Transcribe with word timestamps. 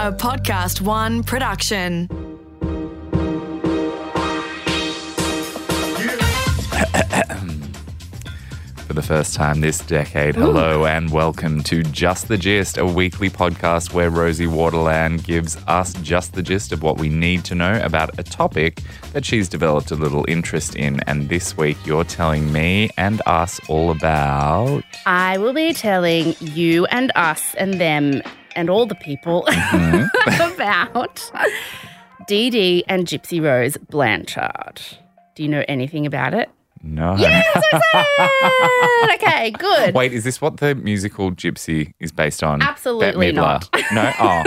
a 0.00 0.10
Podcast 0.10 0.80
One 0.80 1.22
production. 1.22 2.08
For 8.86 8.94
the 8.94 9.02
first 9.02 9.34
time 9.34 9.60
this 9.60 9.80
decade, 9.80 10.36
hello 10.36 10.86
and 10.86 11.10
welcome 11.10 11.62
to 11.64 11.82
Just 11.82 12.28
the 12.28 12.38
Gist, 12.38 12.78
a 12.78 12.86
weekly 12.86 13.28
podcast 13.28 13.92
where 13.92 14.08
Rosie 14.08 14.46
Waterland 14.46 15.22
gives 15.22 15.58
us 15.66 15.92
just 16.00 16.32
the 16.32 16.42
gist 16.42 16.72
of 16.72 16.82
what 16.82 16.96
we 16.96 17.10
need 17.10 17.44
to 17.44 17.54
know 17.54 17.78
about 17.84 18.18
a 18.18 18.22
topic 18.22 18.80
that 19.12 19.26
she's 19.26 19.50
developed 19.50 19.90
a 19.90 19.96
little 19.96 20.24
interest 20.28 20.76
in. 20.76 21.00
And 21.08 21.28
this 21.28 21.58
week, 21.58 21.76
you're 21.84 22.04
telling 22.04 22.50
me 22.50 22.88
and 22.96 23.20
us 23.26 23.60
all 23.68 23.90
about. 23.90 24.82
I 25.04 25.36
will 25.36 25.52
be 25.52 25.74
telling 25.74 26.36
you 26.40 26.86
and 26.86 27.12
us 27.16 27.54
and 27.56 27.74
them 27.74 28.22
and 28.60 28.68
all 28.68 28.84
the 28.84 28.94
people 28.94 29.42
mm-hmm. 29.48 30.52
about 30.52 31.32
Dee 32.28 32.50
Dee 32.50 32.84
and 32.88 33.06
Gypsy 33.06 33.42
Rose 33.42 33.78
Blanchard. 33.78 34.82
Do 35.34 35.42
you 35.42 35.48
know 35.48 35.64
anything 35.66 36.04
about 36.04 36.34
it? 36.34 36.50
No. 36.82 37.16
Yes, 37.16 37.46
I 37.72 39.08
said. 39.08 39.14
okay, 39.14 39.50
good. 39.52 39.94
Wait, 39.94 40.12
is 40.12 40.24
this 40.24 40.42
what 40.42 40.58
the 40.58 40.74
musical 40.74 41.30
Gypsy 41.32 41.94
is 42.00 42.12
based 42.12 42.42
on? 42.44 42.60
Absolutely 42.60 43.32
Midler? 43.32 43.66
No? 43.92 44.12
Oh. 44.20 44.44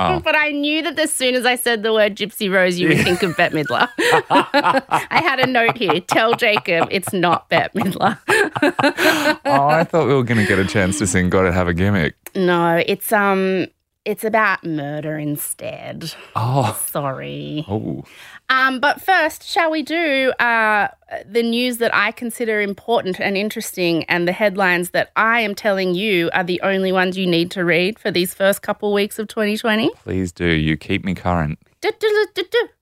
Oh. 0.00 0.20
But 0.20 0.36
I 0.36 0.52
knew 0.52 0.80
that 0.82 0.96
as 0.96 1.12
soon 1.12 1.34
as 1.34 1.44
I 1.44 1.56
said 1.56 1.82
the 1.82 1.92
word 1.92 2.14
Gypsy 2.14 2.52
Rose, 2.52 2.78
you 2.78 2.86
would 2.88 2.98
think 2.98 3.20
of 3.24 3.36
Bette 3.36 3.52
Midler. 3.56 3.88
I 3.98 5.20
had 5.20 5.40
a 5.40 5.46
note 5.46 5.76
here. 5.76 6.00
Tell 6.00 6.34
Jacob 6.34 6.86
it's 6.92 7.12
not 7.12 7.48
Bette 7.48 7.76
Midler. 7.76 8.16
oh, 9.44 9.66
I 9.66 9.82
thought 9.82 10.06
we 10.06 10.14
were 10.14 10.22
going 10.22 10.38
to 10.38 10.46
get 10.46 10.60
a 10.60 10.64
chance 10.64 10.98
to 11.00 11.06
sing 11.08 11.30
Gotta 11.30 11.50
Have 11.50 11.66
a 11.66 11.74
Gimmick. 11.74 12.14
No, 12.38 12.82
it's 12.86 13.12
um, 13.12 13.66
it's 14.04 14.24
about 14.24 14.64
murder 14.64 15.18
instead. 15.18 16.14
Oh. 16.36 16.80
Sorry. 16.88 17.66
Oh. 17.68 18.04
Um, 18.48 18.80
but 18.80 19.02
first, 19.02 19.42
shall 19.42 19.70
we 19.70 19.82
do 19.82 20.32
uh, 20.38 20.88
the 21.26 21.42
news 21.42 21.76
that 21.78 21.94
I 21.94 22.12
consider 22.12 22.60
important 22.60 23.20
and 23.20 23.36
interesting, 23.36 24.04
and 24.04 24.26
the 24.26 24.32
headlines 24.32 24.90
that 24.90 25.10
I 25.16 25.40
am 25.40 25.54
telling 25.54 25.94
you 25.94 26.30
are 26.32 26.44
the 26.44 26.60
only 26.62 26.92
ones 26.92 27.18
you 27.18 27.26
need 27.26 27.50
to 27.50 27.64
read 27.64 27.98
for 27.98 28.10
these 28.10 28.32
first 28.34 28.62
couple 28.62 28.94
weeks 28.94 29.18
of 29.18 29.28
2020? 29.28 29.90
Please 30.04 30.32
do. 30.32 30.46
You 30.46 30.76
keep 30.76 31.04
me 31.04 31.14
current. 31.14 31.58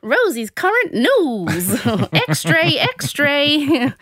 Rosie's 0.03 0.51
current 0.51 0.95
news. 0.95 1.87
X-ray, 2.13 2.79
X-ray. 2.79 3.93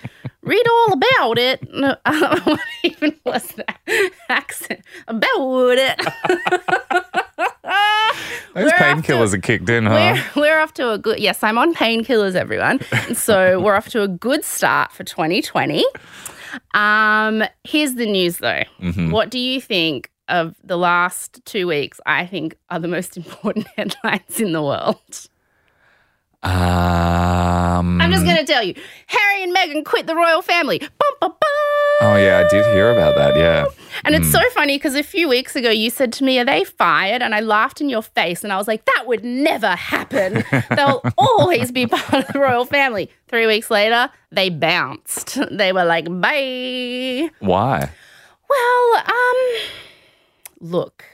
Read 0.43 0.67
all 0.69 0.93
about 0.93 1.39
it. 1.39 1.73
No, 1.73 1.97
what 2.45 2.61
even 2.83 3.17
was 3.25 3.47
that 3.53 3.81
accent? 4.29 4.81
About 5.09 5.79
it. 5.79 5.99
Those 8.55 8.65
We're 8.65 8.69
off 8.69 8.77
to- 8.79 8.85
painkillers 9.13 9.35
are 9.35 9.39
kicked 9.39 9.69
in, 9.69 9.87
huh? 9.87 10.17
We're, 10.37 10.43
we're 10.43 10.61
off 10.61 10.75
to 10.75 10.91
a 10.93 10.99
good, 10.99 11.19
yes, 11.19 11.43
I'm 11.43 11.59
on 11.59 11.75
painkillers, 11.75 12.35
everyone. 12.37 12.81
so 13.15 13.61
we're 13.61 13.75
off 13.75 13.89
to 13.91 14.03
a 14.03 14.09
good 14.09 14.45
start 14.45 14.93
for 14.93 15.03
2020. 15.03 15.85
Um, 16.73 17.43
here's 17.65 17.95
the 17.95 18.07
news 18.07 18.39
though. 18.39 18.63
Mm-hmm. 18.81 19.11
What 19.11 19.31
do 19.31 19.41
you 19.41 19.61
think 19.61 20.11
of 20.29 20.55
the 20.63 20.77
last 20.77 21.45
two 21.45 21.67
weeks? 21.67 22.01
I 22.07 22.27
think 22.27 22.57
are 22.71 22.79
the 22.79 22.89
most 22.89 23.17
important 23.19 23.67
headlines 23.77 24.41
in 24.41 24.53
the 24.53 24.63
world. 24.63 25.29
Um, 26.45 28.03
I'm 28.03 28.11
just 28.11 28.27
going 28.27 28.37
to 28.37 28.45
tell 28.45 28.63
you 28.63 28.75
Harry 29.07 29.43
and 29.43 29.57
Meghan 29.57 29.83
quit 29.83 30.07
the 30.07 30.15
royal 30.15 30.43
family. 30.43 30.79
Bum, 30.79 30.91
bum, 31.19 31.31
bum. 31.31 31.51
Oh, 32.03 32.17
yeah, 32.17 32.45
I 32.45 32.49
did 32.51 32.67
hear 32.75 32.91
about 32.91 33.15
that. 33.17 33.35
Yeah. 33.35 33.65
And 34.05 34.15
it's 34.15 34.31
so 34.31 34.41
funny 34.51 34.77
because 34.77 34.95
a 34.95 35.03
few 35.03 35.27
weeks 35.27 35.57
ago 35.57 35.71
you 35.71 35.89
said 35.89 36.13
to 36.15 36.25
me, 36.25 36.39
Are 36.39 36.45
they 36.45 36.65
fired? 36.65 37.23
And 37.23 37.35
I 37.35 37.41
laughed 37.41 37.81
in 37.81 37.89
your 37.89 38.03
face 38.03 38.45
and 38.45 38.53
I 38.53 38.59
was 38.59 38.69
like, 38.69 38.85
That 38.85 39.05
would 39.07 39.25
never 39.25 39.71
happen. 39.71 40.45
They'll 40.77 41.01
always 41.17 41.73
be 41.73 41.87
part 41.87 42.27
of 42.27 42.33
the 42.35 42.41
royal 42.41 42.67
family. 42.67 43.11
Three 43.29 43.47
weeks 43.47 43.71
later, 43.71 44.11
they 44.31 44.51
bounced. 44.51 45.39
They 45.51 45.73
were 45.73 45.85
like, 45.85 46.07
Bye. 46.21 47.31
Why? 47.39 47.91
Well, 48.51 48.97
um, 48.97 49.61
look, 50.65 51.05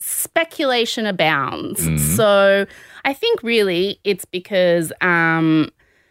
speculation 0.00 1.06
abounds. 1.06 1.82
So 2.16 2.66
I 3.04 3.12
think 3.12 3.42
really 3.42 4.00
it's 4.04 4.24
because 4.24 4.92
um, 5.00 5.70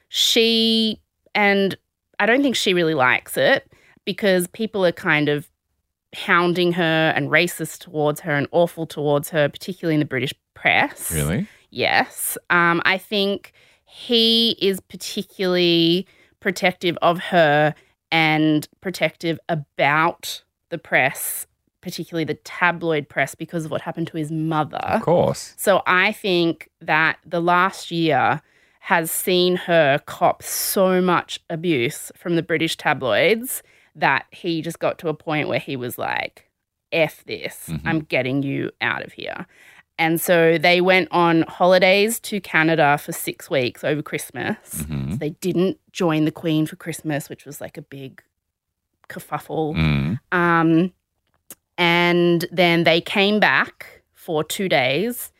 she, 0.09 1.01
and 1.33 1.75
I 2.19 2.25
don't 2.25 2.41
think 2.41 2.55
she 2.55 2.73
really 2.73 2.93
likes 2.93 3.37
it 3.37 3.71
because 4.05 4.47
people 4.47 4.85
are 4.85 4.91
kind 4.91 5.29
of 5.29 5.49
hounding 6.15 6.73
her 6.73 7.13
and 7.15 7.29
racist 7.29 7.79
towards 7.79 8.21
her 8.21 8.31
and 8.31 8.47
awful 8.51 8.85
towards 8.85 9.29
her, 9.29 9.49
particularly 9.49 9.95
in 9.95 9.99
the 9.99 10.05
British 10.05 10.33
press. 10.53 11.11
Really? 11.11 11.47
Yes. 11.69 12.37
Um, 12.49 12.81
I 12.85 12.97
think 12.97 13.51
he 13.85 14.51
is 14.61 14.79
particularly 14.79 16.07
protective 16.39 16.97
of 17.01 17.19
her 17.19 17.73
and 18.11 18.67
protective 18.79 19.39
about 19.49 20.43
the 20.69 20.77
press, 20.77 21.45
particularly 21.87 22.25
the 22.25 22.33
tabloid 22.43 23.07
press, 23.07 23.33
because 23.33 23.63
of 23.63 23.71
what 23.71 23.79
happened 23.79 24.07
to 24.07 24.17
his 24.17 24.29
mother. 24.29 24.75
Of 24.79 25.03
course. 25.03 25.53
So 25.55 25.83
I 25.87 26.11
think 26.11 26.69
that 26.81 27.17
the 27.25 27.39
last 27.39 27.91
year 27.91 28.41
has 28.81 29.09
seen 29.09 29.55
her 29.55 29.97
cop 30.05 30.43
so 30.43 30.99
much 30.99 31.39
abuse 31.49 32.11
from 32.17 32.35
the 32.35 32.43
British 32.43 32.75
tabloids 32.75 33.63
that 33.95 34.25
he 34.31 34.61
just 34.61 34.79
got 34.79 34.99
to 34.99 35.07
a 35.07 35.13
point 35.13 35.47
where 35.47 35.59
he 35.59 35.77
was 35.77 35.97
like, 35.97 36.49
F 36.91 37.23
this, 37.25 37.69
I'm 37.85 38.01
getting 38.01 38.43
you 38.43 38.71
out 38.81 39.05
of 39.05 39.13
here. 39.13 39.47
And 39.97 40.19
so 40.19 40.57
they 40.57 40.81
went 40.81 41.07
on 41.11 41.43
holidays 41.43 42.19
to 42.19 42.41
Canada 42.41 42.97
for 42.97 43.13
six 43.13 43.49
weeks 43.49 43.85
over 43.85 44.01
Christmas. 44.01 44.57
Mm-hmm. 44.75 45.11
So 45.11 45.17
they 45.17 45.29
didn't 45.29 45.79
join 45.93 46.25
the 46.25 46.31
Queen 46.31 46.65
for 46.65 46.75
Christmas, 46.75 47.29
which 47.29 47.45
was 47.45 47.61
like 47.61 47.77
a 47.77 47.81
big 47.81 48.21
kerfuffle. 49.09 49.75
Mm. 49.75 50.19
Um, 50.33 50.93
and 51.77 52.45
then 52.51 52.83
they 52.83 53.01
came 53.01 53.39
back 53.39 54.01
for 54.13 54.43
two 54.43 54.69
days. 54.69 55.31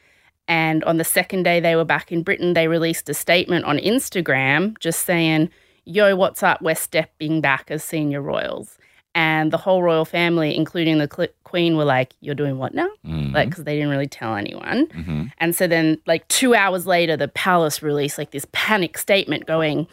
And 0.47 0.83
on 0.85 0.97
the 0.97 1.03
second 1.03 1.43
day 1.43 1.59
they 1.59 1.75
were 1.75 1.83
back 1.83 2.11
in 2.11 2.23
Britain, 2.23 2.53
they 2.53 2.67
released 2.67 3.09
a 3.09 3.13
statement 3.13 3.65
on 3.65 3.77
Instagram 3.79 4.77
just 4.79 5.05
saying, 5.05 5.49
Yo, 5.85 6.15
what's 6.15 6.43
up? 6.43 6.61
We're 6.61 6.75
stepping 6.75 7.39
back 7.41 7.65
as 7.69 7.83
senior 7.83 8.21
royals. 8.21 8.77
And 9.15 9.51
the 9.51 9.57
whole 9.57 9.81
royal 9.81 10.05
family, 10.05 10.55
including 10.55 10.99
the 10.99 11.09
cl- 11.13 11.29
Queen, 11.43 11.75
were 11.75 11.85
like, 11.85 12.13
You're 12.21 12.35
doing 12.35 12.57
what 12.57 12.73
now? 12.73 12.89
Mm. 13.05 13.33
Like, 13.33 13.49
because 13.49 13.63
they 13.63 13.75
didn't 13.75 13.89
really 13.89 14.07
tell 14.07 14.35
anyone. 14.35 14.87
hmm 14.93 15.23
And 15.39 15.55
so 15.55 15.67
then, 15.67 15.97
like, 16.05 16.27
two 16.27 16.55
hours 16.55 16.85
later, 16.85 17.17
the 17.17 17.27
palace 17.27 17.81
released 17.81 18.17
like 18.17 18.31
this 18.31 18.45
panic 18.51 18.97
statement 18.97 19.47
going, 19.47 19.87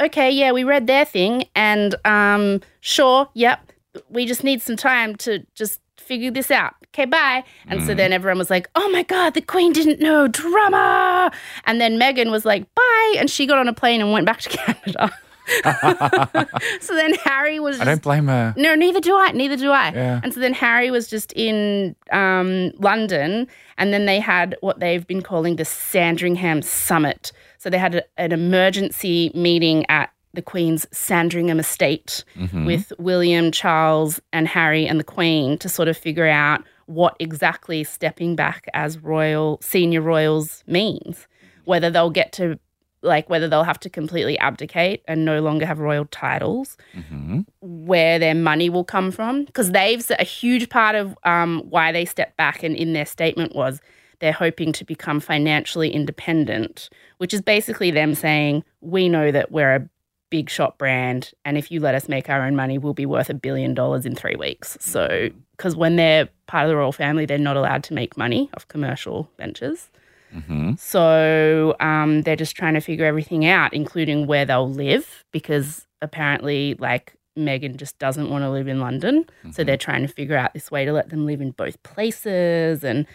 okay, 0.00 0.30
yeah, 0.30 0.52
we 0.52 0.64
read 0.64 0.86
their 0.86 1.04
thing. 1.04 1.44
And 1.54 1.94
um, 2.04 2.60
sure, 2.80 3.28
yep, 3.34 3.67
we 4.08 4.26
just 4.26 4.44
need 4.44 4.62
some 4.62 4.76
time 4.76 5.16
to 5.16 5.44
just 5.54 5.80
figure 5.96 6.30
this 6.30 6.50
out. 6.50 6.74
Okay, 6.94 7.04
bye. 7.04 7.44
And 7.66 7.84
so 7.84 7.94
then 7.94 8.12
everyone 8.12 8.38
was 8.38 8.50
like, 8.50 8.68
oh 8.74 8.88
my 8.90 9.02
God, 9.02 9.34
the 9.34 9.42
queen 9.42 9.72
didn't 9.72 10.00
know 10.00 10.26
drama. 10.26 11.30
And 11.64 11.80
then 11.80 11.98
Meghan 11.98 12.30
was 12.30 12.44
like, 12.44 12.72
bye. 12.74 13.14
And 13.18 13.30
she 13.30 13.46
got 13.46 13.58
on 13.58 13.68
a 13.68 13.74
plane 13.74 14.00
and 14.00 14.10
went 14.10 14.24
back 14.26 14.40
to 14.40 14.48
Canada. 14.56 15.12
so 16.80 16.94
then 16.94 17.14
Harry 17.24 17.58
was 17.58 17.80
I 17.80 17.84
don't 17.84 18.02
blame 18.02 18.26
her. 18.26 18.54
no, 18.56 18.74
neither 18.74 19.00
do 19.00 19.16
I. 19.16 19.32
Neither 19.32 19.56
do 19.56 19.70
I. 19.70 19.92
Yeah. 19.92 20.20
And 20.22 20.32
so 20.34 20.40
then 20.40 20.52
Harry 20.52 20.90
was 20.90 21.08
just 21.08 21.32
in 21.32 21.96
um, 22.12 22.72
London, 22.78 23.46
and 23.78 23.92
then 23.92 24.04
they 24.04 24.20
had 24.20 24.56
what 24.60 24.80
they've 24.80 25.06
been 25.06 25.22
calling 25.22 25.56
the 25.56 25.64
Sandringham 25.64 26.60
Summit. 26.60 27.32
So 27.56 27.70
they 27.70 27.78
had 27.78 27.94
a, 27.96 28.02
an 28.20 28.32
emergency 28.32 29.30
meeting 29.34 29.86
at 29.88 30.10
the 30.34 30.42
Queen's 30.42 30.86
Sandringham 30.92 31.58
estate 31.58 32.24
with 32.66 32.92
William, 32.98 33.50
Charles, 33.50 34.20
and 34.32 34.46
Harry 34.46 34.86
and 34.86 35.00
the 35.00 35.04
Queen 35.04 35.58
to 35.58 35.68
sort 35.68 35.88
of 35.88 35.96
figure 35.96 36.26
out 36.26 36.62
what 36.86 37.16
exactly 37.18 37.84
stepping 37.84 38.36
back 38.36 38.66
as 38.74 38.98
royal 38.98 39.58
senior 39.62 40.00
royals 40.00 40.64
means. 40.66 41.26
Whether 41.64 41.90
they'll 41.90 42.10
get 42.10 42.32
to 42.34 42.58
like 43.02 43.30
whether 43.30 43.46
they'll 43.46 43.62
have 43.62 43.78
to 43.78 43.90
completely 43.90 44.36
abdicate 44.38 45.04
and 45.06 45.24
no 45.24 45.40
longer 45.40 45.64
have 45.64 45.78
royal 45.78 46.06
titles. 46.06 46.76
Hmm 47.08 47.40
where 47.88 48.18
their 48.18 48.34
money 48.34 48.68
will 48.68 48.84
come 48.84 49.10
from. 49.10 49.44
Because 49.44 49.72
they've 49.72 50.04
a 50.18 50.24
huge 50.24 50.68
part 50.68 50.94
of 50.94 51.16
um, 51.24 51.62
why 51.70 51.90
they 51.90 52.04
stepped 52.04 52.36
back 52.36 52.62
and 52.62 52.76
in 52.76 52.92
their 52.92 53.06
statement 53.06 53.54
was 53.54 53.80
they're 54.20 54.32
hoping 54.32 54.72
to 54.72 54.84
become 54.84 55.20
financially 55.20 55.90
independent 55.90 56.88
which 57.18 57.34
is 57.34 57.40
basically 57.40 57.90
them 57.90 58.14
saying 58.14 58.64
we 58.80 59.08
know 59.08 59.30
that 59.30 59.52
we're 59.52 59.74
a 59.76 59.88
big 60.30 60.50
shot 60.50 60.76
brand 60.78 61.32
and 61.44 61.56
if 61.56 61.70
you 61.70 61.80
let 61.80 61.94
us 61.94 62.08
make 62.08 62.28
our 62.28 62.42
own 62.44 62.54
money 62.54 62.76
we'll 62.78 62.94
be 62.94 63.06
worth 63.06 63.30
a 63.30 63.34
billion 63.34 63.74
dollars 63.74 64.04
in 64.04 64.14
three 64.14 64.36
weeks 64.36 64.76
so 64.80 65.28
because 65.56 65.74
when 65.74 65.96
they're 65.96 66.28
part 66.46 66.64
of 66.64 66.68
the 66.68 66.76
royal 66.76 66.92
family 66.92 67.24
they're 67.26 67.38
not 67.38 67.56
allowed 67.56 67.82
to 67.82 67.94
make 67.94 68.16
money 68.16 68.50
off 68.54 68.66
commercial 68.68 69.30
ventures 69.38 69.88
hmm 70.32 70.72
so 70.76 71.74
um, 71.80 72.20
they're 72.22 72.36
just 72.36 72.54
trying 72.54 72.74
to 72.74 72.80
figure 72.80 73.06
everything 73.06 73.46
out, 73.46 73.72
including 73.72 74.26
where 74.26 74.44
they'll 74.44 74.70
live, 74.70 75.24
because 75.32 75.86
apparently, 76.02 76.74
like, 76.78 77.14
Meghan 77.36 77.76
just 77.76 77.98
doesn't 77.98 78.28
want 78.28 78.42
to 78.42 78.50
live 78.50 78.68
in 78.68 78.78
London. 78.78 79.24
So 79.52 79.64
they're 79.64 79.76
trying 79.78 80.02
to 80.06 80.12
figure 80.12 80.36
out 80.36 80.52
this 80.52 80.70
way 80.70 80.84
to 80.84 80.92
let 80.92 81.08
them 81.08 81.24
live 81.24 81.40
in 81.40 81.52
both 81.52 81.82
places. 81.82 82.84
And 82.84 83.06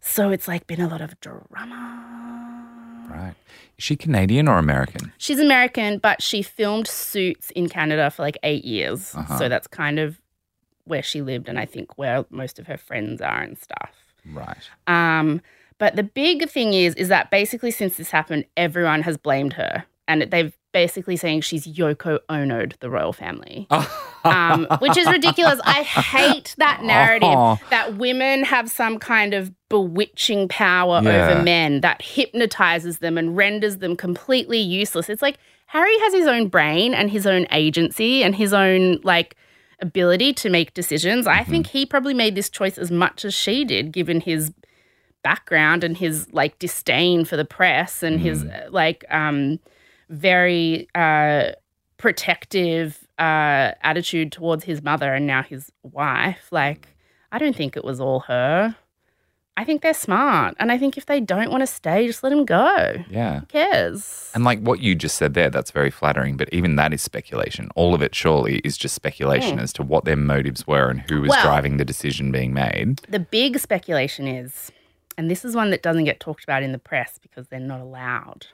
So 0.00 0.30
it's 0.30 0.48
like 0.48 0.66
been 0.66 0.80
a 0.80 0.88
lot 0.88 1.00
of 1.00 1.18
drama. 1.20 1.95
Right. 3.08 3.34
Is 3.78 3.84
she 3.84 3.96
Canadian 3.96 4.48
or 4.48 4.58
American? 4.58 5.12
She's 5.18 5.38
American, 5.38 5.98
but 5.98 6.22
she 6.22 6.42
filmed 6.42 6.86
Suits 6.86 7.50
in 7.50 7.68
Canada 7.68 8.10
for 8.10 8.22
like 8.22 8.38
eight 8.42 8.64
years. 8.64 9.14
Uh-huh. 9.14 9.38
So 9.38 9.48
that's 9.48 9.66
kind 9.66 9.98
of 9.98 10.20
where 10.84 11.02
she 11.02 11.20
lived 11.20 11.48
and 11.48 11.58
I 11.58 11.66
think 11.66 11.98
where 11.98 12.24
most 12.30 12.58
of 12.58 12.66
her 12.66 12.76
friends 12.76 13.20
are 13.20 13.42
and 13.42 13.58
stuff. 13.58 13.90
Right. 14.32 14.70
Um, 14.86 15.40
but 15.78 15.96
the 15.96 16.02
big 16.02 16.48
thing 16.48 16.72
is, 16.74 16.94
is 16.94 17.08
that 17.08 17.30
basically 17.30 17.70
since 17.70 17.96
this 17.96 18.10
happened, 18.10 18.46
everyone 18.56 19.02
has 19.02 19.16
blamed 19.16 19.52
her, 19.54 19.84
and 20.08 20.22
they've 20.22 20.56
basically 20.80 21.16
saying 21.16 21.40
she's 21.40 21.66
Yoko 21.66 22.18
Ono'd 22.28 22.76
the 22.80 22.90
royal 22.90 23.14
family, 23.14 23.66
um, 24.24 24.66
which 24.80 24.96
is 24.98 25.06
ridiculous. 25.08 25.58
I 25.64 25.82
hate 26.16 26.54
that 26.58 26.82
narrative 26.82 27.30
Oh. 27.32 27.58
that 27.70 27.96
women 27.96 28.44
have 28.44 28.68
some 28.70 28.98
kind 28.98 29.32
of 29.32 29.50
bewitching 29.70 30.48
power 30.48 31.00
Yeah. 31.02 31.30
over 31.30 31.42
men 31.42 31.80
that 31.80 32.02
hypnotizes 32.02 32.98
them 32.98 33.16
and 33.16 33.34
renders 33.34 33.78
them 33.78 33.96
completely 33.96 34.58
useless. 34.58 35.08
It's 35.08 35.22
like 35.22 35.38
Harry 35.68 35.98
has 36.00 36.12
his 36.12 36.26
own 36.26 36.48
brain 36.48 36.92
and 36.92 37.10
his 37.10 37.26
own 37.26 37.46
agency 37.50 38.22
and 38.22 38.34
his 38.36 38.52
own 38.52 39.00
like 39.02 39.34
ability 39.80 40.34
to 40.34 40.50
make 40.50 40.74
decisions. 40.74 41.26
I 41.26 41.42
think 41.42 41.68
he 41.68 41.86
probably 41.86 42.12
made 42.14 42.34
this 42.34 42.50
choice 42.50 42.76
as 42.76 42.90
much 42.90 43.24
as 43.24 43.32
she 43.32 43.64
did, 43.64 43.92
given 43.92 44.20
his 44.20 44.52
background 45.22 45.82
and 45.84 45.96
his 45.96 46.30
like 46.34 46.58
disdain 46.58 47.24
for 47.24 47.36
the 47.38 47.44
press 47.46 48.02
and 48.02 48.20
his 48.20 48.44
uh, 48.44 48.68
like 48.70 49.04
um 49.10 49.58
very 50.08 50.88
uh 50.94 51.50
protective 51.98 53.06
uh 53.18 53.72
attitude 53.82 54.30
towards 54.32 54.64
his 54.64 54.82
mother 54.82 55.12
and 55.12 55.26
now 55.26 55.42
his 55.42 55.72
wife 55.82 56.48
like 56.52 56.88
i 57.32 57.38
don't 57.38 57.56
think 57.56 57.76
it 57.76 57.84
was 57.84 58.00
all 58.00 58.20
her 58.20 58.76
i 59.56 59.64
think 59.64 59.82
they're 59.82 59.92
smart 59.92 60.54
and 60.60 60.70
i 60.70 60.78
think 60.78 60.96
if 60.96 61.06
they 61.06 61.18
don't 61.20 61.50
want 61.50 61.62
to 61.62 61.66
stay 61.66 62.06
just 62.06 62.22
let 62.22 62.30
them 62.30 62.44
go 62.44 62.94
Yeah. 63.10 63.40
who 63.40 63.46
cares 63.46 64.30
And 64.34 64.44
like 64.44 64.60
what 64.60 64.80
you 64.80 64.94
just 64.94 65.16
said 65.16 65.34
there, 65.34 65.48
that's 65.50 65.70
very 65.70 65.90
flattering, 65.90 66.36
but 66.36 66.48
even 66.52 66.76
that 66.76 66.92
is 66.92 67.00
speculation. 67.00 67.70
All 67.74 67.94
of 67.94 68.02
it 68.02 68.14
surely 68.14 68.58
is 68.58 68.76
just 68.76 68.94
speculation 68.94 69.58
as 69.58 69.72
to 69.72 69.82
what 69.82 70.04
their 70.04 70.14
motives 70.16 70.66
were 70.66 70.90
and 70.90 71.00
who 71.08 71.22
was. 71.22 71.30
Well- 71.30 71.42
driving 71.42 71.78
the 71.78 71.86
decision 71.86 72.30
being 72.30 72.52
made. 72.52 72.98
the 73.08 73.18
big 73.18 73.58
speculation 73.58 74.28
is 74.28 74.70
and 75.18 75.30
this 75.30 75.42
is 75.46 75.56
one 75.56 75.70
that 75.70 75.82
doesn't 75.82 76.04
get 76.04 76.20
talked 76.20 76.44
about 76.44 76.62
in 76.62 76.72
the 76.72 76.78
press 76.78 77.18
because 77.22 77.48
they're 77.48 77.58
not 77.74 77.80
allowed 77.80 78.46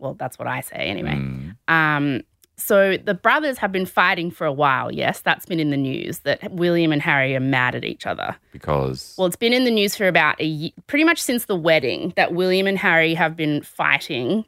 well 0.00 0.14
that's 0.14 0.38
what 0.38 0.48
i 0.48 0.60
say 0.60 0.76
anyway 0.76 1.14
Mm. 1.14 1.56
Um, 1.68 2.22
so 2.56 2.98
the 2.98 3.14
brothers 3.14 3.58
have 3.58 3.72
been 3.72 3.86
fighting 3.86 4.30
for 4.30 4.46
a 4.46 4.52
while. 4.52 4.92
Yes, 4.92 5.20
that's 5.20 5.46
been 5.46 5.60
in 5.60 5.70
the 5.70 5.78
news 5.78 6.18
that 6.20 6.52
William 6.52 6.92
and 6.92 7.00
Harry 7.00 7.34
are 7.34 7.40
mad 7.40 7.74
at 7.74 7.84
each 7.86 8.06
other. 8.06 8.36
Because 8.52 9.14
Well, 9.16 9.26
it's 9.26 9.36
been 9.36 9.54
in 9.54 9.64
the 9.64 9.70
news 9.70 9.96
for 9.96 10.06
about 10.06 10.38
a 10.40 10.44
ye 10.44 10.74
pretty 10.86 11.04
much 11.04 11.22
since 11.22 11.46
the 11.46 11.56
wedding 11.56 12.12
that 12.16 12.34
William 12.34 12.66
and 12.66 12.76
Harry 12.76 13.14
have 13.14 13.34
been 13.34 13.62
fighting. 13.62 14.44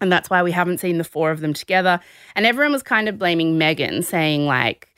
And 0.00 0.10
that's 0.10 0.30
why 0.30 0.42
we 0.42 0.50
haven't 0.50 0.78
seen 0.78 0.96
the 0.98 1.04
four 1.04 1.30
of 1.30 1.40
them 1.40 1.52
together. 1.52 2.00
And 2.34 2.46
everyone 2.46 2.72
was 2.72 2.82
kind 2.82 3.08
of 3.08 3.18
blaming 3.18 3.58
Meghan, 3.58 4.02
saying, 4.02 4.46
like, 4.46 4.88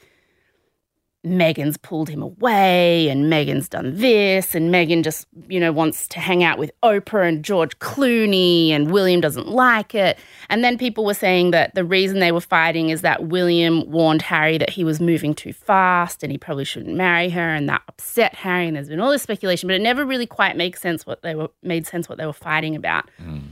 Meghan's 1.25 1.76
pulled 1.76 2.09
him 2.09 2.23
away 2.23 3.09
and 3.09 3.32
Meghan's 3.32 3.69
done 3.69 3.97
this 3.97 4.55
and 4.55 4.73
Meghan 4.73 5.03
just, 5.03 5.26
you 5.49 5.59
know, 5.59 5.73
wants 5.73 6.06
to 6.09 6.21
hang 6.21 6.44
out 6.44 6.59
with 6.59 6.71
Oprah 6.82 7.26
and 7.26 7.43
George 7.43 7.79
Clooney 7.79 8.71
and 8.71 8.91
William 8.91 9.21
doesn't 9.21 9.49
like 9.49 9.94
it. 9.94 10.19
And 10.50 10.62
then 10.62 10.76
people 10.76 11.05
were 11.05 11.15
saying 11.15 11.50
that 11.53 11.75
the 11.75 11.85
reason 11.85 12.21
they 12.21 12.32
were 12.32 12.41
fighting 12.41 12.91
is 12.91 13.00
that 13.00 13.29
William 13.29 13.91
warned 13.91 14.23
Harry 14.23 14.59
that 14.59 14.71
he 14.71 14.85
was 14.85 15.00
moving 15.00 15.35
too 15.35 15.53
fast 15.53 16.23
and 16.23 16.31
he 16.31 16.38
probably 16.38 16.65
shouldn't 16.65 16.94
marry 16.94 17.31
her 17.31 17.55
and 17.55 17.69
that 17.69 17.82
upset 17.88 18.35
Harry 18.35 18.67
and 18.67 18.76
there's 18.76 18.88
been 18.88 19.00
all 19.00 19.11
this 19.11 19.23
speculation 19.23 19.67
but 19.67 19.75
it 19.75 19.82
never 19.82 20.05
really 20.05 20.26
quite 20.26 20.56
makes 20.56 20.81
sense 20.81 21.06
what 21.06 21.23
they 21.23 21.35
were 21.35 21.49
made 21.62 21.87
sense 21.87 22.09
what 22.09 22.19
they 22.19 22.26
were 22.26 22.32
fighting 22.32 22.76
about. 22.76 23.11
Mm. 23.23 23.43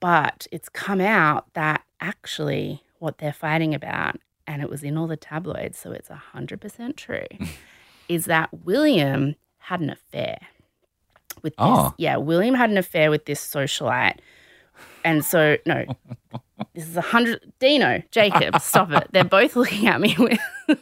But 0.00 0.46
it's 0.50 0.68
come 0.68 1.00
out 1.00 1.52
that 1.54 1.82
actually 2.00 2.82
what 2.98 3.18
they're 3.18 3.32
fighting 3.32 3.74
about 3.74 4.16
and 4.50 4.62
it 4.62 4.68
was 4.68 4.82
in 4.82 4.98
all 4.98 5.06
the 5.06 5.16
tabloids, 5.16 5.78
so 5.78 5.92
it's 5.92 6.08
100% 6.08 6.96
true, 6.96 7.26
is 8.08 8.24
that 8.24 8.50
William 8.64 9.36
had 9.58 9.80
an 9.80 9.90
affair 9.90 10.38
with 11.42 11.52
this. 11.52 11.58
Oh. 11.58 11.94
Yeah, 11.98 12.16
William 12.16 12.56
had 12.56 12.68
an 12.68 12.76
affair 12.76 13.10
with 13.10 13.26
this 13.26 13.40
socialite. 13.40 14.18
And 15.04 15.24
so, 15.24 15.56
no, 15.66 15.84
this 16.74 16.88
is 16.88 16.96
a 16.96 17.00
hundred. 17.00 17.52
Dino, 17.60 18.02
Jacob, 18.10 18.60
stop 18.60 18.90
it. 18.90 19.08
They're 19.12 19.24
both 19.38 19.54
looking 19.54 19.86
at 19.86 20.00
me 20.00 20.16
with, 20.18 20.40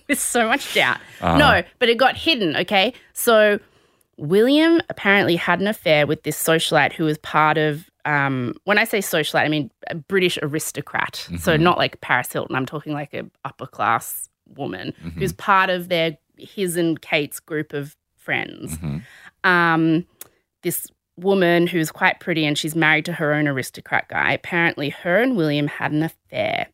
with 0.08 0.18
so 0.18 0.48
much 0.48 0.74
doubt. 0.74 0.98
Ah. 1.20 1.36
No, 1.36 1.62
but 1.78 1.90
it 1.90 1.98
got 1.98 2.16
hidden, 2.16 2.56
okay? 2.56 2.94
So, 3.12 3.60
William 4.16 4.80
apparently 4.88 5.36
had 5.36 5.60
an 5.60 5.68
affair 5.68 6.06
with 6.06 6.22
this 6.22 6.42
socialite 6.42 6.94
who 6.94 7.04
was 7.04 7.18
part 7.18 7.58
of, 7.58 7.90
um, 8.08 8.54
when 8.64 8.78
I 8.78 8.84
say 8.84 9.00
socialite, 9.00 9.44
I 9.44 9.48
mean 9.48 9.70
a 9.90 9.94
British 9.94 10.38
aristocrat. 10.40 11.28
So 11.38 11.56
not 11.58 11.76
like 11.76 12.00
Paris 12.00 12.32
Hilton. 12.32 12.56
I'm 12.56 12.64
talking 12.66 12.94
like 12.94 13.12
a 13.12 13.24
upper 13.44 13.66
class 13.66 14.30
woman 14.56 14.94
who's 15.18 15.34
part 15.34 15.68
of 15.68 15.90
their 15.90 16.16
his 16.38 16.76
and 16.76 17.00
Kate's 17.02 17.38
group 17.38 17.74
of 17.74 17.96
friends. 18.16 18.78
Um, 19.44 20.06
this 20.62 20.86
woman 21.16 21.66
who's 21.66 21.90
quite 21.90 22.18
pretty 22.20 22.46
and 22.46 22.56
she's 22.56 22.74
married 22.74 23.04
to 23.04 23.12
her 23.12 23.34
own 23.34 23.46
aristocrat 23.46 24.08
guy. 24.08 24.32
Apparently, 24.32 24.88
her 24.88 25.20
and 25.20 25.36
William 25.36 25.66
had 25.66 25.92
an 25.92 26.02
affair. 26.02 26.68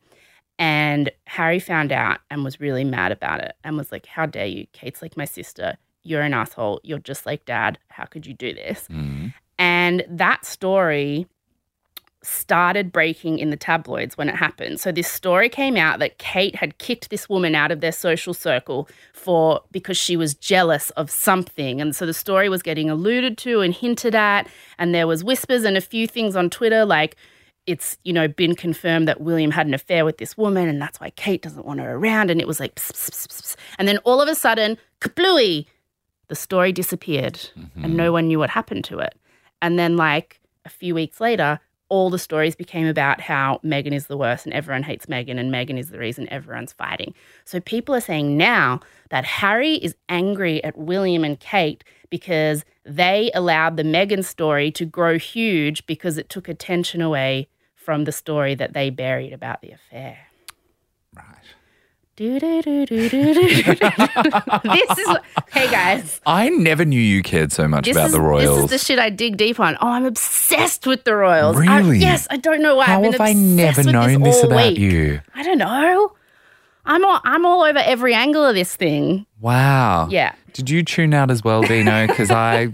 And 0.56 1.10
Harry 1.26 1.58
found 1.58 1.90
out 1.90 2.20
and 2.30 2.44
was 2.44 2.60
really 2.60 2.84
mad 2.84 3.10
about 3.10 3.40
it 3.40 3.56
and 3.64 3.76
was 3.76 3.90
like, 3.90 4.06
How 4.06 4.25
dare 4.26 4.46
you? 4.46 4.66
Kate's 4.72 5.02
like 5.02 5.16
my 5.16 5.25
sister. 5.25 5.76
You're 6.04 6.22
an 6.22 6.32
asshole. 6.34 6.80
You're 6.84 6.98
just 7.00 7.26
like 7.26 7.44
dad. 7.44 7.78
How 7.88 8.04
could 8.04 8.25
you 8.25 8.34
do 8.34 8.54
this? 8.54 8.87
Mm. 8.88 9.34
And 9.84 10.02
that 10.08 10.46
story 10.46 11.26
started 12.22 12.90
breaking 12.90 13.38
in 13.38 13.50
the 13.50 13.56
tabloids 13.56 14.16
when 14.16 14.31
it 14.31 14.34
happened. 14.34 14.81
So 14.81 14.90
this 14.90 15.06
story 15.06 15.50
came 15.50 15.76
out 15.76 15.98
that 15.98 16.16
Kate 16.16 16.56
had 16.56 16.78
kicked 16.78 17.10
this 17.10 17.28
woman 17.28 17.54
out 17.54 17.70
of 17.70 17.82
their 17.82 17.92
social 17.92 18.32
circle 18.32 18.88
for 19.12 19.60
because 19.70 19.98
she 19.98 20.16
was 20.16 20.32
jealous 20.32 20.88
of 20.90 21.10
something. 21.10 21.82
And 21.82 21.94
so 21.94 22.06
the 22.06 22.14
story 22.14 22.48
was 22.48 22.62
getting 22.62 22.88
alluded 22.88 23.36
to 23.38 23.60
and 23.60 23.75
hinted 23.75 24.14
at 24.14 24.48
and 24.78 24.94
there 24.94 25.06
was 25.06 25.22
whispers 25.22 25.64
and 25.64 25.76
a 25.76 25.82
few 25.82 26.06
things 26.06 26.34
on 26.34 26.48
Twitter 26.48 26.87
like 26.87 27.14
it's 27.66 27.98
you 28.04 28.12
know 28.14 28.26
been 28.26 28.54
confirmed 28.54 29.06
that 29.06 29.20
William 29.20 29.50
had 29.50 29.66
an 29.66 29.75
affair 29.75 30.06
with 30.06 30.16
this 30.16 30.34
woman 30.34 30.66
and 30.66 30.80
that's 30.80 30.98
why 30.98 31.10
Kate 31.10 31.42
doesn't 31.42 31.66
want 31.66 31.80
her 31.80 31.94
around 31.94 32.30
and 32.30 32.40
it 32.40 32.46
was 32.46 32.58
like 32.58 32.75
pss, 32.75 32.92
pss, 32.92 33.26
pss, 33.26 33.56
and 33.78 33.87
then 33.87 33.98
all 33.98 34.22
of 34.22 34.28
a 34.28 34.34
sudden 34.34 34.78
kablooey 35.00 35.66
the 36.28 36.34
story 36.34 36.72
disappeared 36.72 37.34
mm-hmm. 37.58 37.84
and 37.84 37.96
no 37.96 38.12
one 38.12 38.28
knew 38.28 38.38
what 38.38 38.50
happened 38.50 38.85
to 38.85 38.99
it 38.99 39.14
and 39.64 39.78
then 39.78 39.97
like 39.97 40.40
a 40.66 40.68
few 40.68 40.94
weeks 40.94 41.21
later 41.21 41.59
all 41.88 42.11
the 42.11 42.18
stories 42.18 42.54
became 42.54 42.87
about 42.87 43.21
how 43.21 43.61
Meghan 43.64 43.92
is 43.92 44.09
the 44.09 44.16
worst 44.16 44.44
and 44.44 44.54
everyone 44.54 44.83
hates 44.83 45.06
Meghan 45.06 45.38
and 45.38 45.52
Meghan 45.52 45.78
is 45.78 45.90
the 45.90 45.99
reason 45.99 46.28
everyone's 46.30 46.73
fighting. 46.73 47.14
So 47.44 47.61
people 47.61 47.94
are 47.94 48.00
saying 48.00 48.37
now 48.37 48.80
that 49.11 49.25
Harry 49.25 49.75
is 49.76 49.94
angry 50.09 50.62
at 50.64 50.76
William 50.76 51.25
and 51.25 51.38
Kate 51.40 51.83
because 52.11 52.64
they 52.85 53.30
allowed 53.35 53.76
the 53.76 53.83
Meghan 53.85 54.25
story 54.25 54.71
to 54.73 54.85
grow 54.85 55.18
huge 55.18 55.87
because 55.87 56.18
it 56.18 56.28
took 56.28 56.49
attention 56.49 57.00
away 57.00 57.49
from 57.75 58.04
the 58.04 58.12
story 58.12 58.54
that 58.54 58.73
they 58.73 58.90
buried 58.90 59.33
about 59.33 59.62
the 59.62 59.71
affair. 59.71 60.18
Right. 61.14 61.25
This 62.16 62.42
is 64.99 65.16
hey 65.50 65.68
guys. 65.68 66.21
I 66.25 66.49
never 66.50 66.85
knew 66.85 67.00
you 67.00 67.23
cared 67.25 67.50
so 67.50 67.66
much 67.66 67.87
This 67.87 67.97
about 67.97 68.06
is, 68.06 68.12
the 68.12 68.21
Royals. 68.21 68.56
This 68.56 68.64
is 68.64 68.71
the 68.71 68.78
shit 68.78 68.99
I 69.00 69.11
dig 69.11 69.37
deep 69.37 69.59
on. 69.59 69.76
Oh, 69.80 69.88
I'm 69.88 70.04
obsessed 70.04 70.87
with 70.87 71.02
the 71.02 71.16
Royals. 71.16 71.56
I- 71.56 71.78
Really? 71.78 71.99
yes, 71.99 72.28
I 72.30 72.37
don't 72.37 72.62
know 72.62 72.76
why. 72.76 72.85
How 72.85 72.97
I've 73.02 73.02
been 73.02 73.12
have 73.12 73.21
I 73.21 73.33
never 73.33 73.83
known 73.83 74.23
this, 74.23 74.44
about 74.44 74.56
week. 74.68 74.78
you? 74.78 75.21
I 75.35 75.42
don't 75.42 75.59
know. 75.59 76.12
I'm 76.87 77.04
all, 77.04 77.21
I'm 77.25 77.44
all 77.47 77.62
over 77.62 77.78
every 77.80 78.14
angle 78.14 78.44
of 78.44 78.54
this 78.54 78.76
thing. 78.76 79.26
Wow. 79.40 80.06
Yeah. 80.11 80.35
Did 80.52 80.71
you 80.71 80.85
tune 80.85 81.14
out 81.14 81.30
as 81.33 81.42
well, 81.42 81.62
Dino? 81.62 82.06
Because 82.06 82.30
I, 82.30 82.71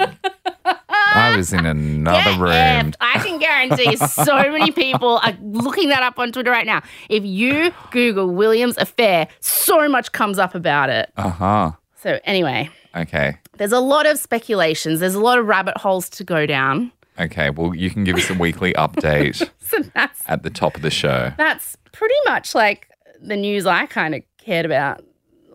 I 1.14 1.37
was 1.37 1.52
in 1.52 1.67
another 1.67 2.31
Get 2.31 2.40
room. 2.40 2.50
effed. 2.50 2.95
I 3.00 3.19
can 3.19 3.38
guarantee 3.38 3.97
so 3.97 4.37
many 4.37 4.71
people 4.87 5.19
are 5.23 5.37
looking 5.43 5.88
that 5.90 6.02
up 6.02 6.19
on 6.19 6.33
Twitter 6.33 6.50
right 6.50 6.67
now. 6.67 6.83
If 7.09 7.25
you 7.25 7.73
Google 7.90 8.29
Williams 8.35 8.76
affair, 8.79 9.29
so 9.40 9.88
much 9.88 10.12
comes 10.12 10.38
up 10.38 10.55
about 10.55 10.90
it. 10.90 11.11
Uh 11.17 11.31
huh. 11.31 11.73
So 11.97 12.19
anyway, 12.25 12.71
Okay. 12.97 13.37
there's 13.59 13.73
a 13.73 13.81
lot 13.81 14.07
of 14.07 14.19
speculations. 14.19 15.00
There's 15.00 15.14
a 15.14 15.21
lot 15.21 15.38
of 15.38 15.47
rabbit 15.47 15.76
holes 15.79 16.09
to 16.11 16.25
go 16.25 16.47
down. 16.47 16.93
Okay. 17.19 17.50
Well, 17.50 17.75
you 17.75 17.90
can 17.90 18.05
give 18.05 18.17
us 18.17 18.31
a 18.31 18.35
weekly 18.35 18.73
update 18.75 19.49
So 19.61 19.79
that's 19.95 20.23
at 20.26 20.43
the 20.43 20.50
top 20.50 20.75
of 20.76 20.83
the 20.83 20.90
show. 20.90 21.33
that's 21.37 21.76
pretty 21.93 22.14
much 22.26 22.55
like 22.55 22.88
the 23.21 23.37
news 23.37 23.67
I 23.67 23.85
kind 23.87 24.14
of 24.14 24.23
cared 24.38 24.64
about 24.64 25.05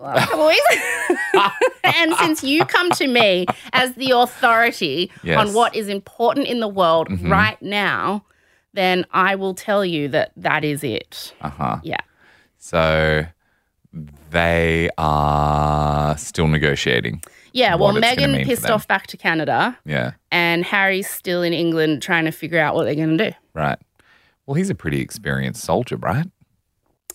last 0.02 0.30
couple 0.30 0.42
of 0.42 0.48
weeks. 0.48 1.62
and 1.84 2.14
since 2.16 2.44
you 2.44 2.66
come 2.66 2.92
to 2.92 3.08
me 3.08 3.46
as 3.74 3.94
the 3.94 4.12
authority 4.12 5.12
Yes. 5.24 5.38
on 5.40 5.54
what 5.54 5.76
is 5.76 5.88
important 5.90 6.48
in 6.48 6.60
the 6.60 6.68
world 6.68 7.08
right 7.22 7.62
now, 7.62 8.26
then 8.74 9.06
I 9.12 9.36
will 9.36 9.54
tell 9.54 9.86
you 9.86 10.08
that 10.10 10.32
that 10.38 10.64
is 10.64 10.84
it. 10.84 11.34
Uh 11.42 11.50
huh. 11.50 11.78
Yeah. 11.84 11.98
So 12.58 13.26
they 14.30 14.90
are 14.98 16.18
still 16.18 16.48
negotiating. 16.48 17.24
Yeah, 17.54 17.76
well, 17.76 17.94
what 17.94 18.04
Meghan 18.04 18.44
pissed 18.46 18.70
off 18.70 18.86
back 18.86 19.08
to 19.08 19.16
Canada, 19.18 19.78
Yeah, 19.86 20.12
and 20.30 20.66
Harry's 20.66 21.10
still 21.10 21.42
in 21.42 21.54
England 21.54 22.02
trying 22.02 22.26
to 22.26 22.32
figure 22.32 22.60
out 22.60 22.76
what 22.76 22.84
they're 22.84 22.96
going 22.96 23.18
to 23.18 23.30
do. 23.30 23.36
right. 23.54 23.78
Well, 24.46 24.56
he's 24.56 24.70
a 24.70 24.76
pretty 24.76 25.00
experienced 25.00 25.64
soldier, 25.64 25.96
right? 25.96 26.28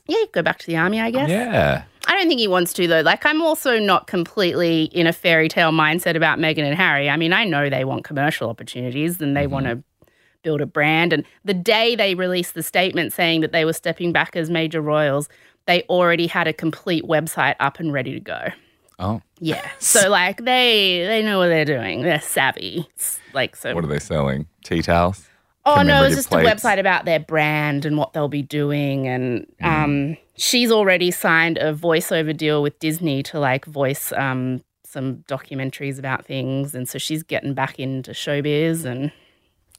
Yeah, 0.07 0.25
go 0.33 0.43
back 0.43 0.59
to 0.61 0.67
the 0.67 0.77
army, 0.79 0.99
I 1.01 1.11
guess. 1.13 1.29
Yeah. 1.31 1.83
I 2.07 2.17
don't 2.17 2.29
think 2.29 2.41
he 2.41 2.49
wants 2.49 2.73
to, 2.75 2.87
though. 2.87 3.01
Like, 3.01 3.27
I'm 3.27 3.43
also 3.43 3.79
not 3.79 4.07
completely 4.07 4.85
in 4.85 5.07
a 5.07 5.13
fairy 5.13 5.49
tale 5.49 5.71
mindset 5.71 6.17
about 6.17 6.39
Meghan 6.39 6.65
and 6.65 6.75
Harry. 6.75 7.11
I 7.11 7.17
mean, 7.17 7.33
I 7.33 7.45
know 7.45 7.69
they 7.69 7.85
want 7.85 8.05
commercial 8.05 8.49
opportunities 8.49 9.21
and 9.21 9.37
they 9.37 9.47
want 9.47 9.67
to 9.67 9.77
mm-hmm. 9.77 10.11
build 10.43 10.61
a 10.61 10.67
brand. 10.67 11.13
And 11.13 11.25
the 11.45 11.55
day 11.55 11.97
they 11.97 12.15
released 12.15 12.55
the 12.55 12.63
statement 12.63 13.13
saying 13.13 13.43
that 13.43 13.53
they 13.53 13.65
were 13.65 13.73
stepping 13.73 14.13
back 14.13 14.35
as 14.35 14.51
major 14.51 14.81
royals, 14.81 15.29
they 15.67 15.83
already 15.83 16.27
had 16.27 16.49
a 16.49 16.53
complete 16.53 17.05
website 17.05 17.57
up 17.61 17.79
and 17.79 17.93
ready 17.93 18.13
to 18.15 18.21
go. 18.21 18.49
Oh, 18.99 19.23
Yeah. 19.41 19.67
So, 19.79 20.11
like, 20.11 20.45
they 20.45 21.05
they 21.07 21.23
know 21.23 21.39
what 21.39 21.49
they're 21.49 21.65
doing. 21.65 22.03
They're 22.03 22.21
savvy. 22.21 22.87
It's 22.95 23.19
like, 23.33 23.57
so. 23.57 23.75
what 23.75 23.85
are 23.85 23.89
they 23.89 23.99
selling? 23.99 24.47
Tea 24.65 24.83
towels? 24.83 25.30
Oh 25.67 25.83
no, 25.83 26.05
it's 26.05 26.17
just 26.17 26.31
plates? 26.31 26.49
a 26.49 26.55
website 26.69 26.79
about 26.81 27.05
their 27.05 27.21
brand 27.21 27.85
and 27.85 27.97
what 27.99 28.13
they'll 28.13 28.29
be 28.29 28.43
doing, 28.43 29.07
and 29.07 29.47
Mm. 29.63 29.67
um, 29.85 30.17
she's 30.37 30.71
already 30.73 31.11
signed 31.11 31.59
a 31.59 31.75
voiceover 31.75 32.37
deal 32.37 32.63
with 32.63 32.79
Disney 32.79 33.23
to 33.25 33.39
like 33.39 33.65
voice 33.67 34.13
um, 34.13 34.63
some 34.85 35.17
documentaries 35.29 35.99
about 35.99 36.25
things, 36.25 36.75
and 36.75 36.89
so 36.89 36.99
she's 36.99 37.23
getting 37.23 37.53
back 37.55 37.79
into 37.79 38.13
showbiz, 38.13 38.85
and 38.85 39.13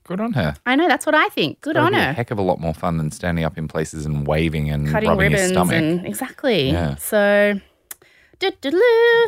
Good 0.03 0.19
on 0.19 0.33
her. 0.33 0.55
I 0.65 0.75
know 0.75 0.87
that's 0.87 1.05
what 1.05 1.13
I 1.13 1.29
think. 1.29 1.61
Good 1.61 1.75
That'll 1.75 1.85
on 1.87 1.93
be 1.93 1.99
a 1.99 2.03
her, 2.05 2.13
heck 2.13 2.31
of 2.31 2.39
a 2.39 2.41
lot 2.41 2.59
more 2.59 2.73
fun 2.73 2.97
than 2.97 3.11
standing 3.11 3.43
up 3.45 3.57
in 3.57 3.67
places 3.67 4.05
and 4.05 4.25
waving 4.25 4.69
and 4.69 4.89
cutting 4.89 5.09
rubbing 5.09 5.31
ribbons 5.31 5.51
stomach. 5.51 5.73
and 5.75 6.05
exactly. 6.07 6.71
Yeah. 6.71 6.95
So. 6.95 7.59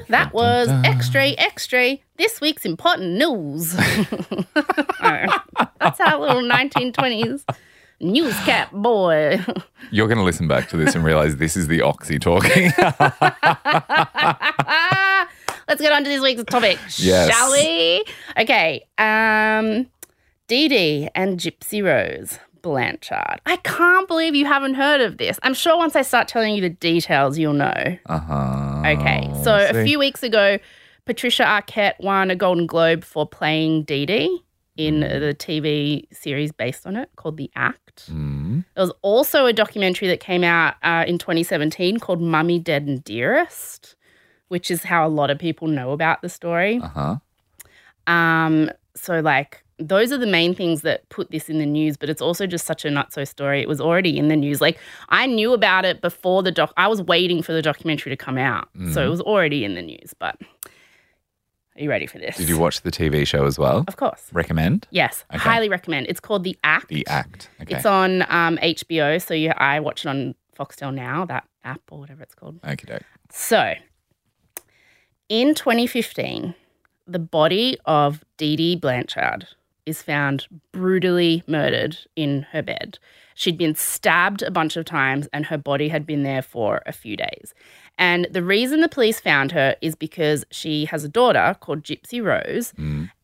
That 0.10 0.32
was 0.34 0.67
extra, 0.86 1.29
extra. 1.38 1.98
This 2.17 2.41
week's 2.41 2.65
important 2.65 3.12
news. 3.17 3.74
That's 5.03 6.00
our 6.00 6.20
little 6.20 6.41
1920s 6.43 7.43
newscap 8.01 8.72
boy. 8.72 9.39
You're 9.91 10.08
going 10.08 10.17
to 10.17 10.24
listen 10.24 10.48
back 10.48 10.67
to 10.70 10.77
this 10.77 10.96
and 10.96 11.03
realize 11.03 11.38
this 11.38 11.55
is 11.55 11.67
the 11.67 11.82
Oxy 11.82 12.20
talking. 12.20 12.72
Let's 15.67 15.82
get 15.82 15.91
on 15.93 16.03
to 16.03 16.10
this 16.10 16.22
week's 16.22 16.43
topic, 16.43 16.77
Yes. 16.98 17.29
shall 17.32 17.51
we? 17.51 18.03
Okay. 18.38 18.86
Um, 18.98 19.88
Dee 20.48 20.67
Dee 20.67 21.08
and 21.15 21.39
Gypsy 21.39 21.82
Rose 21.84 22.38
Blanchard. 22.63 23.41
I 23.46 23.58
can't 23.58 24.08
believe 24.08 24.34
you 24.34 24.46
haven't 24.46 24.74
heard 24.74 25.01
of 25.01 25.17
this. 25.17 25.39
I'm 25.43 25.53
sure 25.53 25.77
once 25.77 25.96
I 25.96 26.01
start 26.01 26.27
telling 26.27 26.55
you 26.55 26.62
the 26.62 26.70
details, 26.70 27.38
you'll 27.38 27.53
know. 27.53 27.98
uh 28.08 28.20
huh. 28.20 28.84
Okay. 28.88 29.32
So 29.43 29.55
a 29.70 29.84
few 29.86 30.00
weeks 30.00 30.24
ago, 30.24 30.58
Patricia 31.05 31.43
Arquette 31.43 32.00
won 32.00 32.32
a 32.32 32.36
Golden 32.36 32.65
Globe 32.65 33.03
for 33.03 33.27
playing 33.27 33.84
Dee 33.84 34.08
Dee 34.08 34.43
in 34.75 35.01
the 35.01 35.36
TV 35.38 36.08
series 36.12 36.51
based 36.51 36.88
on 36.88 36.96
it 36.96 37.10
called 37.15 37.38
The 37.38 37.51
Act. 37.55 38.10
Mm. 38.12 38.65
There 38.74 38.84
was 38.84 38.93
also 39.03 39.46
a 39.46 39.53
documentary 39.53 40.08
that 40.08 40.20
came 40.20 40.43
out 40.43 40.75
uh, 40.82 41.05
in 41.08 41.20
2017 41.20 42.00
called 42.00 42.22
Mummy, 42.22 42.58
Dead 42.58 42.88
and 42.88 43.03
Dearest, 43.03 43.96
which 44.48 44.72
is 44.72 44.84
how 44.84 45.05
a 45.05 45.10
lot 45.10 45.29
of 45.29 45.38
people 45.38 45.67
know 45.67 45.91
about 45.91 46.22
the 46.22 46.29
story. 46.29 46.79
Uh 46.82 46.88
huh. 46.88 48.12
Um, 48.12 48.72
so 48.96 49.20
like 49.20 49.62
those 49.88 50.12
are 50.12 50.18
the 50.18 50.28
main 50.28 50.56
things 50.56 50.82
that 50.82 51.08
put 51.10 51.32
this 51.32 51.50
in 51.50 51.58
the 51.60 51.66
news, 51.66 51.98
but 51.98 52.10
it's 52.10 52.22
also 52.22 52.46
just 52.48 52.66
such 52.66 52.86
a 52.86 52.90
nutso 52.90 53.28
story. 53.28 53.62
It 53.62 53.68
was 53.68 53.82
already 53.82 54.18
in 54.18 54.28
the 54.30 54.36
news. 54.36 54.62
Like 54.62 54.80
I 55.10 55.25
knew 55.25 55.54
about 55.54 55.84
it 55.86 56.02
before 56.02 56.42
the 56.44 56.52
doc. 56.52 56.74
I 56.78 56.88
was 56.88 57.02
waiting 57.02 57.42
for 57.44 57.52
the 57.54 57.62
documentary 57.62 58.10
to 58.12 58.18
come 58.18 58.38
out, 58.38 58.70
so 58.94 59.04
it 59.06 59.10
was 59.10 59.22
already 59.22 59.66
in 59.66 59.75
the 59.75 59.82
news. 59.82 60.13
But 60.18 60.36
are 61.75 61.82
you 61.82 61.90
ready 61.90 62.06
for 62.06 62.20
this? 62.20 62.38
Did 62.38 62.50
you 62.50 62.60
watch 62.60 62.82
the 62.82 62.92
TV 62.92 63.25
show 63.25 63.46
as 63.46 63.58
well? 63.58 63.84
Of 63.88 63.98
course. 63.98 64.30
Recommend 64.32 64.88
Yes, 64.92 65.25
Okay. 65.32 65.40
highly 65.40 65.70
recommend. 65.70 66.06
It's 66.08 66.20
called 66.20 66.44
The 66.44 66.58
Act. 66.63 66.88
the 66.90 67.06
act. 67.08 67.50
Okay. 67.62 67.75
It's 67.75 67.86
on 67.86 68.22
um, 68.30 68.58
HBO, 68.58 69.20
so 69.20 69.34
you, 69.34 69.52
I 69.58 69.80
watch 69.80 70.06
it 70.06 70.10
on 70.10 70.36
Foxtel 70.58 70.94
now, 70.94 71.25
that 71.25 71.46
app 71.63 71.82
or 71.90 71.98
whatever 72.00 72.22
it's 72.22 72.36
called. 72.36 72.60
Okay, 72.63 72.86
doke. 72.86 73.02
So, 73.32 73.74
in 75.30 75.56
2015, 75.56 76.54
the 77.08 77.20
body 77.20 77.78
of 77.86 78.24
Dee 78.38 78.56
Dee 78.56 78.75
Blanchard 78.75 79.48
is 79.86 80.02
found 80.02 80.48
brutally 80.72 81.44
murdered 81.48 81.98
in 82.16 82.44
her 82.52 82.62
bed. 82.62 83.00
She'd 83.36 83.58
been 83.58 83.75
stabbed 83.75 84.42
a 84.42 84.52
bunch 84.52 84.78
of 84.78 84.86
times 84.86 85.28
and 85.34 85.46
her 85.48 85.58
body 85.58 85.88
had 85.90 86.06
been 86.06 86.24
there 86.24 86.42
for 86.42 86.82
a 86.86 86.92
few 86.92 87.18
days. 87.18 87.54
And 87.98 88.28
the 88.32 88.44
reason 88.44 88.82
the 88.82 88.90
police 88.90 89.20
found 89.20 89.52
her 89.52 89.75
is 89.82 89.96
because 89.96 90.46
she 90.52 90.86
has 90.86 91.04
a 91.04 91.10
daughter 91.10 91.56
called 91.60 91.84
Gypsy 91.84 92.24
Rose. 92.24 92.74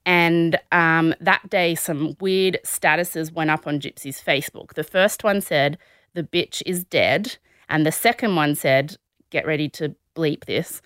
And 0.06 0.60
um, 0.72 1.13
that 1.22 1.50
day, 1.50 1.75
some 1.75 2.16
weird 2.20 2.60
statuses 2.63 3.32
went 3.32 3.51
up 3.51 3.68
on 3.68 3.80
Gypsy's 3.80 4.22
Facebook. 4.22 4.74
The 4.74 4.84
first 4.84 5.24
one 5.24 5.42
said, 5.42 5.78
The 6.13 6.24
bitch 6.24 6.63
is 6.66 6.84
dead. 6.84 7.38
And 7.68 7.86
the 7.86 7.92
second 7.92 8.36
one 8.36 8.56
said, 8.56 8.98
Get 9.30 9.46
ready 9.46 9.70
to 9.70 9.96
bleep 10.16 10.46
this. 10.46 10.82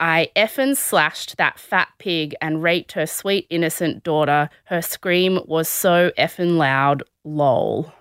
I 0.00 0.30
effing 0.36 0.76
slashed 0.76 1.36
that 1.38 1.58
fat 1.58 1.88
pig 1.98 2.34
and 2.40 2.62
raped 2.62 2.92
her 2.92 3.06
sweet 3.06 3.46
innocent 3.50 4.04
daughter. 4.04 4.48
Her 4.64 4.80
scream 4.80 5.40
was 5.46 5.68
so 5.68 6.12
effing 6.18 6.56
loud, 6.56 7.02
lol. 7.24 7.92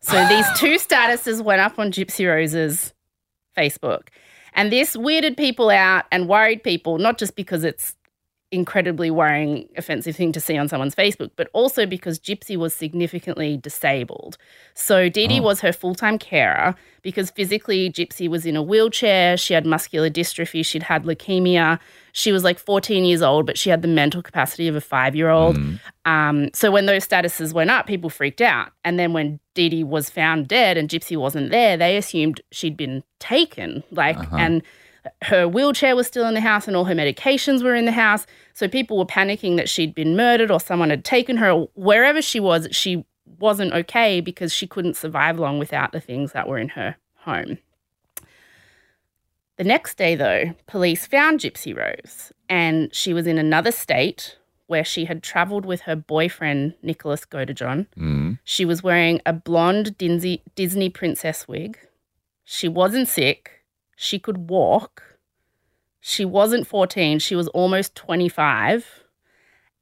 So 0.00 0.26
these 0.28 0.46
two 0.58 0.74
statuses 0.78 1.42
went 1.42 1.60
up 1.60 1.78
on 1.78 1.92
Gypsy 1.92 2.28
Rose's 2.28 2.92
Facebook. 3.56 4.08
And 4.54 4.70
this 4.70 4.96
weirded 4.96 5.36
people 5.36 5.70
out 5.70 6.04
and 6.12 6.28
worried 6.28 6.62
people, 6.62 6.98
not 6.98 7.18
just 7.18 7.36
because 7.36 7.64
it's 7.64 7.96
incredibly 8.50 9.10
worrying, 9.10 9.68
offensive 9.76 10.14
thing 10.14 10.32
to 10.32 10.40
see 10.40 10.56
on 10.56 10.68
someone's 10.68 10.94
Facebook, 10.94 11.30
but 11.36 11.48
also 11.52 11.86
because 11.86 12.18
Gypsy 12.18 12.56
was 12.56 12.74
significantly 12.74 13.56
disabled. 13.56 14.36
So 14.74 15.08
Dee 15.08 15.26
Dee 15.26 15.40
was 15.40 15.60
her 15.60 15.72
full 15.72 15.94
time 15.94 16.18
carer 16.18 16.74
because 17.02 17.30
physically 17.30 17.90
Gypsy 17.90 18.28
was 18.28 18.46
in 18.46 18.56
a 18.56 18.62
wheelchair. 18.62 19.36
She 19.36 19.54
had 19.54 19.66
muscular 19.66 20.08
dystrophy. 20.08 20.64
She'd 20.64 20.84
had 20.84 21.04
leukemia. 21.04 21.78
She 22.12 22.30
was 22.30 22.44
like 22.44 22.58
14 22.58 23.04
years 23.04 23.22
old, 23.22 23.44
but 23.44 23.58
she 23.58 23.70
had 23.70 23.82
the 23.82 23.88
mental 23.88 24.22
capacity 24.22 24.68
of 24.68 24.76
a 24.76 24.80
five 24.80 25.16
year 25.16 25.30
old. 25.30 25.56
Um, 26.04 26.50
so 26.54 26.70
when 26.70 26.86
those 26.86 27.06
statuses 27.06 27.52
went 27.52 27.70
up, 27.70 27.86
people 27.86 28.08
freaked 28.08 28.40
out. 28.40 28.70
And 28.84 28.98
then 28.98 29.12
when 29.12 29.40
Dee 29.54 29.68
Dee 29.68 29.84
was 29.84 30.10
found 30.10 30.46
dead 30.48 30.76
and 30.76 30.88
Gypsy 30.88 31.16
wasn't 31.16 31.50
there, 31.50 31.76
they 31.76 31.96
assumed 31.96 32.40
she'd 32.52 32.76
been 32.76 33.02
taken. 33.18 33.82
Like, 33.90 34.16
and 34.38 34.62
her 35.22 35.46
wheelchair 35.48 35.96
was 35.96 36.06
still 36.06 36.26
in 36.26 36.34
the 36.34 36.40
house 36.40 36.66
and 36.66 36.76
all 36.76 36.84
her 36.84 36.94
medications 36.94 37.62
were 37.62 37.74
in 37.74 37.84
the 37.84 37.92
house. 37.92 38.26
So 38.54 38.68
people 38.68 38.98
were 38.98 39.06
panicking 39.06 39.56
that 39.56 39.68
she'd 39.68 39.94
been 39.94 40.16
murdered 40.16 40.50
or 40.50 40.60
someone 40.60 40.90
had 40.90 41.04
taken 41.04 41.36
her. 41.38 41.66
Wherever 41.74 42.22
she 42.22 42.40
was, 42.40 42.68
she 42.70 43.04
wasn't 43.38 43.72
okay 43.72 44.20
because 44.20 44.52
she 44.52 44.66
couldn't 44.66 44.96
survive 44.96 45.38
long 45.38 45.58
without 45.58 45.92
the 45.92 46.00
things 46.00 46.32
that 46.32 46.48
were 46.48 46.58
in 46.58 46.70
her 46.70 46.96
home. 47.16 47.58
The 49.56 49.64
next 49.64 49.96
day, 49.96 50.16
though, 50.16 50.54
police 50.66 51.06
found 51.06 51.40
Gypsy 51.40 51.76
Rose 51.76 52.32
and 52.48 52.94
she 52.94 53.12
was 53.12 53.26
in 53.26 53.38
another 53.38 53.70
state 53.70 54.36
where 54.66 54.84
she 54.84 55.04
had 55.04 55.22
traveled 55.22 55.66
with 55.66 55.82
her 55.82 55.94
boyfriend, 55.94 56.74
Nicholas 56.82 57.24
Godejohn. 57.26 57.86
Mm. 57.96 58.38
She 58.44 58.64
was 58.64 58.82
wearing 58.82 59.20
a 59.26 59.32
blonde 59.32 59.96
Disney, 59.98 60.42
Disney 60.54 60.88
princess 60.88 61.46
wig. 61.46 61.78
She 62.44 62.68
wasn't 62.68 63.08
sick. 63.08 63.63
She 63.96 64.18
could 64.18 64.48
walk. 64.48 65.02
She 66.00 66.24
wasn't 66.24 66.66
14. 66.66 67.18
She 67.18 67.34
was 67.34 67.48
almost 67.48 67.94
25. 67.94 69.04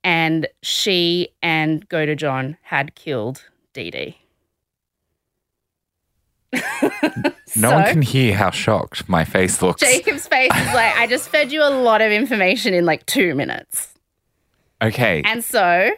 And 0.04 0.46
she 0.62 1.28
and 1.42 1.88
Godejohn 1.88 2.56
had 2.62 2.94
killed 2.94 3.44
Dee 3.72 3.90
Dee. 3.90 4.18
No 7.54 7.68
So- 7.68 7.74
one 7.74 7.84
can 7.84 8.02
hear 8.02 8.34
how 8.34 8.50
shocked 8.50 9.08
my 9.10 9.24
face 9.24 9.60
looks. 9.60 9.82
Jacob's 9.82 10.26
face 10.26 10.52
is 10.56 10.74
like, 10.74 10.94
I 10.96 11.06
just 11.06 11.28
fed 11.28 11.52
you 11.52 11.62
a 11.62 11.68
lot 11.68 12.00
of 12.00 12.10
information 12.10 12.72
in 12.72 12.86
like 12.86 13.04
two 13.06 13.34
minutes. 13.34 13.92
Okay. 14.80 15.22
And 15.26 15.44
so 15.44 15.90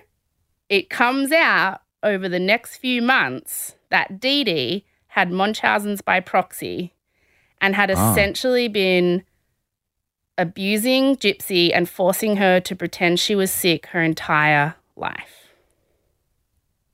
it 0.68 0.90
comes 0.90 1.30
out 1.32 1.80
over 2.02 2.28
the 2.28 2.40
next 2.40 2.76
few 2.78 3.00
months 3.02 3.76
that 3.90 4.18
Dee 4.20 4.42
Dee 4.44 4.84
had 5.08 5.30
Munchausen's 5.30 6.02
by 6.02 6.18
proxy 6.20 6.92
and 7.64 7.74
had 7.74 7.90
Ah. 7.90 8.10
essentially 8.12 8.68
been 8.68 9.24
abusing 10.36 11.16
Gypsy 11.16 11.70
and 11.72 11.88
forcing 11.88 12.36
her 12.36 12.60
to 12.60 12.76
pretend 12.76 13.18
she 13.18 13.34
was 13.34 13.50
sick 13.50 13.86
her 13.86 14.02
entire 14.02 14.74
life. 14.96 15.48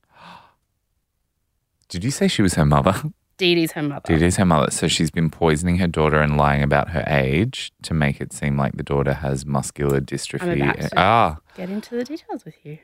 Did 1.89 2.05
you 2.05 2.11
say 2.11 2.29
she 2.29 2.41
was 2.41 2.53
her 2.53 2.65
mother? 2.65 3.03
Dee 3.37 3.55
Dee's 3.55 3.73
her 3.73 3.81
mother. 3.83 4.13
It 4.13 4.21
is 4.21 4.37
her 4.37 4.45
mother. 4.45 4.71
So 4.71 4.87
she's 4.87 5.11
been 5.11 5.29
poisoning 5.29 5.77
her 5.79 5.87
daughter 5.87 6.21
and 6.21 6.37
lying 6.37 6.63
about 6.63 6.91
her 6.91 7.03
age 7.07 7.73
to 7.81 7.93
make 7.93 8.21
it 8.21 8.31
seem 8.31 8.55
like 8.55 8.77
the 8.77 8.83
daughter 8.83 9.15
has 9.15 9.45
muscular 9.45 9.99
dystrophy. 9.99 10.73
to. 10.79 10.89
Ah. 10.95 11.37
Get 11.57 11.69
into 11.69 11.95
the 11.95 12.05
details 12.05 12.45
with 12.45 12.55
you. 12.63 12.77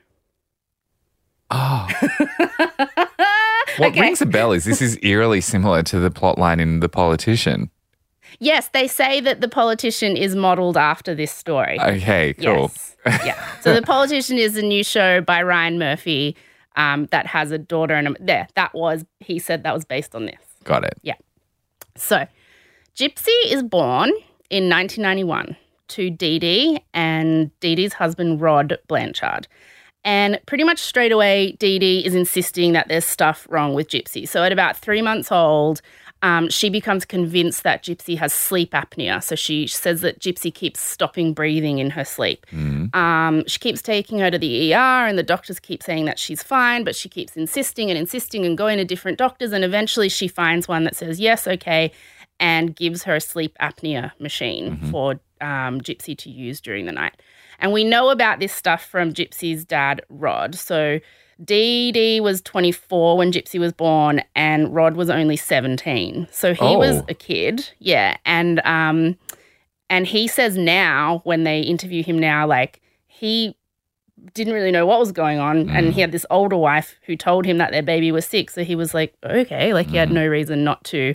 Ah. 1.49 1.87
what 3.77 3.91
Okay. 3.91 4.01
rings 4.01 4.21
a 4.21 4.25
bell 4.25 4.51
is 4.51 4.65
this 4.65 4.81
is 4.81 4.97
eerily 5.03 5.39
similar 5.39 5.83
to 5.83 5.99
the 5.99 6.09
plot 6.11 6.37
line 6.39 6.59
in 6.59 6.79
The 6.81 6.89
Politician. 6.89 7.69
Yes, 8.39 8.69
they 8.69 8.87
say 8.87 9.19
that 9.21 9.41
the 9.41 9.47
politician 9.47 10.15
is 10.15 10.35
modeled 10.35 10.77
after 10.77 11.15
this 11.15 11.31
story. 11.31 11.79
Okay, 11.81 12.33
cool. 12.33 12.71
Yes. 13.05 13.25
yeah. 13.25 13.47
So 13.61 13.73
the 13.73 13.81
politician 13.81 14.37
is 14.37 14.55
a 14.57 14.61
new 14.61 14.83
show 14.83 15.21
by 15.21 15.41
Ryan 15.41 15.79
Murphy 15.79 16.35
um, 16.75 17.07
that 17.07 17.25
has 17.25 17.51
a 17.51 17.57
daughter 17.57 17.95
and 17.95 18.09
a, 18.09 18.15
there. 18.19 18.47
That 18.55 18.73
was 18.73 19.05
he 19.19 19.39
said 19.39 19.63
that 19.63 19.73
was 19.73 19.85
based 19.85 20.15
on 20.15 20.25
this. 20.25 20.39
Got 20.63 20.83
it. 20.83 20.97
Yeah. 21.01 21.15
So 21.95 22.27
Gypsy 22.95 23.35
is 23.45 23.63
born 23.63 24.09
in 24.49 24.69
1991 24.69 25.55
to 25.89 26.09
Dee 26.09 26.39
Dee 26.39 26.83
and 26.93 27.57
Dee 27.59 27.75
Dee's 27.75 27.93
husband 27.93 28.41
Rod 28.41 28.77
Blanchard. 28.87 29.47
And 30.03 30.39
pretty 30.45 30.63
much 30.63 30.79
straight 30.79 31.11
away, 31.11 31.53
Dee 31.59 31.79
Dee 31.79 32.05
is 32.05 32.15
insisting 32.15 32.73
that 32.73 32.87
there's 32.87 33.05
stuff 33.05 33.45
wrong 33.49 33.73
with 33.73 33.89
Gypsy. 33.89 34.27
So 34.27 34.43
at 34.43 34.51
about 34.51 34.77
three 34.77 35.01
months 35.01 35.31
old, 35.31 35.81
um, 36.23 36.49
she 36.49 36.69
becomes 36.69 37.05
convinced 37.05 37.63
that 37.63 37.83
Gypsy 37.83 38.17
has 38.17 38.33
sleep 38.33 38.71
apnea. 38.71 39.21
So 39.21 39.35
she 39.35 39.67
says 39.67 40.01
that 40.01 40.19
Gypsy 40.19 40.53
keeps 40.53 40.79
stopping 40.79 41.33
breathing 41.33 41.77
in 41.77 41.91
her 41.91 42.03
sleep. 42.03 42.45
Um, 42.95 43.43
she 43.47 43.59
keeps 43.59 43.81
taking 43.81 44.19
her 44.19 44.31
to 44.31 44.37
the 44.37 44.73
ER, 44.73 45.07
and 45.07 45.17
the 45.17 45.23
doctors 45.23 45.59
keep 45.59 45.83
saying 45.83 46.05
that 46.05 46.17
she's 46.17 46.41
fine, 46.41 46.83
but 46.83 46.95
she 46.95 47.07
keeps 47.07 47.37
insisting 47.37 47.89
and 47.89 47.99
insisting 47.99 48.45
and 48.45 48.57
going 48.57 48.77
to 48.77 48.85
different 48.85 49.17
doctors. 49.17 49.51
And 49.51 49.63
eventually 49.63 50.09
she 50.09 50.27
finds 50.27 50.67
one 50.67 50.85
that 50.85 50.95
says, 50.95 51.19
yes, 51.19 51.47
okay, 51.47 51.91
and 52.39 52.75
gives 52.75 53.03
her 53.03 53.15
a 53.15 53.21
sleep 53.21 53.55
apnea 53.61 54.11
machine 54.19 54.77
for 54.91 55.19
um, 55.41 55.81
Gypsy 55.81 56.17
to 56.17 56.29
use 56.29 56.61
during 56.61 56.85
the 56.85 56.91
night. 56.91 57.21
And 57.59 57.71
we 57.71 57.83
know 57.83 58.09
about 58.09 58.39
this 58.39 58.53
stuff 58.53 58.85
from 58.85 59.13
Gypsy's 59.13 59.65
dad, 59.65 60.01
Rod. 60.09 60.55
So 60.55 60.99
Dee 61.43 61.91
Dee 61.91 62.19
was 62.19 62.41
24 62.41 63.17
when 63.17 63.31
Gypsy 63.31 63.59
was 63.59 63.73
born, 63.73 64.21
and 64.35 64.73
Rod 64.73 64.95
was 64.95 65.09
only 65.09 65.37
17. 65.37 66.27
So 66.31 66.53
he 66.53 66.75
was 66.75 66.97
Oh. 66.97 67.05
a 67.09 67.13
kid, 67.13 67.69
yeah. 67.79 68.17
And 68.25 68.59
um, 68.65 69.17
and 69.89 70.07
he 70.07 70.27
says 70.27 70.57
now, 70.57 71.21
when 71.23 71.43
they 71.43 71.61
interview 71.61 72.03
him 72.03 72.17
now, 72.19 72.47
like 72.47 72.81
he 73.05 73.55
didn't 74.33 74.53
really 74.53 74.71
know 74.71 74.85
what 74.85 74.99
was 74.99 75.11
going 75.11 75.37
on, 75.39 75.69
and 75.69 75.93
he 75.93 76.01
had 76.01 76.11
this 76.11 76.25
older 76.31 76.57
wife 76.57 76.95
who 77.05 77.15
told 77.15 77.45
him 77.45 77.59
that 77.59 77.71
their 77.71 77.83
baby 77.83 78.11
was 78.11 78.25
sick. 78.25 78.49
So 78.49 78.63
he 78.63 78.75
was 78.75 78.93
like, 78.95 79.13
okay, 79.23 79.73
like 79.73 79.87
he 79.89 79.97
had 79.97 80.11
no 80.11 80.25
reason 80.27 80.63
not 80.63 80.83
to 80.85 81.13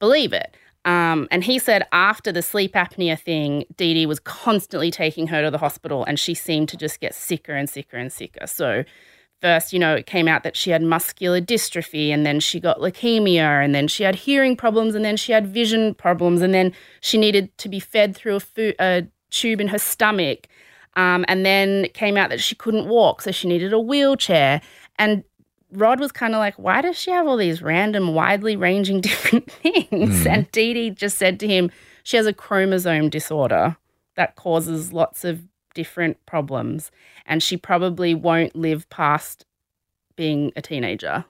believe 0.00 0.32
it. 0.32 0.56
Um, 0.84 1.28
and 1.30 1.44
he 1.44 1.60
said 1.60 1.86
after 1.92 2.32
the 2.32 2.42
sleep 2.42 2.72
apnea 2.72 3.16
thing, 3.16 3.64
Dee 3.76 3.94
Dee 3.94 4.06
was 4.06 4.18
constantly 4.18 4.90
taking 4.90 5.28
her 5.28 5.40
to 5.40 5.48
the 5.52 5.58
hospital 5.58 6.02
and 6.04 6.18
she 6.18 6.34
seemed 6.34 6.68
to 6.70 6.76
just 6.76 6.98
get 6.98 7.14
sicker 7.14 7.52
and 7.54 7.70
sicker 7.70 7.96
and 7.96 8.12
sicker. 8.12 8.48
So, 8.48 8.82
first, 9.42 9.72
you 9.72 9.78
know, 9.78 9.94
it 9.94 10.06
came 10.06 10.28
out 10.28 10.44
that 10.44 10.56
she 10.56 10.70
had 10.70 10.82
muscular 10.82 11.40
dystrophy 11.40 12.08
and 12.10 12.24
then 12.24 12.40
she 12.40 12.60
got 12.60 12.78
leukemia 12.78 13.62
and 13.62 13.74
then 13.74 13.88
she 13.88 14.04
had 14.04 14.14
hearing 14.14 14.56
problems 14.56 14.94
and 14.94 15.04
then 15.04 15.16
she 15.16 15.32
had 15.32 15.46
vision 15.46 15.94
problems 15.94 16.40
and 16.40 16.54
then 16.54 16.72
she 17.00 17.18
needed 17.18 17.56
to 17.58 17.68
be 17.68 17.80
fed 17.80 18.16
through 18.16 18.36
a, 18.36 18.40
fu- 18.40 18.74
a 18.78 19.06
tube 19.30 19.60
in 19.60 19.68
her 19.68 19.78
stomach. 19.78 20.46
Um, 20.94 21.24
and 21.26 21.44
then 21.44 21.86
it 21.86 21.94
came 21.94 22.16
out 22.16 22.30
that 22.30 22.40
she 22.40 22.54
couldn't 22.54 22.86
walk, 22.86 23.22
so 23.22 23.32
she 23.32 23.48
needed 23.48 23.72
a 23.72 23.80
wheelchair. 23.80 24.60
And 24.96 25.24
Rod 25.72 25.98
was 25.98 26.12
kind 26.12 26.34
of 26.34 26.38
like, 26.38 26.54
why 26.54 26.80
does 26.80 26.96
she 26.96 27.10
have 27.10 27.26
all 27.26 27.36
these 27.36 27.62
random, 27.62 28.14
widely 28.14 28.56
ranging 28.56 29.00
different 29.02 29.50
things? 29.50 30.24
And 30.26 30.50
Dee 30.52 30.74
Dee 30.74 30.90
just 30.90 31.18
said 31.18 31.40
to 31.40 31.48
him, 31.48 31.70
she 32.04 32.16
has 32.16 32.26
a 32.26 32.32
chromosome 32.32 33.08
disorder 33.08 33.76
that 34.16 34.36
causes 34.36 34.92
lots 34.92 35.24
of 35.24 35.42
different 35.74 36.24
problems. 36.26 36.90
And 37.26 37.42
she 37.42 37.56
probably 37.56 38.14
won't 38.14 38.56
live 38.56 38.88
past 38.90 39.44
being 40.16 40.52
a 40.56 40.62
teenager. 40.62 41.24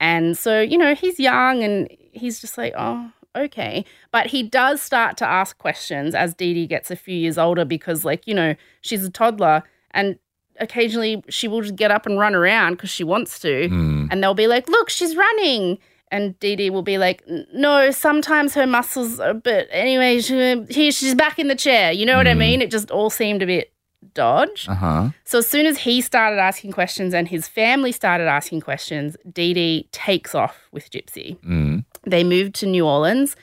And 0.00 0.36
so, 0.36 0.60
you 0.60 0.78
know, 0.78 0.94
he's 0.94 1.20
young 1.20 1.62
and 1.62 1.88
he's 2.12 2.40
just 2.40 2.56
like, 2.56 2.72
oh, 2.76 3.10
okay. 3.36 3.84
But 4.12 4.26
he 4.26 4.42
does 4.42 4.80
start 4.80 5.16
to 5.18 5.26
ask 5.26 5.58
questions 5.58 6.14
as 6.14 6.34
Dee 6.34 6.54
Dee 6.54 6.66
gets 6.66 6.90
a 6.90 6.96
few 6.96 7.14
years 7.14 7.38
older 7.38 7.64
because, 7.64 8.04
like, 8.04 8.26
you 8.26 8.34
know, 8.34 8.54
she's 8.80 9.04
a 9.04 9.10
toddler 9.10 9.62
and 9.90 10.18
occasionally 10.58 11.22
she 11.28 11.48
will 11.48 11.62
just 11.62 11.76
get 11.76 11.90
up 11.90 12.06
and 12.06 12.18
run 12.18 12.34
around 12.34 12.74
because 12.74 12.90
she 12.90 13.04
wants 13.04 13.38
to. 13.40 13.68
Mm. 13.68 14.08
And 14.10 14.22
they'll 14.22 14.34
be 14.34 14.46
like, 14.46 14.68
look, 14.68 14.90
she's 14.90 15.16
running. 15.16 15.78
And 16.10 16.38
Dee 16.40 16.56
Dee 16.56 16.70
will 16.70 16.82
be 16.82 16.98
like, 16.98 17.22
no, 17.52 17.90
sometimes 17.90 18.54
her 18.54 18.66
muscles 18.66 19.20
are, 19.20 19.34
but 19.34 19.68
anyway, 19.70 20.20
she, 20.20 20.34
here, 20.68 20.90
she's 20.90 21.14
back 21.14 21.38
in 21.38 21.46
the 21.48 21.54
chair. 21.54 21.92
You 21.92 22.04
know 22.04 22.16
what 22.16 22.26
I 22.26 22.34
mean? 22.34 22.60
It 22.60 22.70
just 22.70 22.90
all 22.90 23.10
seemed 23.10 23.42
a 23.42 23.46
bit 23.46 23.72
dodge. 24.14 24.68
Uh 24.68 24.74
huh. 24.74 25.10
So 25.24 25.38
as 25.38 25.46
soon 25.46 25.66
as 25.66 25.78
he 25.78 26.00
started 26.00 26.38
asking 26.38 26.72
questions 26.72 27.14
and 27.14 27.28
his 27.28 27.46
family 27.46 27.92
started 27.92 28.26
asking 28.26 28.62
questions, 28.62 29.16
Dee 29.32 29.54
Dee 29.54 29.88
takes 29.92 30.34
off 30.34 30.68
with 30.72 30.90
Gypsy. 30.90 31.38
Mm. 31.40 31.84
They 32.02 32.24
moved 32.24 32.54
to 32.56 32.66
New 32.66 32.86
Orleans 32.86 33.36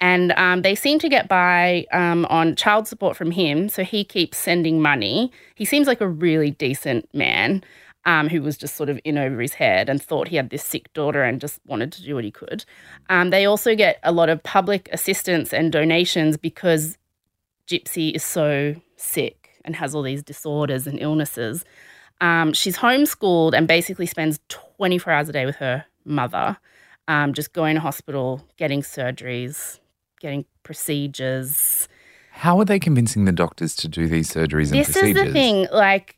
and 0.00 0.32
um, 0.32 0.62
they 0.62 0.74
seem 0.74 0.98
to 1.00 1.08
get 1.08 1.28
by 1.28 1.86
um, 1.92 2.26
on 2.26 2.54
child 2.54 2.86
support 2.86 3.16
from 3.16 3.30
him. 3.30 3.68
So 3.68 3.82
he 3.82 4.04
keeps 4.04 4.38
sending 4.38 4.80
money. 4.80 5.32
He 5.54 5.64
seems 5.64 5.86
like 5.86 6.00
a 6.00 6.08
really 6.08 6.50
decent 6.50 7.12
man 7.14 7.64
um, 8.06 8.28
who 8.28 8.40
was 8.40 8.56
just 8.56 8.76
sort 8.76 8.88
of 8.88 8.98
in 9.04 9.18
over 9.18 9.40
his 9.40 9.52
head 9.54 9.88
and 9.90 10.00
thought 10.00 10.28
he 10.28 10.36
had 10.36 10.48
this 10.50 10.64
sick 10.64 10.90
daughter 10.94 11.22
and 11.22 11.40
just 11.40 11.60
wanted 11.66 11.92
to 11.92 12.02
do 12.02 12.14
what 12.14 12.24
he 12.24 12.30
could. 12.30 12.64
Um, 13.10 13.30
they 13.30 13.44
also 13.44 13.74
get 13.74 13.98
a 14.02 14.12
lot 14.12 14.28
of 14.30 14.42
public 14.42 14.88
assistance 14.92 15.52
and 15.52 15.70
donations 15.72 16.36
because 16.36 16.96
Gypsy 17.68 18.14
is 18.14 18.22
so 18.22 18.76
sick 18.96 19.50
and 19.64 19.74
has 19.76 19.94
all 19.94 20.02
these 20.02 20.22
disorders 20.22 20.86
and 20.86 21.00
illnesses. 21.00 21.64
Um, 22.20 22.52
she's 22.52 22.78
homeschooled 22.78 23.52
and 23.54 23.66
basically 23.68 24.06
spends 24.06 24.38
24 24.48 25.12
hours 25.12 25.28
a 25.28 25.32
day 25.32 25.44
with 25.44 25.56
her 25.56 25.84
mother, 26.04 26.56
um, 27.08 27.34
just 27.34 27.52
going 27.52 27.74
to 27.74 27.80
hospital, 27.80 28.46
getting 28.56 28.82
surgeries, 28.82 29.80
getting 30.20 30.44
procedures. 30.62 31.88
How 32.30 32.58
are 32.60 32.64
they 32.64 32.78
convincing 32.78 33.24
the 33.24 33.32
doctors 33.32 33.74
to 33.76 33.88
do 33.88 34.06
these 34.06 34.30
surgeries 34.32 34.70
and 34.70 34.78
This 34.80 34.92
procedures? 34.92 35.16
is 35.16 35.26
the 35.26 35.32
thing, 35.32 35.66
like, 35.72 36.16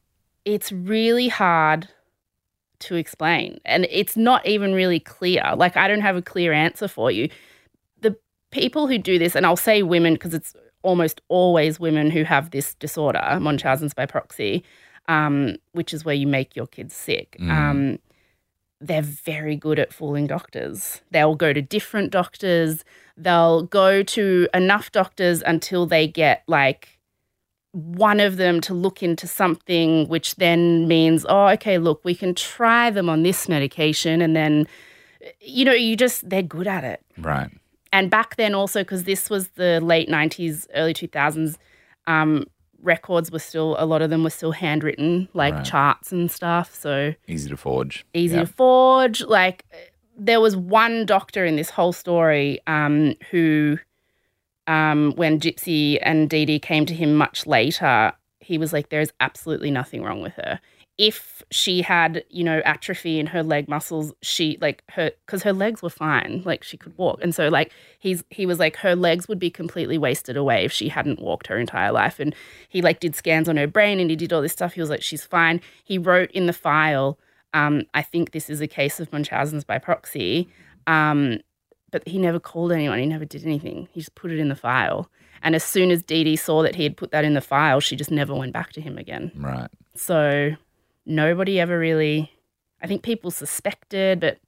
it's 0.48 0.72
really 0.72 1.28
hard 1.28 1.88
to 2.78 2.94
explain. 2.94 3.60
And 3.66 3.86
it's 3.90 4.16
not 4.16 4.46
even 4.46 4.72
really 4.72 4.98
clear. 4.98 5.42
Like, 5.54 5.76
I 5.76 5.86
don't 5.86 6.00
have 6.00 6.16
a 6.16 6.22
clear 6.22 6.54
answer 6.54 6.88
for 6.88 7.10
you. 7.10 7.28
The 8.00 8.16
people 8.50 8.86
who 8.86 8.96
do 8.96 9.18
this, 9.18 9.36
and 9.36 9.44
I'll 9.44 9.56
say 9.56 9.82
women 9.82 10.14
because 10.14 10.32
it's 10.32 10.54
almost 10.82 11.20
always 11.28 11.78
women 11.78 12.10
who 12.10 12.22
have 12.22 12.50
this 12.50 12.74
disorder, 12.74 13.38
Munchausen's 13.40 13.92
by 13.92 14.06
proxy, 14.06 14.64
um, 15.06 15.56
which 15.72 15.92
is 15.92 16.04
where 16.04 16.14
you 16.14 16.26
make 16.26 16.56
your 16.56 16.66
kids 16.66 16.94
sick. 16.94 17.36
Mm. 17.38 17.50
Um, 17.50 17.98
they're 18.80 19.02
very 19.02 19.56
good 19.56 19.78
at 19.78 19.92
fooling 19.92 20.26
doctors. 20.28 21.02
They'll 21.10 21.34
go 21.34 21.52
to 21.52 21.60
different 21.60 22.10
doctors. 22.10 22.84
They'll 23.18 23.64
go 23.64 24.02
to 24.02 24.48
enough 24.54 24.92
doctors 24.92 25.42
until 25.44 25.84
they 25.84 26.06
get 26.06 26.42
like 26.46 26.97
one 27.72 28.18
of 28.20 28.36
them 28.38 28.60
to 28.62 28.74
look 28.74 29.02
into 29.02 29.26
something, 29.26 30.08
which 30.08 30.36
then 30.36 30.88
means, 30.88 31.26
oh, 31.28 31.48
okay, 31.48 31.78
look, 31.78 32.04
we 32.04 32.14
can 32.14 32.34
try 32.34 32.90
them 32.90 33.08
on 33.08 33.22
this 33.22 33.48
medication. 33.48 34.22
And 34.22 34.34
then, 34.34 34.66
you 35.40 35.64
know, 35.64 35.72
you 35.72 35.96
just, 35.96 36.28
they're 36.28 36.42
good 36.42 36.66
at 36.66 36.84
it 36.84 37.00
Right. 37.18 37.50
and 37.92 38.10
back 38.10 38.36
then 38.36 38.54
also 38.54 38.80
because 38.82 39.04
this 39.04 39.28
was 39.30 39.48
the 39.50 39.80
late 39.80 40.08
90s 40.08 40.66
early 40.74 40.94
2000s 40.94 41.56
um, 42.06 42.44
records 42.82 43.30
were 43.30 43.38
still 43.40 43.76
a 43.78 43.84
lot 43.86 44.00
of 44.02 44.08
them 44.10 44.22
were 44.24 44.30
still 44.30 44.52
handwritten 44.52 45.28
like 45.34 45.54
Right. 45.54 45.64
charts 45.64 46.12
and 46.12 46.30
stuff 46.30 46.74
so 46.74 47.14
Easy 47.26 47.48
to 47.50 47.56
forge. 47.56 48.04
easy 48.14 48.36
Yeah. 48.36 48.42
to 48.42 48.46
forge 48.46 49.20
like 49.22 49.64
there 50.16 50.40
was 50.40 50.56
one 50.56 51.06
doctor 51.06 51.44
in 51.44 51.56
this 51.56 51.70
whole 51.70 51.92
story 51.92 52.60
um, 52.66 53.14
who 53.30 53.78
um, 54.68 55.12
when 55.16 55.40
gypsy 55.40 55.98
and 56.02 56.30
Dee 56.30 56.44
Dee 56.44 56.60
came 56.60 56.86
to 56.86 56.94
him 56.94 57.16
much 57.16 57.46
later 57.46 58.12
he 58.40 58.56
was 58.56 58.72
like 58.72 58.88
there 58.88 59.00
is 59.00 59.12
absolutely 59.20 59.70
nothing 59.70 60.02
wrong 60.02 60.22
with 60.22 60.34
her. 60.34 60.60
If 60.96 61.42
she 61.50 61.82
had 61.82 62.24
you 62.30 62.42
know 62.42 62.60
atrophy 62.64 63.18
in 63.18 63.26
her 63.26 63.42
leg 63.42 63.68
muscles 63.68 64.12
she 64.22 64.56
like 64.60 64.82
her 64.90 65.10
because 65.26 65.42
her 65.42 65.52
legs 65.52 65.82
were 65.82 65.90
fine 65.90 66.42
like 66.44 66.64
she 66.64 66.76
could 66.76 66.96
walk. 66.96 67.18
And 67.22 67.34
so 67.34 67.48
like 67.48 67.72
he's 67.98 68.24
he 68.30 68.46
was 68.46 68.58
like 68.58 68.76
her 68.76 68.96
legs 68.96 69.28
would 69.28 69.38
be 69.38 69.50
completely 69.50 69.98
wasted 69.98 70.36
away 70.36 70.64
if 70.64 70.72
she 70.72 70.88
hadn't 70.88 71.20
walked 71.20 71.46
her 71.48 71.58
entire 71.58 71.92
life. 71.92 72.18
And 72.18 72.34
he 72.68 72.80
like 72.82 73.00
did 73.00 73.14
scans 73.14 73.48
on 73.48 73.56
her 73.56 73.66
brain 73.66 74.00
and 74.00 74.10
he 74.10 74.16
did 74.16 74.32
all 74.32 74.42
this 74.42 74.52
stuff. 74.52 74.72
He 74.72 74.80
was 74.80 74.90
like 74.90 75.02
she's 75.02 75.24
fine. 75.24 75.60
He 75.84 75.98
wrote 75.98 76.30
in 76.32 76.46
the 76.46 76.52
file 76.52 77.18
um, 77.54 77.84
I 77.94 78.02
think 78.02 78.32
this 78.32 78.50
is 78.50 78.60
a 78.60 78.66
case 78.66 79.00
of 79.00 79.12
Munchausen's 79.12 79.64
by 79.64 79.78
proxy. 79.78 80.48
Um, 80.86 81.40
but 81.90 82.06
he 82.06 82.18
never 82.18 82.38
called 82.38 82.72
anyone. 82.72 82.98
He 82.98 83.06
never 83.06 83.24
did 83.24 83.44
anything. 83.44 83.88
He 83.92 84.00
just 84.00 84.14
put 84.14 84.30
it 84.30 84.38
in 84.38 84.48
the 84.48 84.56
file. 84.56 85.10
And 85.42 85.54
as 85.54 85.64
soon 85.64 85.90
as 85.90 86.02
Dee 86.02 86.24
Dee 86.24 86.36
saw 86.36 86.62
that 86.62 86.74
he 86.74 86.82
had 86.82 86.96
put 86.96 87.10
that 87.12 87.24
in 87.24 87.34
the 87.34 87.40
file, 87.40 87.80
she 87.80 87.96
just 87.96 88.10
never 88.10 88.34
went 88.34 88.52
back 88.52 88.72
to 88.72 88.80
him 88.80 88.98
again. 88.98 89.30
Right. 89.36 89.68
So 89.94 90.52
nobody 91.06 91.60
ever 91.60 91.78
really. 91.78 92.32
I 92.82 92.86
think 92.86 93.02
people 93.02 93.30
suspected, 93.30 94.20
but 94.20 94.38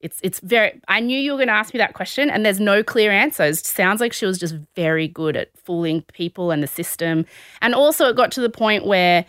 it's 0.00 0.20
it's 0.22 0.40
very. 0.40 0.80
I 0.88 1.00
knew 1.00 1.18
you 1.18 1.32
were 1.32 1.38
going 1.38 1.48
to 1.48 1.54
ask 1.54 1.74
me 1.74 1.78
that 1.78 1.94
question, 1.94 2.30
and 2.30 2.44
there's 2.44 2.60
no 2.60 2.82
clear 2.82 3.10
answers. 3.10 3.60
It 3.60 3.66
sounds 3.66 4.00
like 4.00 4.12
she 4.12 4.26
was 4.26 4.38
just 4.38 4.54
very 4.74 5.08
good 5.08 5.36
at 5.36 5.56
fooling 5.56 6.02
people 6.12 6.50
and 6.50 6.62
the 6.62 6.66
system, 6.66 7.26
and 7.62 7.74
also 7.74 8.08
it 8.08 8.16
got 8.16 8.30
to 8.32 8.40
the 8.40 8.50
point 8.50 8.86
where 8.86 9.24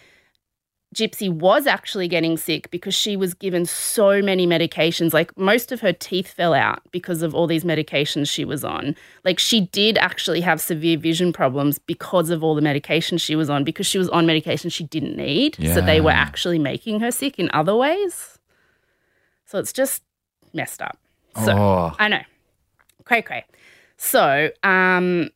Gypsy 0.97 1.29
was 1.31 1.67
actually 1.67 2.07
getting 2.07 2.38
sick 2.38 2.71
because 2.71 2.95
she 2.95 3.15
was 3.15 3.36
given 3.36 3.67
so 3.67 4.19
many 4.19 4.47
medications. 4.47 5.13
Like 5.13 5.38
most 5.38 5.71
of 5.71 5.79
her 5.81 5.93
teeth 5.93 6.27
fell 6.27 6.55
out 6.55 6.81
because 6.91 7.21
of 7.21 7.36
all 7.36 7.45
these 7.45 7.63
medications 7.63 8.27
she 8.27 8.43
was 8.43 8.63
on. 8.63 8.95
Like 9.23 9.38
she 9.38 9.62
did 9.62 9.99
actually 9.99 10.41
have 10.41 10.60
severe 10.60 10.97
vision 10.97 11.31
problems 11.31 11.77
because 11.77 12.31
of 12.31 12.43
all 12.43 12.55
the 12.55 12.62
medications 12.62 13.21
she 13.21 13.36
was 13.36 13.47
on, 13.47 13.63
because 13.63 13.86
she 13.86 13.99
was 13.99 14.10
on 14.10 14.25
medication 14.25 14.71
she 14.71 14.86
didn't 14.86 15.15
need. 15.15 15.55
So 15.75 15.81
they 15.81 16.01
were 16.01 16.10
actually 16.10 16.57
making 16.57 16.99
her 17.01 17.12
sick 17.12 17.38
in 17.38 17.51
other 17.53 17.75
ways. 17.75 18.39
So 19.45 19.60
it's 19.60 19.71
just 19.71 20.01
messed 20.51 20.81
up. 20.81 20.97
So 21.45 21.55
oh, 21.55 21.95
I 21.99 22.07
know. 22.07 22.23
Cray 23.05 23.21
cray. 23.21 23.45
So, 23.97 24.49
um, 24.63 25.29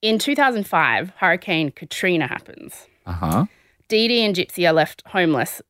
in 0.00 0.18
2005, 0.18 1.10
Hurricane 1.16 1.72
Katrina 1.72 2.26
happens. 2.26 2.86
uh 3.04 3.12
huh. 3.12 3.46
Dee 3.90 4.08
Dee 4.08 4.24
and 4.24 4.34
Gypsy 4.34 4.66
are 4.68 4.72
left 4.72 5.02
homeless 5.06 5.60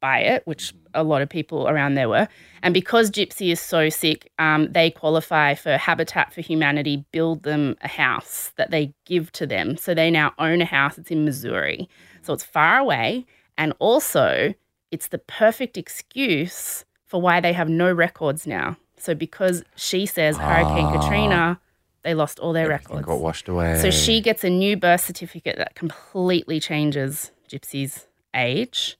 by 0.00 0.18
it, 0.20 0.42
which 0.46 0.74
a 0.94 1.04
lot 1.04 1.22
of 1.22 1.28
people 1.28 1.68
around 1.68 1.94
there 1.94 2.08
were. 2.08 2.26
And 2.62 2.74
because 2.74 3.10
Gypsy 3.10 3.52
is 3.52 3.60
so 3.60 3.88
sick, 3.88 4.30
um, 4.38 4.72
they 4.72 4.90
qualify 4.90 5.54
for 5.54 5.76
Habitat 5.76 6.32
for 6.32 6.40
Humanity, 6.40 7.04
build 7.12 7.44
them 7.44 7.76
a 7.82 7.88
house 7.88 8.52
that 8.56 8.70
they 8.72 8.92
give 9.06 9.30
to 9.32 9.46
them. 9.46 9.76
So 9.76 9.94
they 9.94 10.10
now 10.10 10.32
own 10.38 10.60
a 10.60 10.64
house. 10.64 10.98
It's 10.98 11.10
in 11.10 11.24
Missouri. 11.24 11.88
So 12.22 12.32
it's 12.32 12.42
far 12.42 12.78
away. 12.78 13.26
And 13.56 13.74
also, 13.78 14.54
it's 14.90 15.08
the 15.08 15.18
perfect 15.18 15.76
excuse 15.76 16.84
for 17.06 17.20
why 17.20 17.40
they 17.40 17.52
have 17.52 17.68
no 17.68 17.92
records 17.92 18.46
now. 18.46 18.76
So 18.96 19.14
because 19.14 19.62
she 19.76 20.06
says 20.06 20.36
Hurricane 20.36 20.86
Ah. 20.86 21.00
Katrina, 21.00 21.60
they 22.02 22.14
lost 22.14 22.40
all 22.40 22.52
their 22.52 22.68
records. 22.68 23.04
got 23.06 23.20
washed 23.20 23.48
away. 23.48 23.78
So 23.80 23.90
she 23.90 24.20
gets 24.20 24.42
a 24.42 24.50
new 24.50 24.76
birth 24.76 25.02
certificate 25.02 25.58
that 25.58 25.74
completely 25.76 26.58
changes 26.58 27.30
Gypsy's 27.52 28.06
age. 28.34 28.98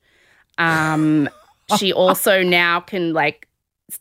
Um, 0.59 1.29
she 1.79 1.93
also 1.93 2.43
now 2.43 2.81
can 2.81 3.13
like 3.13 3.49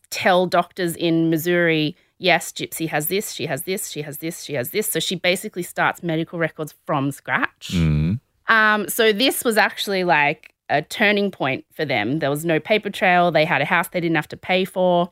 tell 0.10 0.46
doctors 0.46 0.96
in 0.96 1.30
Missouri, 1.30 1.96
yes, 2.18 2.52
Gypsy 2.52 2.88
has 2.90 3.08
this, 3.08 3.32
she 3.32 3.46
has 3.46 3.64
this, 3.64 3.90
she 3.90 4.02
has 4.02 4.18
this, 4.20 4.44
she 4.44 4.54
has 4.54 4.72
this. 4.72 4.90
So 4.90 5.00
she 5.00 5.16
basically 5.16 5.64
starts 5.64 6.04
medical 6.04 6.40
records 6.40 6.74
from 6.86 7.12
scratch. 7.12 7.72
Mm. 7.74 8.20
Um, 8.48 8.90
so 8.90 9.14
this 9.14 9.44
was 9.44 9.58
actually 9.58 10.04
like 10.04 10.54
a 10.70 10.82
turning 10.82 11.32
point 11.32 11.66
for 11.72 11.86
them. 11.86 12.20
There 12.20 12.30
was 12.30 12.46
no 12.46 12.60
paper 12.60 12.90
trail. 12.90 13.32
They 13.32 13.46
had 13.46 13.62
a 13.62 13.66
house 13.66 13.90
they 13.90 14.00
didn't 14.00 14.16
have 14.16 14.28
to 14.30 14.38
pay 14.38 14.66
for. 14.66 15.10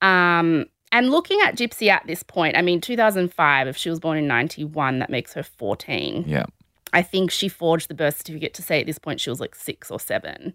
Um, 0.00 0.66
and 0.90 1.10
looking 1.10 1.40
at 1.44 1.56
Gypsy 1.56 1.88
at 1.88 2.06
this 2.06 2.22
point, 2.22 2.56
I 2.56 2.62
mean, 2.62 2.80
2005, 2.80 3.68
if 3.68 3.76
she 3.76 3.90
was 3.90 4.00
born 4.00 4.16
in 4.16 4.26
91, 4.26 5.00
that 5.00 5.10
makes 5.10 5.34
her 5.34 5.42
14. 5.42 6.24
Yeah. 6.26 6.46
I 6.92 7.02
think 7.02 7.30
she 7.30 7.48
forged 7.48 7.88
the 7.88 7.94
birth 7.94 8.18
certificate 8.18 8.54
to 8.54 8.62
say 8.62 8.80
at 8.80 8.86
this 8.86 8.98
point 8.98 9.20
she 9.20 9.30
was 9.30 9.40
like 9.40 9.54
six 9.54 9.90
or 9.90 10.00
seven. 10.00 10.54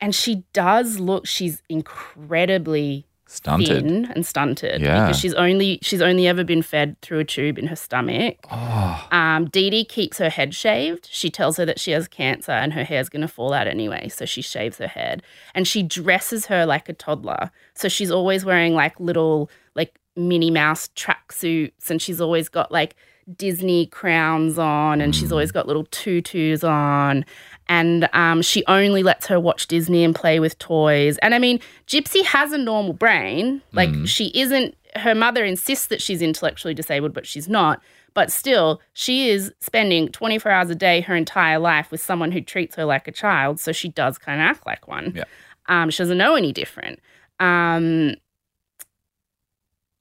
And 0.00 0.14
she 0.14 0.44
does 0.52 0.98
look, 0.98 1.26
she's 1.26 1.62
incredibly 1.68 3.06
Stunted. 3.26 3.84
thin 3.84 4.06
and 4.06 4.26
stunted 4.26 4.80
Yeah. 4.82 5.04
because 5.06 5.20
she's 5.20 5.34
only 5.34 5.78
she's 5.82 6.02
only 6.02 6.26
ever 6.26 6.42
been 6.42 6.62
fed 6.62 7.00
through 7.00 7.20
a 7.20 7.24
tube 7.24 7.58
in 7.58 7.68
her 7.68 7.76
stomach. 7.76 8.38
Oh, 8.50 9.06
Um, 9.12 9.44
Dee 9.46 9.70
Dee 9.70 9.84
keeps 9.84 10.18
her 10.18 10.30
head 10.30 10.52
shaved. 10.54 11.06
She 11.10 11.30
tells 11.30 11.56
her 11.56 11.64
that 11.64 11.78
she 11.78 11.92
has 11.92 12.08
cancer 12.08 12.50
and 12.50 12.72
her 12.72 12.82
hair's 12.82 13.08
going 13.08 13.20
to 13.22 13.28
fall 13.28 13.52
out 13.52 13.68
anyway. 13.68 14.08
So 14.08 14.24
she 14.24 14.42
shaves 14.42 14.78
her 14.78 14.88
head 14.88 15.22
and 15.54 15.68
she 15.68 15.82
dresses 15.84 16.46
her 16.46 16.66
like 16.66 16.88
a 16.88 16.92
toddler. 16.92 17.52
So 17.74 17.88
she's 17.88 18.10
always 18.10 18.44
wearing 18.44 18.74
like 18.74 18.98
little, 18.98 19.48
like 19.76 19.94
Minnie 20.16 20.50
Mouse 20.50 20.88
tracksuits 20.96 21.88
and 21.88 22.02
she's 22.02 22.20
always 22.20 22.48
got 22.48 22.72
like 22.72 22.96
Disney 23.36 23.86
crowns 23.86 24.58
on 24.58 25.00
and 25.00 25.14
she's 25.14 25.32
always 25.32 25.52
got 25.52 25.66
little 25.66 25.86
tutus 25.86 26.64
on. 26.64 27.24
And 27.68 28.08
um, 28.12 28.42
she 28.42 28.64
only 28.66 29.02
lets 29.02 29.26
her 29.26 29.38
watch 29.38 29.68
Disney 29.68 30.02
and 30.02 30.14
play 30.14 30.40
with 30.40 30.58
toys. 30.58 31.18
And 31.18 31.34
I 31.34 31.38
mean, 31.38 31.60
Gypsy 31.86 32.24
has 32.24 32.52
a 32.52 32.58
normal 32.58 32.94
brain. 32.94 33.62
Like, 33.72 33.90
she 34.06 34.32
isn't, 34.34 34.76
her 34.96 35.14
mother 35.14 35.44
insists 35.44 35.86
that 35.86 36.02
she's 36.02 36.20
intellectually 36.20 36.74
disabled, 36.74 37.14
but 37.14 37.28
she's 37.28 37.48
not. 37.48 37.80
But 38.12 38.32
still, 38.32 38.80
she 38.94 39.28
is 39.28 39.52
spending 39.60 40.08
24 40.08 40.50
hours 40.50 40.70
a 40.70 40.74
day 40.74 41.00
her 41.02 41.14
entire 41.14 41.60
life 41.60 41.92
with 41.92 42.00
someone 42.00 42.32
who 42.32 42.40
treats 42.40 42.74
her 42.74 42.84
like 42.84 43.06
a 43.06 43.12
child. 43.12 43.60
So 43.60 43.70
she 43.70 43.88
does 43.88 44.18
kind 44.18 44.40
of 44.40 44.46
act 44.46 44.66
like 44.66 44.88
one. 44.88 45.12
Yeah. 45.14 45.24
Um, 45.68 45.90
she 45.90 45.98
doesn't 45.98 46.18
know 46.18 46.34
any 46.34 46.52
different. 46.52 46.98
Um, 47.38 48.16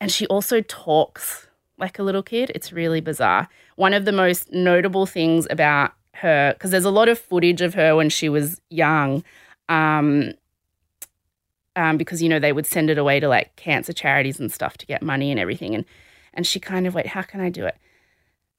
and 0.02 0.12
she 0.12 0.26
also 0.26 0.62
talks 0.62 1.49
like 1.80 2.00
a 2.00 2.04
little 2.04 2.24
kid. 2.24 2.52
It's 2.56 2.72
really 2.72 3.02
bizarre. 3.02 3.48
One 3.76 3.94
of 3.94 4.06
the 4.06 4.12
most 4.12 4.52
notable 4.52 5.06
things 5.06 5.48
about 5.50 5.94
her, 6.16 6.54
because 6.54 6.72
there's 6.72 6.86
a 6.86 6.92
lot 6.92 7.10
of 7.10 7.18
footage 7.18 7.62
of 7.62 7.74
her 7.74 7.96
when 7.96 8.10
she 8.10 8.30
was 8.30 8.62
young, 8.70 9.24
um, 9.70 10.34
um, 11.76 11.98
because 11.98 12.22
you 12.22 12.30
know 12.30 12.40
they 12.40 12.52
would 12.52 12.66
send 12.66 12.90
it 12.90 12.98
away 12.98 13.20
to 13.20 13.28
like 13.28 13.56
cancer 13.56 13.94
charities 13.94 14.40
and 14.40 14.52
stuff 14.52 14.78
to 14.78 14.86
get 14.86 15.02
money 15.02 15.32
and 15.32 15.40
everything, 15.40 15.76
and 15.76 15.86
and 16.34 16.46
she 16.46 16.60
kind 16.60 16.88
of 16.88 16.94
wait, 16.94 17.08
how 17.08 17.22
can 17.22 17.40
I 17.40 17.50
do 17.50 17.66
it? 17.66 17.78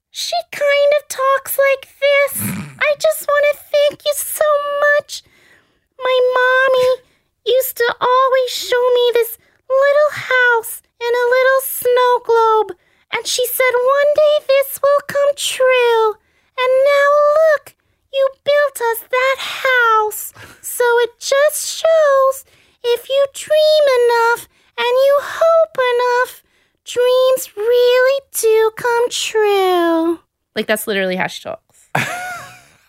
She 0.09 0.35
kind 0.51 0.91
of 0.99 1.07
talks 1.07 1.57
like 1.57 1.87
this. 1.99 2.41
I 2.79 2.95
just 2.99 3.27
want 3.27 3.45
to 3.51 3.63
thank 3.71 4.05
you 4.05 4.13
so 4.15 4.43
much. 4.97 5.23
My 5.97 6.19
mommy 6.33 7.03
used 7.45 7.77
to 7.77 7.95
always 8.01 8.49
show 8.49 8.93
me 8.93 9.11
this 9.13 9.37
little 9.69 10.11
house 10.11 10.81
in 10.99 11.13
a 11.13 11.29
little 11.35 11.61
snow 11.63 12.19
globe, 12.25 12.77
and 13.13 13.27
she 13.27 13.45
said 13.45 13.73
one 13.73 14.13
day 14.15 14.45
this 14.47 14.79
will 14.81 15.01
come 15.07 15.35
true. 15.35 16.15
And 16.57 16.71
now 16.85 17.09
look, 17.55 17.75
you 18.13 18.29
built 18.43 18.81
us 18.91 19.03
that 19.09 19.35
house. 19.39 20.33
So 20.61 20.83
it 20.99 21.19
just 21.19 21.81
shows 21.81 22.45
if 22.83 23.09
you 23.09 23.25
dream 23.33 23.85
enough 24.05 24.47
and 24.77 24.87
you 24.87 25.19
hope 25.21 25.77
enough, 25.95 26.43
dreams 26.85 27.55
really 27.55 28.21
do 28.31 28.71
come 28.75 29.09
true. 29.09 30.19
Like 30.55 30.67
that's 30.67 30.87
literally 30.87 31.15
how 31.15 31.27
she 31.27 31.43
talks. 31.43 31.89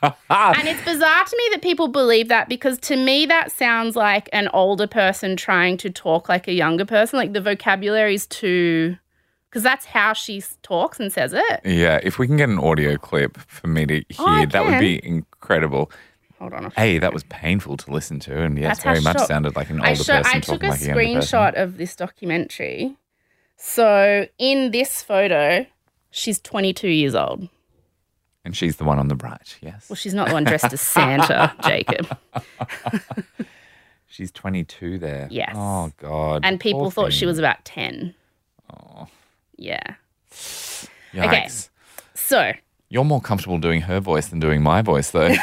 and 0.02 0.68
it's 0.68 0.84
bizarre 0.84 1.24
to 1.24 1.36
me 1.36 1.48
that 1.52 1.60
people 1.62 1.88
believe 1.88 2.28
that 2.28 2.48
because 2.48 2.78
to 2.78 2.96
me 2.96 3.26
that 3.26 3.52
sounds 3.52 3.94
like 3.94 4.28
an 4.32 4.48
older 4.48 4.86
person 4.86 5.36
trying 5.36 5.76
to 5.78 5.90
talk 5.90 6.28
like 6.28 6.48
a 6.48 6.52
younger 6.52 6.84
person. 6.84 7.18
Like 7.18 7.32
the 7.32 7.40
vocabulary 7.40 8.14
is 8.14 8.26
too 8.26 8.96
because 9.52 9.62
that's 9.62 9.84
how 9.84 10.14
she 10.14 10.42
talks 10.62 10.98
and 10.98 11.12
says 11.12 11.34
it. 11.34 11.60
yeah. 11.62 12.00
If 12.02 12.18
we 12.18 12.26
can 12.26 12.38
get 12.38 12.48
an 12.48 12.58
audio 12.58 12.96
clip 12.96 13.36
for 13.36 13.66
me 13.66 13.84
to 13.84 13.98
oh, 14.18 14.36
hear, 14.38 14.42
Oh, 14.44 14.46
that 14.46 14.64
would 14.64 14.80
be 14.80 15.04
incredible. 15.06 15.90
Hold 16.38 16.54
on. 16.54 16.70
Hey, 16.74 16.96
that 16.98 17.12
was 17.12 17.22
painful 17.24 17.76
to 17.76 17.90
listen 17.92 18.18
to, 18.20 18.42
and 18.42 18.58
yes, 18.58 18.78
That's 18.78 18.82
very 18.84 19.00
much 19.02 19.18
talks. 19.18 19.28
sounded 19.28 19.54
like 19.54 19.68
an 19.68 19.82
I, 19.82 19.90
older 19.90 20.02
show, 20.02 20.16
person 20.22 20.32
I 20.36 20.40
took 20.40 20.60
talking 20.60 20.68
a 20.68 20.70
like 20.70 20.80
a 20.80 20.84
younger 20.86 21.04
person. 21.20 21.20
screenshot 21.38 21.54
of 21.62 21.76
this 21.76 21.94
documentary. 21.94 22.96
So 23.58 24.26
in 24.38 24.70
this 24.70 25.02
photo, 25.02 25.66
she's 26.10 26.40
22 26.40 26.88
years 26.88 27.14
old. 27.14 27.48
And 28.44 28.56
she's 28.56 28.76
the 28.76 28.84
one 28.84 28.98
on 28.98 29.08
the 29.08 29.16
right. 29.16 29.56
Yes, 29.60 29.88
Well, 29.90 29.96
she's 29.96 30.14
not 30.14 30.28
the 30.28 30.34
one 30.34 30.44
dressed 30.44 30.72
as 30.72 30.80
Santa, 30.96 31.52
Jacob. 31.62 32.08
she's 34.08 34.32
22 34.32 34.98
there. 34.98 35.28
Yes. 35.30 35.52
Oh 35.54 35.92
God. 35.98 36.40
And 36.44 36.58
people 36.58 36.80
Poor 36.82 36.90
thought 36.90 37.12
she 37.12 37.26
was 37.26 37.38
about 37.38 37.64
10. 37.66 38.14
Yeah. 39.56 39.94
yikes. 41.12 41.68
So 42.14 42.52
You're 42.88 43.04
more 43.04 43.20
comfortable 43.20 43.58
doing 43.58 43.80
her 43.82 44.00
voice 44.00 44.28
than 44.28 44.40
doing 44.40 44.62
my 44.62 44.82
voice, 44.82 45.10
though. 45.10 45.28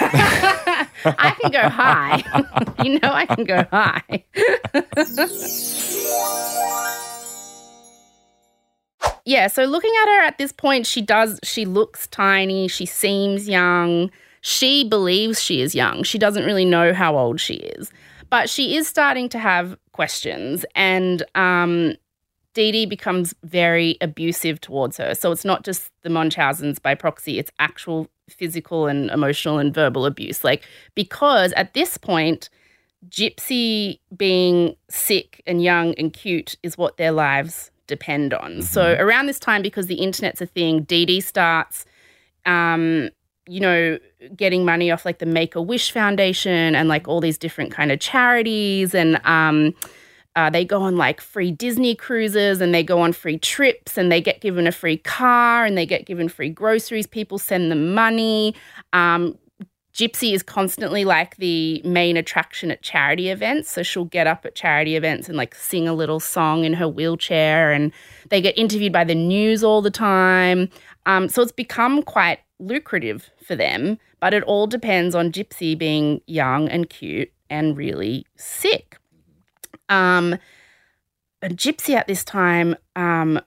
I 1.05 1.35
can 1.41 1.51
go 1.51 1.69
high. 1.69 2.23
you 2.83 2.99
know, 2.99 3.11
I 3.11 3.25
can 3.25 3.45
go 3.45 3.63
high. 3.71 4.25
yeah. 9.25 9.47
So 9.47 9.63
looking 9.63 9.93
at 10.01 10.05
her 10.07 10.21
at 10.25 10.37
this 10.37 10.51
point, 10.51 10.85
she 10.85 11.01
does, 11.01 11.39
she 11.43 11.65
looks 11.65 12.07
tiny. 12.07 12.67
She 12.67 12.85
seems 12.85 13.47
young. 13.47 14.11
She 14.41 14.83
believes 14.87 15.41
she 15.41 15.61
is 15.61 15.75
young. 15.75 16.03
She 16.03 16.17
doesn't 16.17 16.45
really 16.45 16.65
know 16.65 16.93
how 16.93 17.17
old 17.17 17.39
she 17.39 17.55
is, 17.55 17.91
but 18.29 18.49
she 18.49 18.75
is 18.75 18.87
starting 18.87 19.29
to 19.29 19.39
have 19.39 19.77
questions. 19.91 20.65
And 20.75 21.23
um, 21.35 21.95
Dee 22.59 22.73
Dee 22.73 22.85
becomes 22.85 23.33
very 23.45 23.97
abusive 24.01 24.59
towards 24.59 24.97
her. 24.97 25.15
So 25.15 25.31
it's 25.31 25.45
not 25.45 25.63
just 25.63 25.91
the 26.01 26.09
Munchausens 26.09 26.81
by 26.81 26.93
proxy, 26.93 27.39
it's 27.39 27.51
actual 27.57 28.09
physical 28.29 28.85
and 28.87 29.09
emotional 29.11 29.59
and 29.59 29.73
verbal 29.73 30.05
abuse. 30.05 30.43
Like, 30.43 30.67
because 30.93 31.53
at 31.53 31.73
this 31.73 31.97
point, 31.97 32.49
Gypsy 33.07 33.99
being 34.17 34.75
sick 34.89 35.41
and 35.47 35.63
young 35.63 35.93
and 35.93 36.11
cute 36.11 36.57
is 36.61 36.77
what 36.77 36.97
their 36.97 37.13
lives 37.13 37.71
depend 37.87 38.33
on. 38.33 38.61
So 38.61 38.97
around 38.99 39.27
this 39.27 39.39
time, 39.39 39.61
because 39.61 39.87
the 39.87 39.95
internet's 39.95 40.41
a 40.41 40.45
thing, 40.45 40.83
Dee 40.83 41.05
Dee 41.05 41.21
starts, 41.21 41.85
um, 42.45 43.09
you 43.47 43.61
know, 43.61 43.97
getting 44.35 44.65
money 44.65 44.91
off 44.91 45.05
like 45.05 45.19
the 45.19 45.25
Make 45.25 45.55
a 45.55 45.61
Wish 45.61 45.91
Foundation 45.91 46.75
and 46.75 46.89
like 46.89 47.07
all 47.07 47.21
these 47.21 47.37
different 47.37 47.71
kind 47.71 47.89
of 47.89 48.01
charities 48.01 48.93
and 48.93 49.21
um, 49.25 49.73
uh, 50.35 50.49
they 50.49 50.63
go 50.63 50.81
on 50.81 50.95
like 50.95 51.21
free 51.21 51.51
Disney 51.51 51.95
cruises 51.95 52.61
and 52.61 52.73
they 52.73 52.83
go 52.83 53.01
on 53.01 53.13
free 53.13 53.37
trips 53.37 53.97
and 53.97 54.11
they 54.11 54.21
get 54.21 54.41
given 54.41 54.67
a 54.67 54.71
free 54.71 54.97
car 54.97 55.65
and 55.65 55.77
they 55.77 55.85
get 55.85 56.05
given 56.05 56.29
free 56.29 56.49
groceries. 56.49 57.07
People 57.07 57.37
send 57.37 57.71
them 57.71 57.93
money. 57.93 58.55
Um, 58.93 59.37
Gypsy 59.93 60.33
is 60.33 60.43
constantly 60.43 61.03
like 61.03 61.35
the 61.37 61.81
main 61.83 62.15
attraction 62.15 62.71
at 62.71 62.81
charity 62.81 63.29
events. 63.29 63.69
So 63.71 63.83
she'll 63.83 64.05
get 64.05 64.27
up 64.27 64.45
at 64.45 64.55
charity 64.55 64.95
events 64.95 65.27
and 65.27 65.35
like 65.35 65.53
sing 65.55 65.89
a 65.89 65.93
little 65.93 66.19
song 66.19 66.63
in 66.63 66.73
her 66.73 66.87
wheelchair, 66.87 67.73
and 67.73 67.91
they 68.29 68.39
get 68.39 68.57
interviewed 68.57 68.93
by 68.93 69.03
the 69.03 69.15
news 69.15 69.61
all 69.61 69.81
the 69.81 69.91
time. 69.91 70.69
Um, 71.05 71.27
so 71.27 71.41
it's 71.41 71.51
become 71.51 72.01
quite 72.03 72.39
lucrative 72.59 73.29
for 73.43 73.57
them, 73.57 73.97
but 74.21 74.33
it 74.33 74.43
all 74.43 74.67
depends 74.67 75.15
on 75.15 75.33
Gypsy 75.33 75.77
being 75.77 76.21
young 76.27 76.69
and 76.69 76.89
cute 76.89 77.33
and 77.49 77.75
really 77.75 78.25
sick. 78.37 78.98
Um, 79.89 80.37
and 81.41 81.57
Gypsy 81.57 81.95
at 81.95 82.07
this 82.07 82.23
time 82.23 82.75
um, 82.95 83.39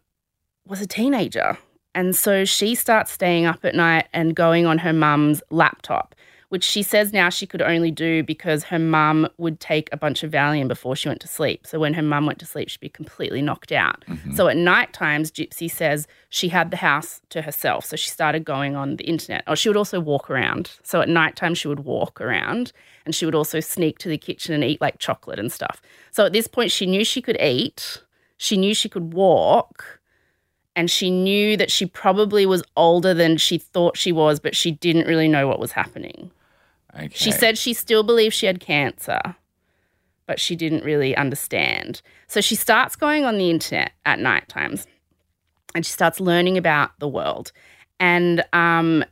was 0.67 0.81
a 0.81 0.87
teenager. 0.87 1.59
And 1.95 2.17
so 2.17 2.45
she 2.45 2.75
starts 2.75 3.13
staying 3.13 3.47
up 3.47 3.65
at 3.65 3.75
night 3.75 4.09
and 4.13 4.35
going 4.35 4.67
on 4.67 4.79
her 4.79 4.93
mum's 4.93 5.43
laptop, 5.51 6.15
which 6.53 6.65
she 6.65 6.83
says 6.83 7.15
now 7.15 7.31
she 7.31 7.47
could 7.47 7.63
only 7.63 7.91
do 7.91 8.23
because 8.23 8.65
her 8.65 8.79
mum 8.79 9.27
would 9.39 9.59
take 9.59 9.89
a 9.91 9.97
bunch 9.97 10.23
of 10.23 10.31
Valium 10.31 10.69
before 10.69 10.95
she 10.95 11.09
went 11.09 11.23
to 11.23 11.27
sleep. 11.27 11.67
So 11.67 11.79
when 11.79 11.95
her 11.95 12.03
mum 12.03 12.27
went 12.27 12.39
to 12.41 12.45
sleep, 12.45 12.69
she'd 12.69 12.79
be 12.79 12.91
completely 12.91 13.41
knocked 13.41 13.73
out. 13.73 14.05
Mm-hmm. 14.07 14.35
So 14.35 14.49
at 14.49 14.59
night 14.59 14.93
times, 14.93 15.31
Gypsy 15.31 15.71
says 15.71 16.07
she 16.29 16.51
had 16.51 16.71
the 16.71 16.77
house 16.77 17.23
to 17.31 17.41
herself. 17.41 17.87
So 17.87 17.97
she 17.97 18.11
started 18.11 18.45
going 18.45 18.77
on 18.77 18.97
the 18.97 19.05
internet. 19.05 19.45
Or 19.47 19.57
she 19.57 19.71
would 19.71 19.79
also 19.79 19.99
walk 19.99 20.29
around. 20.29 20.73
So 20.83 21.01
at 21.01 21.09
night 21.09 21.37
time, 21.37 21.55
she 21.55 21.69
would 21.69 21.87
walk 21.87 22.21
around 22.21 22.73
and 23.07 23.15
she 23.15 23.25
would 23.25 23.35
also 23.35 23.59
sneak 23.59 23.97
to 24.01 24.11
the 24.11 24.19
kitchen 24.19 24.55
and 24.55 24.63
eat 24.63 24.79
like 24.79 24.99
chocolate 24.99 25.39
and 25.39 25.51
stuff. 25.51 25.81
So 26.11 26.27
at 26.27 26.35
this 26.35 26.49
point, 26.49 26.71
she 26.71 26.85
knew 26.85 27.03
she 27.03 27.23
could 27.23 27.41
eat, 27.41 28.03
she 28.37 28.59
knew 28.59 28.75
she 28.75 28.91
could 28.91 29.15
walk 29.15 30.01
and 30.77 30.91
she 30.91 31.11
knew 31.11 31.57
that 31.57 31.71
she 31.71 31.87
probably 31.87 32.45
was 32.45 32.63
older 32.77 33.15
than 33.15 33.39
she 33.39 33.57
thought 33.57 33.97
she 33.97 34.13
was, 34.13 34.39
but 34.39 34.55
she 34.55 34.71
didn't 34.71 35.07
really 35.07 35.29
know 35.29 35.49
what 35.49 35.59
was 35.59 35.73
happening. 35.73 36.31
Okay. 36.95 37.09
She 37.13 37.33
said 37.33 37.57
she 37.57 37.73
still 37.73 38.03
believed 38.03 38.35
she 38.35 38.47
had 38.47 38.61
cancer, 38.61 39.21
but 40.27 40.39
she 40.39 40.57
didn't 40.57 40.85
really 40.85 41.17
understand. 41.17 42.03
So 42.27 42.41
she 42.41 42.55
starts 42.55 42.97
going 42.97 43.25
on 43.25 43.39
the 43.39 43.51
internet 43.51 43.93
at 44.05 44.19
night 44.19 44.49
times 44.49 44.87
and 45.75 45.85
she 45.87 45.93
starts 45.93 46.21
learning 46.21 46.59
about 46.59 46.99
the 46.99 47.09
world. 47.09 47.53
And 47.99 48.45
um, 48.53 49.05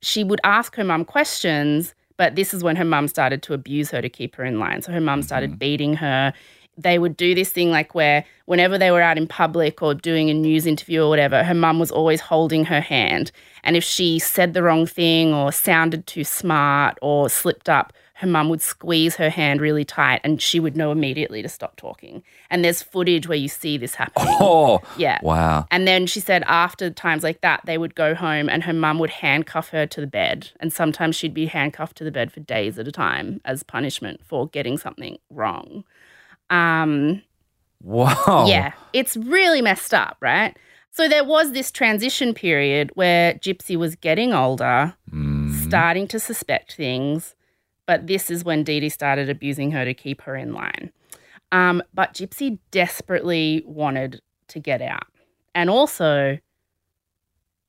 she 0.00 0.24
would 0.24 0.40
ask 0.44 0.74
her 0.76 0.84
mum 0.84 1.04
questions, 1.04 1.94
but 2.16 2.34
this 2.34 2.52
is 2.52 2.62
when 2.62 2.76
her 2.76 2.84
mum 2.84 3.08
started 3.08 3.42
to 3.44 3.54
abuse 3.54 3.90
her 3.90 4.02
to 4.02 4.08
keep 4.08 4.34
her 4.36 4.44
in 4.44 4.58
line. 4.58 4.82
So 4.82 4.92
her 4.92 5.00
mum 5.00 5.22
started 5.22 5.58
beating 5.58 5.94
her. 5.94 6.32
They 6.78 6.98
would 6.98 7.16
do 7.16 7.34
this 7.34 7.50
thing 7.50 7.70
like 7.70 7.94
where 7.94 8.24
whenever 8.46 8.78
they 8.78 8.90
were 8.90 9.02
out 9.02 9.18
in 9.18 9.26
public 9.26 9.82
or 9.82 9.94
doing 9.94 10.30
a 10.30 10.34
news 10.34 10.66
interview 10.66 11.02
or 11.04 11.08
whatever, 11.08 11.44
her 11.44 11.54
mum 11.54 11.78
was 11.78 11.90
always 11.90 12.20
holding 12.20 12.64
her 12.66 12.80
hand. 12.80 13.30
And 13.62 13.76
if 13.76 13.84
she 13.84 14.18
said 14.18 14.54
the 14.54 14.62
wrong 14.62 14.86
thing 14.86 15.34
or 15.34 15.52
sounded 15.52 16.06
too 16.06 16.24
smart 16.24 16.98
or 17.02 17.28
slipped 17.28 17.68
up, 17.68 17.92
her 18.14 18.26
mum 18.28 18.48
would 18.48 18.62
squeeze 18.62 19.16
her 19.16 19.30
hand 19.30 19.60
really 19.60 19.84
tight 19.84 20.20
and 20.22 20.40
she 20.40 20.60
would 20.60 20.76
know 20.76 20.92
immediately 20.92 21.42
to 21.42 21.48
stop 21.48 21.74
talking. 21.76 22.22
And 22.50 22.64
there's 22.64 22.80
footage 22.80 23.26
where 23.26 23.36
you 23.38 23.48
see 23.48 23.76
this 23.76 23.96
happening. 23.96 24.34
Oh, 24.40 24.80
Yeah. 24.96 25.18
wow. 25.22 25.66
And 25.72 25.88
then 25.88 26.06
she 26.06 26.20
said 26.20 26.44
after 26.46 26.88
times 26.88 27.22
like 27.24 27.40
that, 27.40 27.62
they 27.66 27.78
would 27.78 27.94
go 27.96 28.14
home 28.14 28.48
and 28.48 28.62
her 28.62 28.72
mum 28.72 28.98
would 29.00 29.10
handcuff 29.10 29.70
her 29.70 29.86
to 29.86 30.00
the 30.00 30.06
bed. 30.06 30.50
And 30.60 30.72
sometimes 30.72 31.16
she'd 31.16 31.34
be 31.34 31.46
handcuffed 31.46 31.96
to 31.98 32.04
the 32.04 32.12
bed 32.12 32.30
for 32.32 32.40
days 32.40 32.78
at 32.78 32.86
a 32.88 32.92
time 32.92 33.40
as 33.44 33.62
punishment 33.64 34.20
for 34.24 34.46
getting 34.48 34.78
something 34.78 35.18
wrong. 35.28 35.82
Um, 36.52 37.22
Wow. 37.82 38.44
yeah, 38.46 38.72
it's 38.92 39.16
really 39.16 39.60
messed 39.62 39.92
up, 39.92 40.16
right? 40.20 40.56
So 40.92 41.08
there 41.08 41.24
was 41.24 41.52
this 41.52 41.70
transition 41.72 42.34
period 42.34 42.90
where 42.94 43.34
Gypsy 43.34 43.76
was 43.76 43.96
getting 43.96 44.32
older, 44.32 44.94
starting 45.66 46.06
to 46.08 46.20
suspect 46.20 46.76
things, 46.76 47.34
but 47.86 48.06
this 48.06 48.30
is 48.30 48.44
when 48.44 48.62
Dee 48.62 48.78
Dee 48.80 48.88
started 48.90 49.28
abusing 49.30 49.70
her 49.72 49.84
to 49.84 49.94
keep 49.94 50.20
her 50.22 50.36
in 50.36 50.52
line. 50.52 50.92
Um, 51.50 51.82
but 51.94 52.14
Gypsy 52.14 52.58
desperately 52.70 53.62
wanted 53.66 54.20
to 54.48 54.60
get 54.60 54.80
out. 54.82 55.06
And 55.54 55.68
also, 55.70 56.38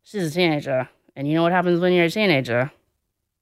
she's 0.03 0.27
a 0.27 0.31
teenager. 0.31 0.89
And 1.15 1.27
you 1.27 1.33
know 1.33 1.43
what 1.43 1.51
happens 1.53 1.79
when 1.79 1.93
you're 1.93 2.05
a 2.05 2.09
teenager? 2.09 2.71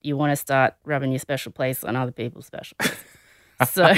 You 0.01 0.15
want 0.15 0.31
to 0.31 0.35
start 0.35 0.75
rubbing 0.85 1.11
your 1.11 1.19
special 1.19 1.51
place 1.51 1.83
on 1.83 1.95
other 1.95 2.11
people's 2.11 2.45
special 2.45 2.77
places. 2.79 3.03
so 3.69 3.91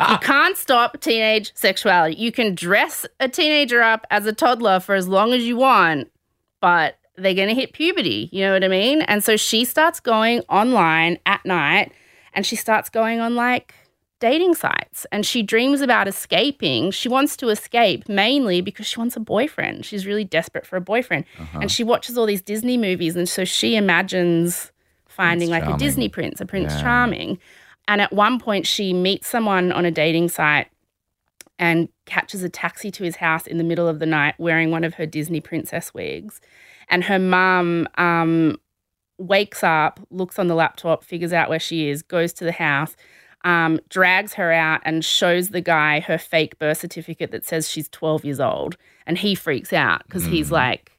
you 0.00 0.14
ah. 0.14 0.18
can't 0.22 0.56
stop 0.56 0.98
teenage 1.00 1.52
sexuality. 1.54 2.16
You 2.16 2.32
can 2.32 2.54
dress 2.54 3.04
a 3.20 3.28
teenager 3.28 3.82
up 3.82 4.06
as 4.10 4.26
a 4.26 4.32
toddler 4.32 4.80
for 4.80 4.94
as 4.94 5.06
long 5.06 5.32
as 5.32 5.44
you 5.44 5.56
want, 5.56 6.10
but 6.60 6.96
they're 7.16 7.34
going 7.34 7.48
to 7.48 7.54
hit 7.54 7.74
puberty. 7.74 8.28
You 8.32 8.42
know 8.46 8.52
what 8.54 8.64
I 8.64 8.68
mean? 8.68 9.02
And 9.02 9.22
so 9.22 9.36
she 9.36 9.64
starts 9.64 10.00
going 10.00 10.40
online 10.48 11.18
at 11.26 11.44
night 11.44 11.92
and 12.32 12.46
she 12.46 12.56
starts 12.56 12.88
going 12.88 13.20
on 13.20 13.34
like 13.34 13.74
dating 14.20 14.54
sites 14.54 15.06
and 15.12 15.26
she 15.26 15.42
dreams 15.42 15.80
about 15.80 16.08
escaping. 16.08 16.90
She 16.90 17.08
wants 17.08 17.36
to 17.38 17.48
escape 17.48 18.08
mainly 18.08 18.60
because 18.60 18.86
she 18.86 18.98
wants 18.98 19.16
a 19.16 19.20
boyfriend. 19.20 19.84
She's 19.84 20.06
really 20.06 20.24
desperate 20.24 20.66
for 20.66 20.76
a 20.76 20.80
boyfriend. 20.80 21.24
Uh-huh. 21.38 21.60
And 21.60 21.70
she 21.70 21.84
watches 21.84 22.16
all 22.16 22.26
these 22.26 22.42
Disney 22.42 22.76
movies 22.76 23.16
and 23.16 23.28
so 23.28 23.44
she 23.44 23.76
imagines 23.76 24.72
finding 25.08 25.50
Prince 25.50 25.66
like 25.66 25.74
a 25.74 25.78
Disney 25.78 26.08
prince, 26.08 26.40
a 26.40 26.46
Prince 26.46 26.72
Yeah. 26.74 26.80
Charming. 26.80 27.38
And 27.90 28.00
at 28.00 28.12
one 28.12 28.38
point, 28.38 28.68
she 28.68 28.92
meets 28.92 29.26
someone 29.26 29.72
on 29.72 29.84
a 29.84 29.90
dating 29.90 30.28
site 30.28 30.68
and 31.58 31.88
catches 32.06 32.44
a 32.44 32.48
taxi 32.48 32.88
to 32.92 33.02
his 33.02 33.16
house 33.16 33.48
in 33.48 33.58
the 33.58 33.64
middle 33.64 33.88
of 33.88 33.98
the 33.98 34.06
night 34.06 34.36
wearing 34.38 34.70
one 34.70 34.84
of 34.84 34.94
her 34.94 35.06
Disney 35.06 35.40
princess 35.40 35.92
wigs. 35.92 36.40
And 36.88 37.02
her 37.02 37.18
mum 37.18 37.88
um, 37.98 38.58
wakes 39.18 39.64
up, 39.64 39.98
looks 40.10 40.38
on 40.38 40.46
the 40.46 40.54
laptop, 40.54 41.02
figures 41.02 41.32
out 41.32 41.48
where 41.48 41.58
she 41.58 41.88
is, 41.88 42.02
goes 42.02 42.32
to 42.34 42.44
the 42.44 42.52
house, 42.52 42.94
um, 43.44 43.80
drags 43.88 44.34
her 44.34 44.52
out, 44.52 44.82
and 44.84 45.04
shows 45.04 45.48
the 45.48 45.60
guy 45.60 45.98
her 45.98 46.16
fake 46.16 46.60
birth 46.60 46.78
certificate 46.78 47.32
that 47.32 47.44
says 47.44 47.68
she's 47.68 47.88
12 47.88 48.24
years 48.24 48.38
old. 48.38 48.76
And 49.04 49.18
he 49.18 49.34
freaks 49.34 49.72
out 49.72 50.04
because 50.06 50.24
he's 50.26 50.52
like, 50.52 50.92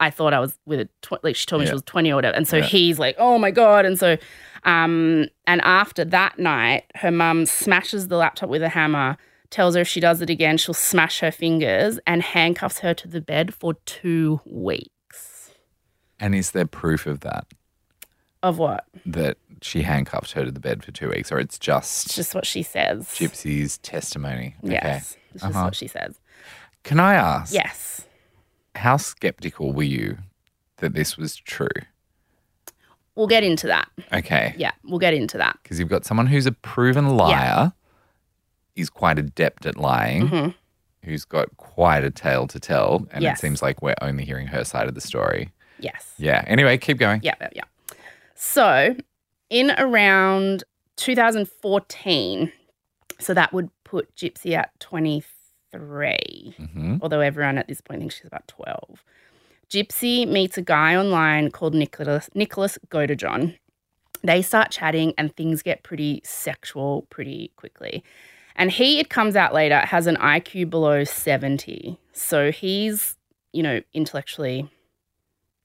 I 0.00 0.10
thought 0.10 0.34
I 0.34 0.40
was 0.40 0.58
with 0.66 0.80
a 0.80 0.88
tw- 1.02 1.22
like 1.22 1.36
she 1.36 1.46
told 1.46 1.60
me 1.60 1.66
Yeah. 1.66 1.70
she 1.70 1.74
was 1.74 1.82
20 1.84 2.10
or 2.10 2.16
whatever. 2.16 2.36
And 2.36 2.48
so 2.48 2.56
Yeah. 2.56 2.64
he's 2.64 2.98
like, 2.98 3.14
oh 3.18 3.38
my 3.38 3.52
God. 3.52 3.84
And 3.86 3.96
so, 3.96 4.16
um, 4.64 5.26
and 5.46 5.60
after 5.62 6.04
that 6.04 6.38
night, 6.38 6.84
her 6.96 7.10
mum 7.10 7.46
smashes 7.46 8.08
the 8.08 8.16
laptop 8.16 8.48
with 8.48 8.62
a 8.62 8.68
hammer, 8.68 9.16
tells 9.50 9.74
her 9.74 9.80
if 9.82 9.88
she 9.88 10.00
does 10.00 10.20
it 10.22 10.30
again, 10.30 10.56
she'll 10.56 10.72
smash 10.74 11.20
her 11.20 11.30
fingers 11.30 11.98
and 12.06 12.22
handcuffs 12.22 12.78
her 12.80 12.94
to 12.94 13.08
the 13.08 13.20
bed 13.20 13.52
for 13.54 13.74
two 13.84 14.40
weeks. 14.46 15.50
And 16.20 16.34
is 16.34 16.52
there 16.52 16.66
proof 16.66 17.06
of 17.06 17.20
that? 17.20 17.46
Of 18.42 18.58
what? 18.58 18.86
That 19.06 19.38
she 19.60 19.82
handcuffed 19.82 20.32
her 20.32 20.44
to 20.44 20.50
the 20.50 20.60
bed 20.60 20.82
for 20.84 20.90
two 20.92 21.08
weeks, 21.10 21.30
or 21.30 21.38
it's 21.38 21.56
It's 21.56 21.64
just 21.66 22.14
just 22.14 22.34
what 22.34 22.46
she 22.46 22.62
says. 22.62 23.06
Gypsy's 23.08 23.78
testimony? 23.78 24.56
Yes. 24.62 25.16
It's 25.34 25.42
just 25.42 25.54
Uh-huh. 25.54 25.64
what 25.66 25.74
she 25.76 25.86
says. 25.86 26.18
Can 26.82 26.98
I 26.98 27.14
ask? 27.14 27.54
Yes. 27.54 28.06
How 28.74 28.96
skeptical 28.96 29.72
were 29.72 29.82
you 29.84 30.18
that 30.78 30.94
this 30.94 31.16
was 31.16 31.36
true? 31.36 31.68
We'll 33.14 33.26
get 33.26 33.44
into 33.44 33.66
that. 33.66 33.88
Okay. 34.12 34.54
Yeah, 34.56 34.72
we'll 34.84 34.98
get 34.98 35.12
into 35.14 35.36
that. 35.38 35.58
Because 35.62 35.78
you've 35.78 35.88
got 35.90 36.04
someone 36.04 36.26
who's 36.26 36.46
a 36.46 36.52
proven 36.52 37.16
liar, 37.16 37.72
is 38.74 38.88
quite 38.88 39.18
adept 39.18 39.66
at 39.66 39.76
lying, 39.76 40.28
Mhm. 40.28 40.54
who's 41.04 41.24
got 41.26 41.54
quite 41.58 42.04
a 42.04 42.10
tale 42.10 42.46
to 42.46 42.58
tell, 42.58 43.06
and 43.10 43.22
Yes. 43.22 43.38
it 43.38 43.40
seems 43.42 43.60
like 43.60 43.82
we're 43.82 43.94
only 44.00 44.24
hearing 44.24 44.46
her 44.46 44.64
side 44.64 44.88
of 44.88 44.94
the 44.94 45.00
story. 45.02 45.50
Yes. 45.78 46.14
Yeah. 46.16 46.42
Anyway, 46.46 46.78
keep 46.78 46.96
going. 46.96 47.20
Yeah, 47.22 47.34
yeah, 47.40 47.48
yeah. 47.54 47.64
So, 48.34 48.96
in 49.50 49.72
around 49.78 50.64
2014, 50.96 52.50
so 53.18 53.34
that 53.34 53.52
would 53.52 53.68
put 53.84 54.14
Gypsy 54.16 54.56
at 54.56 54.70
23, 54.80 56.54
hmm 56.72 56.96
although 57.02 57.20
everyone 57.20 57.58
at 57.58 57.68
this 57.68 57.80
point 57.80 58.00
thinks 58.00 58.16
she's 58.16 58.24
about 58.26 58.46
12. 58.48 59.04
Gypsy 59.72 60.28
meets 60.28 60.58
a 60.58 60.62
guy 60.62 60.94
online 60.94 61.50
called 61.50 61.74
Nicholas 61.74 62.28
Nicholas. 62.34 62.78
They 64.22 64.42
start 64.42 64.70
chatting 64.70 65.14
and 65.16 65.34
things 65.34 65.62
get 65.62 65.82
pretty 65.82 66.20
sexual 66.24 67.06
pretty 67.08 67.52
quickly. 67.56 68.04
And 68.54 68.70
he, 68.70 69.00
it 69.00 69.08
comes 69.08 69.34
out 69.34 69.54
later, 69.54 69.78
has 69.78 70.06
an 70.06 70.16
IQ 70.16 70.68
below 70.68 71.04
70. 71.04 71.98
So 72.12 72.52
he's, 72.52 73.16
you 73.54 73.62
know, 73.62 73.80
intellectually 73.94 74.68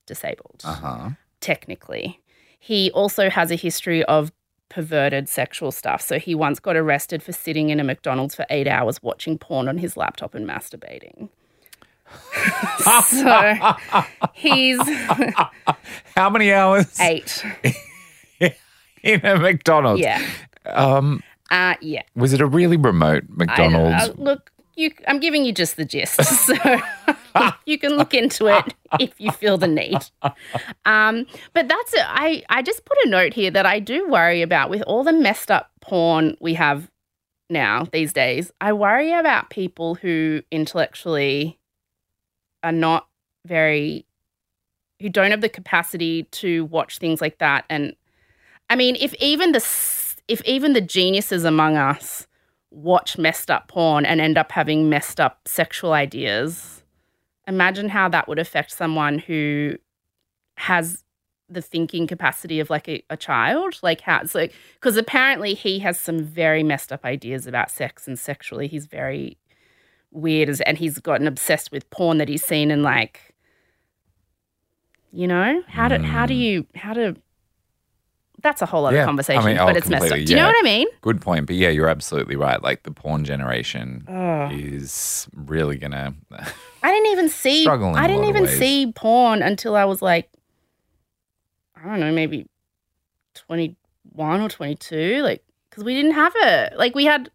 disabled 0.06 0.62
Uh 0.64 0.72
huh. 0.72 1.10
technically. 1.42 2.18
He 2.58 2.90
also 2.92 3.28
has 3.28 3.50
a 3.50 3.56
history 3.56 4.02
of 4.04 4.32
perverted 4.70 5.28
sexual 5.28 5.70
stuff. 5.70 6.00
So 6.00 6.18
he 6.18 6.34
once 6.34 6.60
got 6.60 6.76
arrested 6.76 7.22
for 7.22 7.32
sitting 7.32 7.68
in 7.68 7.78
a 7.78 7.84
McDonald's 7.84 8.34
for 8.34 8.46
eight 8.48 8.66
hours 8.66 9.02
watching 9.02 9.36
porn 9.36 9.68
on 9.68 9.76
his 9.76 9.98
laptop 9.98 10.34
and 10.34 10.48
masturbating. 10.48 11.28
so 13.04 13.74
he's 14.34 14.78
How 16.16 16.30
many 16.30 16.52
hours 16.52 16.98
eight. 17.00 17.44
in 19.02 19.24
a 19.24 19.38
McDonald's? 19.38 20.00
Yeah. 20.00 20.24
Um, 20.66 21.22
Uh, 21.50 21.74
yeah. 21.80 22.02
was 22.14 22.32
it 22.32 22.40
a 22.40 22.46
really 22.46 22.76
remote 22.76 23.24
I, 23.30 23.34
McDonald's? 23.44 24.08
uh, 24.10 24.12
look, 24.18 24.50
you, 24.76 24.90
I'm 25.06 25.18
giving 25.18 25.44
you 25.44 25.52
just 25.52 25.76
the 25.76 25.84
gist, 25.84 26.22
so 26.22 26.54
you 27.66 27.78
can 27.78 27.96
look 27.96 28.14
into 28.14 28.46
it 28.46 28.74
if 29.00 29.12
you 29.18 29.32
feel 29.32 29.58
the 29.58 29.66
need. 29.66 29.98
Um, 30.84 31.26
but 31.52 31.66
that's 31.68 31.94
it. 31.94 32.04
I 32.04 32.44
I 32.48 32.62
just 32.62 32.84
put 32.84 32.96
a 33.04 33.08
note 33.08 33.34
here 33.34 33.50
that 33.50 33.66
I 33.66 33.80
do 33.80 34.08
worry 34.08 34.40
about 34.42 34.70
with 34.70 34.82
all 34.82 35.02
the 35.02 35.12
messed 35.12 35.50
up 35.50 35.70
porn 35.80 36.36
we 36.40 36.54
have 36.54 36.88
now 37.50 37.86
these 37.92 38.12
days. 38.12 38.52
I 38.60 38.72
worry 38.72 39.12
about 39.12 39.50
people 39.50 39.96
who 39.96 40.42
intellectually 40.52 41.57
are 42.62 42.72
not 42.72 43.08
very 43.46 44.04
who 45.00 45.08
don't 45.08 45.30
have 45.30 45.40
the 45.40 45.48
capacity 45.48 46.24
to 46.24 46.64
watch 46.66 46.98
things 46.98 47.20
like 47.20 47.38
that. 47.38 47.64
And 47.70 47.94
I 48.68 48.76
mean 48.76 48.96
if 48.96 49.14
even 49.14 49.52
the 49.52 49.64
if 50.26 50.42
even 50.44 50.72
the 50.72 50.80
geniuses 50.80 51.44
among 51.44 51.76
us 51.76 52.26
watch 52.70 53.16
messed 53.16 53.50
up 53.50 53.68
porn 53.68 54.04
and 54.04 54.20
end 54.20 54.36
up 54.36 54.52
having 54.52 54.90
messed 54.90 55.20
up 55.20 55.40
sexual 55.46 55.92
ideas 55.92 56.78
imagine 57.48 57.88
how 57.88 58.08
that 58.10 58.28
would 58.28 58.38
affect 58.38 58.70
someone 58.70 59.18
who 59.18 59.76
has 60.58 61.02
the 61.48 61.62
thinking 61.62 62.06
capacity 62.06 62.60
of 62.60 62.68
like 62.68 62.88
a, 62.88 63.02
a 63.08 63.16
child. 63.16 63.78
Like 63.82 64.02
how 64.02 64.20
it's 64.20 64.34
like 64.34 64.54
because 64.74 64.96
apparently 64.96 65.54
he 65.54 65.78
has 65.80 65.98
some 65.98 66.20
very 66.22 66.62
messed 66.62 66.92
up 66.92 67.04
ideas 67.04 67.46
about 67.46 67.70
sex 67.70 68.06
and 68.06 68.18
sexually 68.18 68.68
he's 68.68 68.86
very 68.86 69.38
weird 70.10 70.48
as, 70.48 70.60
and 70.62 70.78
he's 70.78 70.98
gotten 70.98 71.26
obsessed 71.26 71.70
with 71.70 71.88
porn 71.90 72.18
that 72.18 72.28
he's 72.28 72.44
seen 72.44 72.70
and 72.70 72.82
like 72.82 73.34
you 75.10 75.26
know 75.26 75.62
how 75.68 75.88
do 75.88 76.02
how 76.02 76.26
do 76.26 76.34
hmm. 76.34 76.40
you 76.40 76.66
how 76.74 76.92
to 76.92 77.16
that's 78.42 78.62
a 78.62 78.66
whole 78.66 78.86
other 78.86 78.96
Yeah, 78.96 79.02
I 79.02 79.06
conversation 79.06 79.44
mean, 79.44 79.58
oh, 79.58 79.66
but 79.66 79.76
it's 79.76 79.88
messed 79.88 80.12
up 80.12 80.18
do 80.18 80.22
you 80.22 80.36
know 80.36 80.46
what 80.46 80.56
i 80.60 80.62
mean 80.62 80.86
Good 81.08 81.22
point. 81.22 81.46
But 81.46 81.56
yeah, 81.56 81.70
you're 81.70 81.88
absolutely 81.88 82.36
right. 82.36 82.62
Like 82.62 82.82
the 82.82 82.90
porn 82.90 83.24
generation 83.24 84.04
oh. 84.08 84.50
is 84.50 85.26
really 85.32 85.78
gonna. 85.78 86.14
I 86.82 86.92
didn't 86.92 87.06
even 87.12 87.30
see. 87.30 87.62
Struggle 87.62 87.96
in 87.96 88.06
didn't 88.06 88.24
even 88.24 88.46
see 88.46 88.92
porn 88.92 89.40
until 89.40 89.74
I 89.74 89.86
was 89.86 90.02
like, 90.02 90.28
I 91.74 91.88
don't 91.88 92.00
know, 92.00 92.12
maybe 92.12 92.46
twenty 93.32 93.76
one 94.12 94.42
or 94.42 94.50
twenty 94.50 94.74
two. 94.74 95.22
Like, 95.22 95.42
because 95.70 95.82
we 95.82 95.94
didn't 95.94 96.12
have 96.12 96.34
it. 96.36 96.76
Like, 96.76 96.94
we 96.94 97.06
had. 97.06 97.30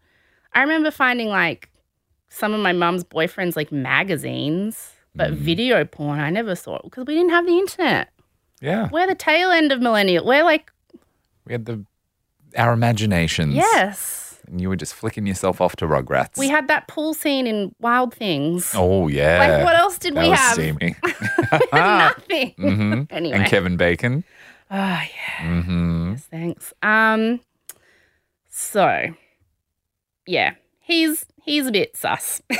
I 0.53 0.61
remember 0.61 0.91
finding 0.91 1.29
like 1.29 1.71
some 2.35 2.51
of 2.53 2.59
my 2.59 2.73
mum's 2.73 3.03
boyfriends 3.03 3.55
like 3.55 3.71
magazines, 3.71 4.93
but 5.15 5.31
Mm. 5.31 5.35
video 5.35 5.85
porn 5.85 6.19
I 6.19 6.31
never 6.31 6.55
saw 6.55 6.77
it 6.77 6.81
because 6.83 7.05
we 7.05 7.13
didn't 7.13 7.29
have 7.29 7.45
the 7.45 7.57
internet. 7.59 8.09
yeah, 8.59 8.89
We're 8.91 9.05
the 9.07 9.13
tail 9.15 9.51
end 9.51 9.71
of 9.71 9.79
millennial. 9.81 10.25
We're 10.25 10.43
like, 10.43 10.71
we 11.45 11.53
had 11.53 11.65
the 11.65 11.85
our 12.57 12.73
imaginations. 12.73 13.53
yes, 13.55 14.39
and 14.47 14.59
you 14.61 14.67
were 14.69 14.75
just 14.75 14.93
flicking 14.95 15.25
yourself 15.27 15.61
off 15.61 15.75
to 15.77 15.85
Rugrats. 15.85 16.37
we 16.37 16.49
had 16.49 16.67
that 16.69 16.87
pool 16.87 17.13
scene 17.13 17.45
in 17.47 17.73
Wild 17.79 18.13
Things. 18.15 18.73
Oh 18.75 19.07
yeah. 19.07 19.37
Like, 19.39 19.63
what 19.63 19.75
else 19.75 19.97
did 19.99 20.15
that 20.15 20.23
we 20.23 20.29
was 20.29 20.39
have? 20.39 20.53
steamy. 20.53 20.95
Nothing. 21.73 22.53
hmm 22.57 23.01
Anyway. 23.11 23.37
And 23.37 23.45
Kevin 23.45 23.77
Bacon. 23.77 24.23
Oh 24.71 24.75
yeah. 24.75 25.61
hmm 25.61 26.11
Yes, 26.13 26.23
thanks. 26.31 26.73
Um, 26.81 27.41
so 28.49 29.07
yeah, 30.25 30.53
he's 30.79 31.25
he's 31.43 31.67
a 31.67 31.71
bit 31.71 31.95
sus. 31.97 32.41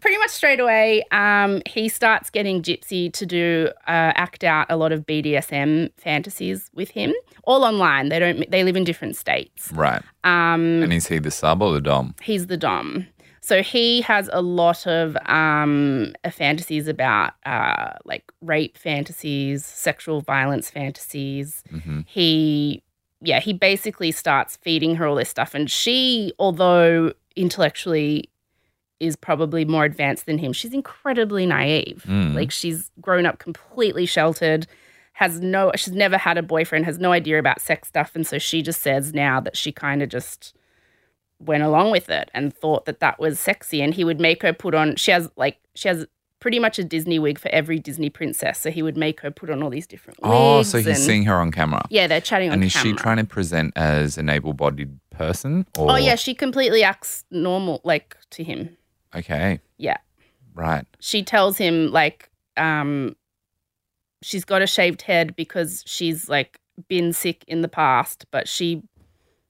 Pretty 0.00 0.18
much 0.18 0.30
straight 0.30 0.60
away, 0.60 1.02
um, 1.10 1.62
he 1.66 1.88
starts 1.88 2.28
getting 2.28 2.62
Gypsy 2.62 3.10
to 3.14 3.24
do 3.24 3.70
uh, 3.86 4.12
act 4.14 4.44
out 4.44 4.66
a 4.68 4.76
lot 4.76 4.92
of 4.92 5.06
BDSM 5.06 5.90
fantasies 5.96 6.70
with 6.74 6.90
him, 6.90 7.14
all 7.44 7.64
online. 7.64 8.10
They 8.10 8.18
don't. 8.18 8.48
They 8.50 8.62
live 8.62 8.76
in 8.76 8.84
different 8.84 9.16
states. 9.16 9.72
Right. 9.72 10.02
Um, 10.22 10.82
And 10.82 10.92
is 10.92 11.06
he 11.06 11.18
the 11.18 11.30
sub 11.30 11.62
or 11.62 11.72
the 11.72 11.80
dom? 11.80 12.14
he's 12.20 12.46
the 12.48 12.58
dom. 12.58 13.06
So 13.40 13.62
he 13.62 14.02
has 14.02 14.28
a 14.34 14.42
lot 14.42 14.86
of 14.86 15.16
um, 15.24 16.12
uh, 16.22 16.30
fantasies 16.30 16.86
about 16.86 17.32
uh, 17.46 17.92
like 18.04 18.30
rape 18.42 18.76
fantasies, 18.76 19.64
sexual 19.64 20.20
violence 20.20 20.68
fantasies. 20.68 21.62
hmm 21.70 22.00
He, 22.06 22.82
yeah, 23.22 23.40
he 23.40 23.54
basically 23.54 24.12
starts 24.12 24.56
feeding 24.56 24.96
her 24.96 25.06
all 25.06 25.14
this 25.14 25.30
stuff. 25.30 25.54
And 25.54 25.70
she, 25.70 26.34
although 26.38 27.14
intellectually 27.38 28.30
is 29.00 29.14
probably 29.16 29.64
more 29.64 29.84
advanced 29.84 30.26
than 30.26 30.38
him, 30.38 30.52
she's 30.52 30.74
incredibly 30.74 31.46
naive. 31.46 32.04
Mm. 32.06 32.34
Like 32.34 32.50
she's 32.50 32.90
grown 33.00 33.26
up 33.26 33.38
completely 33.38 34.06
sheltered, 34.06 34.66
has 35.12 35.40
no, 35.40 35.72
she's 35.76 35.94
never 35.94 36.16
had 36.18 36.36
a 36.36 36.42
boyfriend, 36.42 36.84
has 36.84 36.98
no 36.98 37.12
idea 37.12 37.38
about 37.38 37.60
sex 37.60 37.88
stuff. 37.88 38.12
And 38.14 38.26
so 38.26 38.38
she 38.38 38.62
just 38.62 38.82
says 38.82 39.14
now 39.14 39.40
that 39.40 39.56
she 39.56 39.72
kind 39.72 40.02
of 40.02 40.08
just 40.08 40.54
went 41.38 41.62
along 41.62 41.92
with 41.92 42.10
it 42.10 42.30
and 42.34 42.52
thought 42.52 42.84
that 42.86 43.00
that 43.00 43.20
was 43.20 43.38
sexy. 43.38 43.80
And 43.80 43.94
he 43.94 44.04
would 44.04 44.20
make 44.20 44.42
her 44.42 44.52
put 44.52 44.74
on, 44.74 44.96
she 44.96 45.12
has 45.12 45.30
like, 45.36 45.58
she 45.74 45.88
has 45.88 46.06
pretty 46.40 46.58
much 46.58 46.78
a 46.78 46.84
Disney 46.84 47.18
wig 47.18 47.38
for 47.38 47.48
every 47.48 47.78
Disney 47.78 48.10
princess. 48.10 48.60
So 48.60 48.70
he 48.70 48.82
would 48.82 48.96
make 48.96 49.20
her 49.20 49.30
put 49.30 49.50
on 49.50 49.62
all 49.62 49.70
these 49.70 49.86
different 49.86 50.20
wigs. 50.22 50.30
Oh, 50.32 50.62
so 50.62 50.78
he's 50.78 50.86
and- 50.86 50.96
seeing 50.96 51.24
her 51.24 51.34
on 51.34 51.50
camera. 51.50 51.82
Yeah, 51.90 52.06
they're 52.06 52.20
chatting 52.20 52.50
on 52.50 52.54
And 52.54 52.64
is 52.64 52.72
she 52.72 52.92
trying 52.92 53.16
to 53.18 53.24
present 53.24 53.72
as 53.76 54.18
an 54.18 54.28
able-bodied 54.28 54.98
person? 55.10 55.66
Or 55.76 55.92
Oh, 55.92 55.96
yeah, 55.96 56.14
she 56.14 56.34
completely 56.34 56.82
acts 56.84 57.24
normal, 57.30 57.80
like 57.84 58.16
to 58.30 58.44
him. 58.44 58.76
Okay. 59.14 59.60
Yeah. 59.78 59.96
Right. 60.54 60.84
She 61.00 61.22
tells 61.22 61.56
him, 61.58 61.90
like, 61.90 62.30
um, 62.56 63.16
she's 64.22 64.44
got 64.44 64.62
a 64.62 64.66
shaved 64.66 65.02
head 65.02 65.34
because 65.36 65.82
she's 65.86 66.28
like 66.28 66.60
been 66.88 67.12
sick 67.12 67.44
in 67.48 67.62
the 67.62 67.68
past, 67.68 68.26
but 68.30 68.48
she 68.48 68.82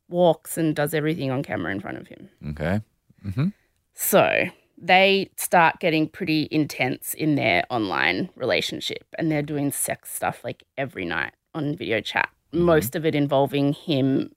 walks 0.09 0.57
and 0.57 0.75
does 0.75 0.95
everything 0.95 1.31
on 1.31 1.43
camera 1.43 1.73
in 1.73 1.81
front 1.81 1.99
of 1.99 2.07
him. 2.07 2.29
Okay. 2.51 2.81
Mm-hmm. 3.27 3.49
So 3.95 4.45
they 4.81 5.31
start 5.37 5.81
getting 5.81 6.09
pretty 6.09 6.49
intense 6.51 7.15
in 7.15 7.35
their 7.35 7.65
online 7.71 8.31
relationship 8.37 9.05
and 9.19 9.31
they're 9.31 9.43
doing 9.43 9.73
sex 9.73 10.15
stuff 10.15 10.45
like 10.45 10.63
every 10.77 11.05
night 11.05 11.33
on 11.55 11.77
video 11.77 12.01
chat, 12.01 12.29
Mhm. 12.53 12.61
most 12.61 12.95
of 12.97 13.05
it 13.05 13.15
involving 13.15 13.73
him 13.73 14.31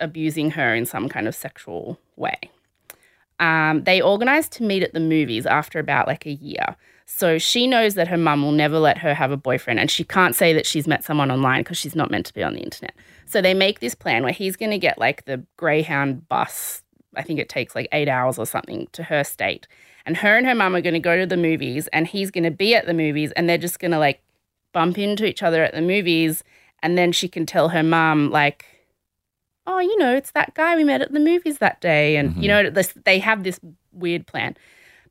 abusing 0.00 0.50
her 0.52 0.74
in 0.74 0.86
some 0.86 1.08
kind 1.08 1.26
of 1.28 1.34
sexual 1.34 1.98
way. 2.16 2.38
Um, 3.40 3.82
they 3.84 4.00
organize 4.00 4.48
to 4.50 4.62
meet 4.62 4.82
at 4.82 4.92
the 4.92 5.00
movies 5.00 5.46
after 5.46 5.78
about 5.78 6.06
like 6.06 6.24
a 6.26 6.32
year. 6.32 6.76
So 7.06 7.38
she 7.38 7.66
knows 7.66 7.94
that 7.94 8.08
her 8.08 8.16
mum 8.16 8.42
will 8.42 8.52
never 8.52 8.78
let 8.78 8.98
her 8.98 9.12
have 9.14 9.30
a 9.30 9.36
boyfriend, 9.36 9.78
and 9.78 9.90
she 9.90 10.04
can't 10.04 10.34
say 10.34 10.52
that 10.54 10.66
she's 10.66 10.86
met 10.86 11.04
someone 11.04 11.30
online 11.30 11.60
because 11.62 11.76
she's 11.76 11.96
not 11.96 12.10
meant 12.10 12.26
to 12.26 12.34
be 12.34 12.42
on 12.42 12.54
the 12.54 12.60
internet. 12.60 12.94
So 13.26 13.42
they 13.42 13.54
make 13.54 13.80
this 13.80 13.94
plan 13.94 14.22
where 14.22 14.32
he's 14.32 14.56
going 14.56 14.70
to 14.70 14.78
get 14.78 14.98
like 14.98 15.24
the 15.24 15.44
Greyhound 15.56 16.28
bus. 16.28 16.82
I 17.16 17.22
think 17.22 17.38
it 17.40 17.48
takes 17.48 17.74
like 17.74 17.88
eight 17.92 18.08
hours 18.08 18.38
or 18.38 18.46
something 18.46 18.88
to 18.92 19.02
her 19.04 19.24
state. 19.24 19.66
And 20.06 20.18
her 20.18 20.36
and 20.36 20.46
her 20.46 20.54
mum 20.54 20.74
are 20.76 20.80
going 20.82 20.94
to 20.94 21.00
go 21.00 21.16
to 21.18 21.26
the 21.26 21.36
movies, 21.36 21.88
and 21.88 22.06
he's 22.06 22.30
going 22.30 22.44
to 22.44 22.50
be 22.50 22.74
at 22.74 22.86
the 22.86 22.92
movies, 22.94 23.32
and 23.32 23.48
they're 23.48 23.56
just 23.58 23.78
going 23.78 23.90
to 23.92 23.98
like 23.98 24.22
bump 24.72 24.98
into 24.98 25.24
each 25.24 25.42
other 25.42 25.62
at 25.64 25.72
the 25.74 25.80
movies. 25.80 26.44
And 26.82 26.98
then 26.98 27.12
she 27.12 27.28
can 27.28 27.46
tell 27.46 27.70
her 27.70 27.82
mum, 27.82 28.30
like, 28.30 28.66
oh, 29.66 29.78
you 29.78 29.96
know, 29.96 30.14
it's 30.14 30.32
that 30.32 30.54
guy 30.54 30.76
we 30.76 30.84
met 30.84 31.00
at 31.00 31.12
the 31.12 31.20
movies 31.20 31.58
that 31.58 31.80
day. 31.80 32.16
And, 32.16 32.36
you 32.36 32.48
know, 32.48 32.68
this, 32.68 32.92
they 33.06 33.18
have 33.20 33.44
this 33.44 33.58
weird 33.92 34.26
plan. 34.26 34.54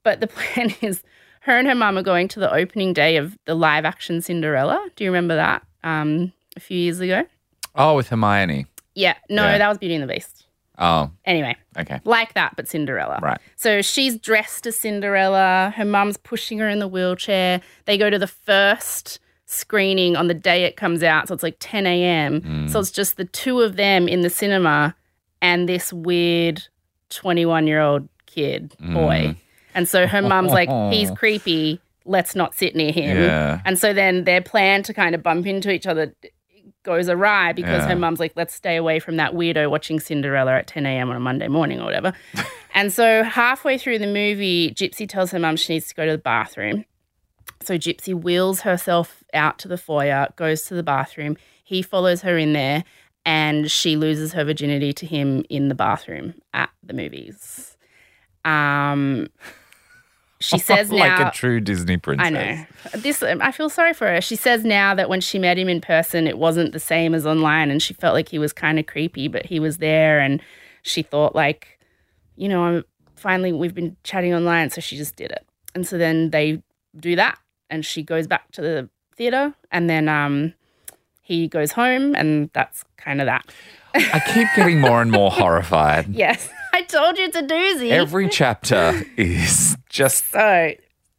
But 0.04 0.20
the 0.20 0.28
plan 0.36 0.76
is 0.82 1.02
her 1.42 1.58
and 1.58 1.68
her 1.68 1.74
mum 1.74 1.98
are 1.98 2.04
going 2.04 2.28
to 2.30 2.40
the 2.40 2.54
opening 2.54 2.94
day 2.94 3.18
of 3.18 3.36
the 3.46 3.56
live 3.56 3.86
action 3.86 4.22
Cinderella. 4.22 4.88
Do 4.96 5.04
you 5.04 5.10
remember 5.10 5.36
that 5.36 5.66
um, 5.84 6.32
a 6.56 6.60
few 6.60 6.78
years 6.78 7.00
ago? 7.00 7.26
Oh, 7.76 7.96
with 7.96 8.10
Hermione. 8.10 8.68
Yeah. 8.94 9.16
No, 9.30 9.44
Yeah. 9.46 9.58
that 9.58 9.70
was 9.70 9.80
Beauty 9.80 9.96
and 9.96 10.04
the 10.08 10.14
Beast. 10.14 10.43
Oh, 10.80 11.12
Anyway, 11.26 11.56
okay. 11.78 12.00
like 12.04 12.34
that, 12.34 12.56
but 12.56 12.68
Cinderella. 12.68 13.20
Right. 13.22 13.40
So 13.56 13.82
she's 13.82 14.18
dressed 14.18 14.66
as 14.66 14.76
Cinderella. 14.78 15.72
Her 15.76 15.86
mum's 15.86 16.18
pushing 16.18 16.58
her 16.60 16.68
in 16.70 16.80
the 16.80 16.88
wheelchair. 16.88 17.62
They 17.86 17.98
go 17.98 18.10
to 18.10 18.18
the 18.18 18.28
first 18.28 19.20
screening 19.46 20.16
on 20.16 20.28
the 20.28 20.34
day 20.34 20.64
it 20.64 20.76
comes 20.78 21.04
out. 21.04 21.28
So 21.28 21.34
it's 21.36 21.44
like 21.44 21.58
10 21.60 21.86
a.m. 21.86 22.42
Mm. 22.42 22.70
So 22.72 22.80
it's 22.80 22.92
just 22.92 23.18
the 23.18 23.26
two 23.26 23.62
of 23.62 23.76
them 23.76 24.08
in 24.08 24.22
the 24.22 24.30
cinema 24.30 24.96
and 25.42 25.70
this 25.70 25.94
weird 25.94 26.64
21 27.10 27.68
year 27.68 27.80
old 27.80 28.10
kid 28.26 28.76
boy. 28.80 29.36
Mm. 29.36 29.36
And 29.76 29.88
so 29.88 30.08
her 30.08 30.22
mum's 30.22 30.52
like, 30.52 30.70
he's 30.92 31.12
creepy. 31.18 31.80
Let's 32.06 32.36
not 32.36 32.54
sit 32.56 32.76
near 32.76 32.92
him. 32.92 33.18
Yeah. 33.18 33.62
And 33.64 33.78
so 33.80 33.94
then 33.94 34.24
their 34.26 34.42
plan 34.42 34.84
to 34.84 34.94
kind 34.94 35.16
of 35.16 35.24
bump 35.24 35.46
into 35.46 35.72
each 35.72 35.88
other 35.88 36.14
goes 36.84 37.10
awry 37.10 37.54
because 37.54 37.84
Yeah. 37.84 37.90
her 37.90 37.96
mum's 37.96 38.20
like, 38.20 38.34
let's 38.36 38.54
stay 38.54 38.76
away 38.76 39.00
from 39.00 39.16
that 39.18 39.34
weirdo 39.34 39.70
watching 39.70 40.00
Cinderella 40.00 40.54
at 40.58 40.68
10 40.68 40.86
a.m. 40.86 41.10
on 41.10 41.16
a 41.16 41.20
Monday 41.20 41.48
morning 41.48 41.80
or 41.80 41.86
whatever. 41.86 42.14
and 42.74 42.92
so 42.94 43.24
halfway 43.24 43.78
through 43.78 44.00
the 44.00 44.08
movie, 44.08 44.72
Gypsy 44.72 45.08
tells 45.08 45.32
her 45.32 45.40
mum 45.40 45.56
she 45.56 45.74
needs 45.74 45.88
to 45.88 45.96
go 45.96 46.06
to 46.06 46.12
the 46.12 46.18
bathroom. 46.18 46.86
So 47.62 47.78
Gypsy 47.78 48.14
wheels 48.14 48.62
herself 48.62 49.24
out 49.34 49.58
to 49.60 49.68
the 49.68 49.78
foyer, 49.78 50.28
goes 50.36 50.64
to 50.64 50.74
the 50.74 50.84
bathroom. 50.84 51.38
He 51.64 51.82
follows 51.82 52.22
her 52.22 52.38
in 52.38 52.52
there, 52.54 52.84
and 53.26 53.72
she 53.72 53.96
loses 53.96 54.34
her 54.34 54.44
virginity 54.44 54.92
to 54.94 55.06
him 55.06 55.46
in 55.50 55.70
the 55.70 55.76
bathroom 55.76 56.34
at 56.54 56.70
the 56.84 56.94
movies. 56.94 57.78
Um, 58.44 59.28
she 60.44 60.60
says 60.60 60.92
now, 60.92 60.98
like 61.20 61.28
a 61.28 61.32
true 61.32 61.62
Disney 61.62 61.96
princess. 61.96 62.28
I 62.28 62.30
know. 62.30 62.66
This 63.00 63.24
I 63.24 63.52
feel 63.52 63.70
sorry 63.70 63.94
for 63.94 64.08
her. 64.08 64.20
She 64.20 64.36
says 64.36 64.66
now 64.66 64.94
that 64.94 65.08
when 65.08 65.22
she 65.22 65.40
met 65.40 65.58
him 65.58 65.70
in 65.70 65.80
person, 65.80 66.28
it 66.28 66.38
wasn't 66.38 66.74
the 66.74 66.80
same 66.80 67.16
as 67.16 67.26
online, 67.26 67.72
and 67.72 67.82
she 67.82 67.94
felt 67.94 68.14
like 68.14 68.28
he 68.28 68.40
was 68.40 68.52
kind 68.52 68.78
of 68.78 68.86
creepy, 68.86 69.30
but 69.30 69.46
he 69.46 69.60
was 69.60 69.78
there, 69.78 70.20
and 70.20 70.42
she 70.82 71.02
thought 71.02 71.34
like, 71.34 71.80
you 72.36 72.50
know, 72.50 72.64
I'm, 72.64 72.84
finally, 73.16 73.54
we've 73.54 73.74
been 73.74 73.96
chatting 74.04 74.34
online, 74.34 74.70
so 74.70 74.82
she 74.82 74.98
just 74.98 75.16
did 75.16 75.32
it. 75.32 75.46
And 75.76 75.88
so 75.88 75.98
then 75.98 76.32
they 76.32 76.62
do 77.00 77.16
that, 77.16 77.40
and 77.70 77.86
she 77.86 78.04
goes 78.04 78.28
back 78.28 78.52
to 78.52 78.62
the 78.62 78.90
theater, 79.16 79.54
and 79.72 79.90
then 79.90 80.10
um, 80.10 80.54
he 81.22 81.48
goes 81.48 81.72
home, 81.72 82.16
and 82.16 82.50
that's 82.52 82.84
kind 82.98 83.22
of 83.22 83.28
that. 83.28 83.46
I 83.96 84.20
keep 84.34 84.48
getting 84.58 84.82
more 84.82 85.02
and 85.02 85.10
more 85.10 85.32
horrified. 85.40 86.08
Yes, 86.10 86.50
I 86.74 86.82
told 86.82 87.20
you 87.20 87.26
it's 87.26 87.38
a 87.38 87.44
doozy. 87.44 87.92
Every 87.92 88.28
chapter 88.28 89.04
is 89.16 89.78
just 89.90 90.32
So, 90.32 90.74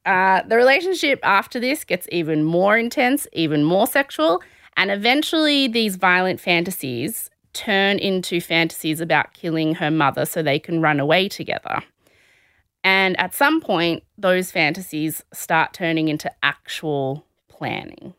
uh, 0.05 0.43
the 0.43 0.57
relationship 0.57 1.21
after 1.23 1.61
this 1.61 1.85
gets 1.85 2.09
even 2.11 2.43
more 2.43 2.77
intense, 2.77 3.29
even 3.33 3.63
more 3.63 3.87
sexual, 3.87 4.43
and 4.77 4.91
eventually 4.91 5.69
these 5.69 5.95
violent 5.95 6.41
fantasies 6.41 7.31
turn 7.53 8.01
into 8.01 8.41
fantasies 8.41 9.01
about 9.01 9.33
killing 9.33 9.77
her 9.77 9.93
mother 9.93 10.27
so 10.27 10.43
they 10.43 10.59
can 10.59 10.81
run 10.81 10.99
away 10.99 11.29
together. 11.29 11.85
And 12.83 13.19
at 13.21 13.33
some 13.33 13.61
point, 13.61 14.03
those 14.19 14.51
fantasies 14.51 15.23
start 15.33 15.73
turning 15.73 16.09
into 16.09 16.31
actual 16.43 17.25
planning. 17.49 18.13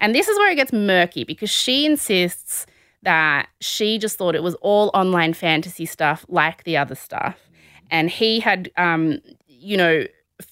And 0.00 0.16
this 0.16 0.26
is 0.26 0.36
where 0.36 0.50
it 0.50 0.56
gets 0.56 0.72
murky 0.72 1.22
because 1.22 1.48
she 1.48 1.86
insists 1.86 2.66
that 3.02 3.48
she 3.60 3.98
just 3.98 4.16
thought 4.16 4.34
it 4.34 4.42
was 4.42 4.54
all 4.56 4.90
online 4.94 5.34
fantasy 5.34 5.86
stuff 5.86 6.24
like 6.28 6.64
the 6.64 6.76
other 6.76 6.94
stuff. 6.94 7.36
And 7.90 8.08
he 8.08 8.40
had, 8.40 8.70
um, 8.76 9.20
you 9.48 9.76
know, 9.76 10.04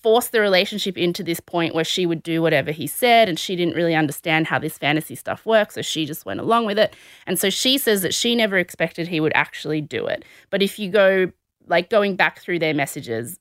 forced 0.03 0.33
the 0.33 0.41
relationship 0.41 0.97
into 0.97 1.23
this 1.23 1.41
point 1.41 1.75
where 1.75 1.85
she 1.85 2.07
would 2.07 2.23
do 2.23 2.43
whatever 2.43 2.71
he 2.71 2.87
said 2.87 3.29
and 3.29 3.39
she 3.39 3.57
didn't 3.57 3.75
really 3.75 3.95
understand 3.95 4.47
how 4.47 4.59
this 4.59 4.79
fantasy 4.79 5.15
stuff 5.15 5.45
works. 5.45 5.75
So 5.75 5.83
she 5.83 6.07
just 6.07 6.25
went 6.25 6.41
along 6.41 6.67
with 6.67 6.79
it. 6.79 6.95
And 7.27 7.39
so 7.39 7.51
she 7.51 7.79
says 7.79 8.03
that 8.03 8.15
she 8.15 8.35
never 8.35 8.59
expected 8.59 9.09
he 9.09 9.21
would 9.21 9.33
actually 9.35 9.81
do 9.81 10.07
it. 10.07 10.25
But 10.51 10.63
if 10.63 10.79
you 10.79 10.91
go, 10.91 11.33
like, 11.67 11.91
going 11.91 12.17
back 12.17 12.41
through 12.41 12.59
their 12.59 12.75
messages, 12.75 13.39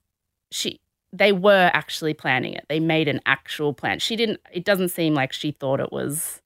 she 0.51 0.79
they 1.11 1.31
were 1.31 1.71
actually 1.73 2.13
planning 2.13 2.53
it. 2.53 2.65
They 2.69 2.79
made 2.79 3.07
an 3.07 3.19
actual 3.25 3.73
plan. 3.73 3.99
She 3.99 4.15
didn't 4.15 4.39
it 4.53 4.63
doesn't 4.63 4.89
seem 4.89 5.13
like 5.13 5.33
she 5.33 5.51
thought 5.51 5.79
it 5.79 5.91
was 5.91 6.41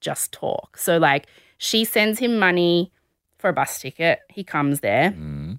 just 0.00 0.32
talk. 0.32 0.76
So 0.76 0.98
like 0.98 1.26
she 1.58 1.84
sends 1.84 2.18
him 2.18 2.38
money 2.38 2.90
for 3.36 3.50
a 3.50 3.52
bus 3.52 3.80
ticket. 3.80 4.20
He 4.30 4.42
comes 4.44 4.80
there. 4.80 5.10
mm, 5.10 5.58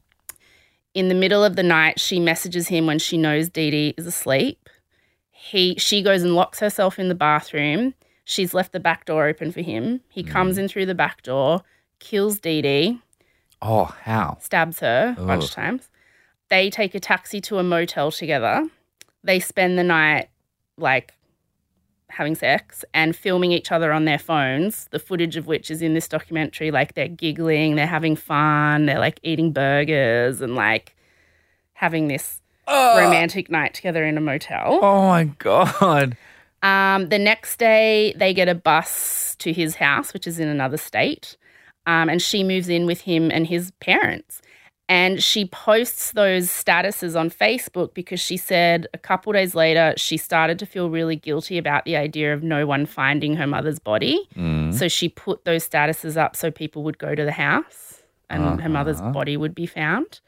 In 0.93 1.07
the 1.09 1.15
middle 1.15 1.43
of 1.43 1.55
the 1.55 1.63
night, 1.63 1.99
she 1.99 2.19
messages 2.19 2.67
him 2.69 2.85
when 2.87 2.99
she 2.99 3.17
knows 3.17 3.49
Dee 3.49 3.69
Dee 3.71 3.93
is 3.97 4.07
asleep. 4.07 4.67
He 5.31 5.75
she 5.75 6.01
goes 6.01 6.23
and 6.23 6.35
locks 6.35 6.59
herself 6.59 6.99
in 6.99 7.07
the 7.09 7.15
bathroom. 7.15 7.93
She's 8.25 8.53
left 8.53 8.73
the 8.73 8.79
back 8.79 9.05
door 9.05 9.27
open 9.27 9.51
for 9.51 9.61
him. 9.61 10.01
He 10.09 10.23
comes 10.23 10.57
in 10.57 10.67
through 10.67 10.85
the 10.87 10.95
back 10.95 11.21
door, 11.23 11.61
kills 11.99 12.39
Dee 12.39 12.61
Dee, 12.61 12.99
oh 13.61 13.85
how 14.03 14.37
stabs 14.41 14.79
her 14.81 15.15
a 15.17 15.25
bunch 15.25 15.43
of 15.45 15.51
times. 15.51 15.89
They 16.49 16.69
take 16.69 16.93
a 16.95 16.99
taxi 16.99 17.39
to 17.41 17.57
a 17.59 17.63
motel 17.63 18.11
together. 18.11 18.67
They 19.23 19.39
spend 19.39 19.77
the 19.77 19.83
night 19.83 20.29
like 20.77 21.13
having 22.09 22.35
sex 22.35 22.83
and 22.93 23.15
filming 23.15 23.51
each 23.51 23.71
other 23.71 23.91
on 23.93 24.05
their 24.05 24.17
phones, 24.19 24.87
the 24.91 24.99
footage 24.99 25.37
of 25.37 25.47
which 25.47 25.69
is 25.71 25.81
in 25.81 25.93
this 25.93 26.07
documentary. 26.07 26.71
Like 26.71 26.93
they're 26.95 27.07
giggling, 27.07 27.75
they're 27.75 27.87
having 27.87 28.15
fun, 28.15 28.85
they're 28.85 28.99
like 28.99 29.19
eating 29.23 29.51
burgers 29.51 30.41
and 30.41 30.55
like 30.55 30.95
having 31.73 32.07
this 32.07 32.41
romantic 32.67 33.49
night 33.49 33.73
together 33.73 34.03
in 34.05 34.17
a 34.17 34.21
motel. 34.21 34.79
oh 34.81 35.07
my 35.07 35.23
god 35.39 36.15
Um, 36.61 37.07
the 37.07 37.17
next 37.17 37.57
day, 37.57 38.13
they 38.17 38.33
get 38.33 38.49
a 38.49 38.53
bus 38.55 39.35
to 39.39 39.53
his 39.53 39.75
house, 39.75 40.13
which 40.13 40.27
is 40.27 40.39
in 40.39 40.49
another 40.49 40.75
state. 40.77 41.37
Um, 41.87 42.09
and 42.09 42.21
she 42.21 42.43
moves 42.43 42.67
in 42.67 42.85
with 42.85 43.01
him 43.01 43.31
and 43.31 43.47
his 43.47 43.71
parents. 43.79 44.41
And 44.89 45.21
she 45.23 45.45
posts 45.45 46.11
those 46.13 46.47
statuses 46.49 47.17
on 47.17 47.29
Facebook 47.29 47.93
because 47.93 48.19
she 48.19 48.37
said 48.37 48.87
a 48.93 48.97
couple 48.97 49.31
days 49.31 49.53
later, 49.53 49.93
she 49.97 50.17
started 50.17 50.57
to 50.59 50.65
feel 50.65 50.89
really 50.89 51.15
guilty 51.15 51.59
about 51.59 51.85
the 51.85 51.95
idea 51.95 52.33
of 52.33 52.41
no 52.41 52.65
one 52.65 52.87
finding 52.87 53.35
her 53.35 53.45
mother's 53.45 53.77
body. 53.77 54.27
Mm. 54.35 54.73
So 54.73 54.87
she 54.87 55.07
put 55.07 55.45
those 55.45 55.69
statuses 55.69 56.17
up 56.17 56.35
so 56.35 56.49
people 56.49 56.81
would 56.83 56.97
go 56.97 57.13
to 57.13 57.23
the 57.23 57.31
house 57.33 58.01
and 58.31 58.59
her 58.61 58.69
mother's 58.69 58.99
Uh-huh. 58.99 59.11
body 59.11 59.37
would 59.37 59.53
be 59.53 59.67
found. 59.67 60.21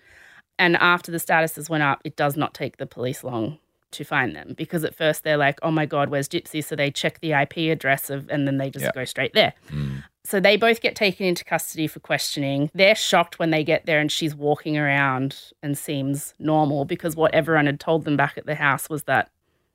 And 0.59 0.78
after 0.78 1.12
the 1.12 1.18
statuses 1.18 1.68
went 1.68 1.82
up, 1.82 2.01
it 2.05 2.16
does 2.16 2.38
not 2.38 2.53
take 2.53 2.78
the 2.78 2.86
police 2.86 3.24
long 3.24 3.57
to 3.91 4.03
find 4.03 4.36
them 4.36 4.53
because 4.55 4.84
at 4.84 4.93
first 4.95 5.24
they're 5.24 5.38
like, 5.38 5.57
oh 5.64 5.72
my 5.72 5.86
God, 5.88 6.09
where's 6.09 6.30
Gypsy? 6.30 6.64
So 6.64 6.76
they 6.76 6.91
check 6.91 7.20
the 7.20 7.34
IP 7.34 7.72
address 7.72 8.09
of, 8.12 8.30
and 8.30 8.47
then 8.47 8.57
they 8.57 8.70
just 8.70 8.86
Yeah. 8.86 8.91
go 8.93 9.05
straight 9.05 9.34
there. 9.34 9.53
Mm. 9.72 10.03
So 10.24 10.39
they 10.39 10.55
both 10.55 10.82
get 10.82 10.95
taken 10.95 11.26
into 11.26 11.43
custody 11.43 11.88
for 11.88 11.99
questioning. 11.99 12.69
They're 12.76 12.95
shocked 12.95 13.39
when 13.39 13.49
they 13.49 13.63
get 13.63 13.86
there 13.88 13.99
and 13.99 14.11
she's 14.11 14.36
walking 14.36 14.78
around 14.78 15.36
and 15.63 15.76
seems 15.78 16.34
normal 16.38 16.86
because 16.86 17.15
what 17.15 17.34
everyone 17.34 17.65
had 17.65 17.80
told 17.80 18.05
them 18.05 18.15
back 18.17 18.38
at 18.38 18.45
the 18.45 18.53
house 18.55 18.88
was 18.89 19.03
that, 19.03 19.32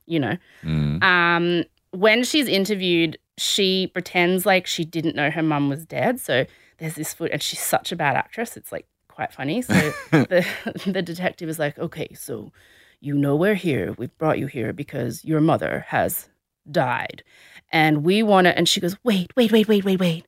you 0.07 0.21
know, 0.21 0.37
Mm. 0.63 1.03
um, 1.03 1.65
when 1.91 2.23
she's 2.23 2.47
interviewed, 2.47 3.19
she 3.39 3.89
pretends 3.89 4.47
like 4.47 4.67
she 4.67 4.85
didn't 4.85 5.17
know 5.17 5.31
her 5.31 5.43
mum 5.43 5.69
was 5.69 5.85
dead. 5.85 6.21
So 6.21 6.47
there's 6.79 6.95
this 6.95 7.13
foot, 7.13 7.33
and 7.33 7.43
she's 7.43 7.61
such 7.61 7.91
a 7.91 7.97
bad 7.97 8.17
actress. 8.17 8.57
It's 8.57 8.71
like 8.71 8.87
quite 9.09 9.33
funny. 9.33 9.63
So 9.63 9.75
the 10.11 10.47
the 10.87 11.03
detective 11.03 11.49
is 11.49 11.59
like, 11.59 11.79
okay, 11.79 12.09
so 12.15 12.53
you 13.01 13.15
know 13.15 13.35
we're 13.35 13.55
here. 13.55 13.95
We've 13.99 14.17
brought 14.19 14.39
you 14.39 14.47
here 14.47 14.73
because 14.73 15.25
your 15.25 15.41
mother 15.41 15.87
has 15.89 16.29
died, 16.71 17.23
and 17.73 18.05
we 18.05 18.23
want 18.23 18.45
to. 18.47 18.57
And 18.57 18.69
she 18.69 18.81
goes, 18.81 18.97
wait, 19.05 19.33
wait, 19.37 19.51
wait, 19.53 19.69
wait, 19.69 19.85
wait, 19.85 19.99
wait. 20.01 20.27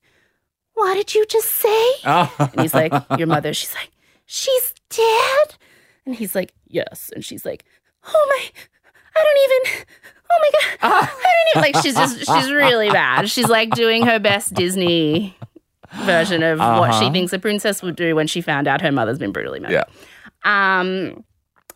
What 0.78 0.94
did 0.94 1.14
you 1.14 1.26
just 1.26 1.50
say? 1.50 1.90
And 2.04 2.60
he's 2.60 2.74
like, 2.74 2.92
Your 3.18 3.26
mother. 3.34 3.52
She's 3.52 3.74
like, 3.74 3.90
She's 4.26 4.74
dead? 4.90 5.54
And 6.06 6.14
he's 6.14 6.34
like, 6.34 6.52
Yes. 6.68 7.10
And 7.14 7.24
she's 7.24 7.44
like, 7.44 7.64
Oh 8.06 8.26
my, 8.30 8.50
I 9.16 9.24
don't 9.24 9.72
even, 9.74 9.86
oh 10.30 10.38
my 10.40 10.50
God. 10.80 11.02
I 11.02 11.06
don't 11.06 11.62
even, 11.64 11.72
like, 11.72 11.82
she's 11.84 11.94
just, 11.94 12.18
she's 12.18 12.52
really 12.52 12.90
bad. 12.90 13.28
She's 13.28 13.48
like 13.48 13.70
doing 13.70 14.06
her 14.06 14.18
best 14.18 14.54
Disney 14.54 15.36
version 16.04 16.42
of 16.42 16.58
what 16.58 16.92
she 16.94 17.04
Uh-huh. 17.06 17.12
thinks 17.12 17.32
a 17.32 17.38
princess 17.38 17.82
would 17.82 17.96
do 17.96 18.14
when 18.14 18.26
she 18.26 18.40
found 18.40 18.68
out 18.68 18.80
her 18.82 18.92
mother's 18.92 19.18
been 19.18 19.32
brutally 19.32 19.58
murdered. 19.60 19.84
Yeah. 20.44 20.80
Um, 20.80 21.24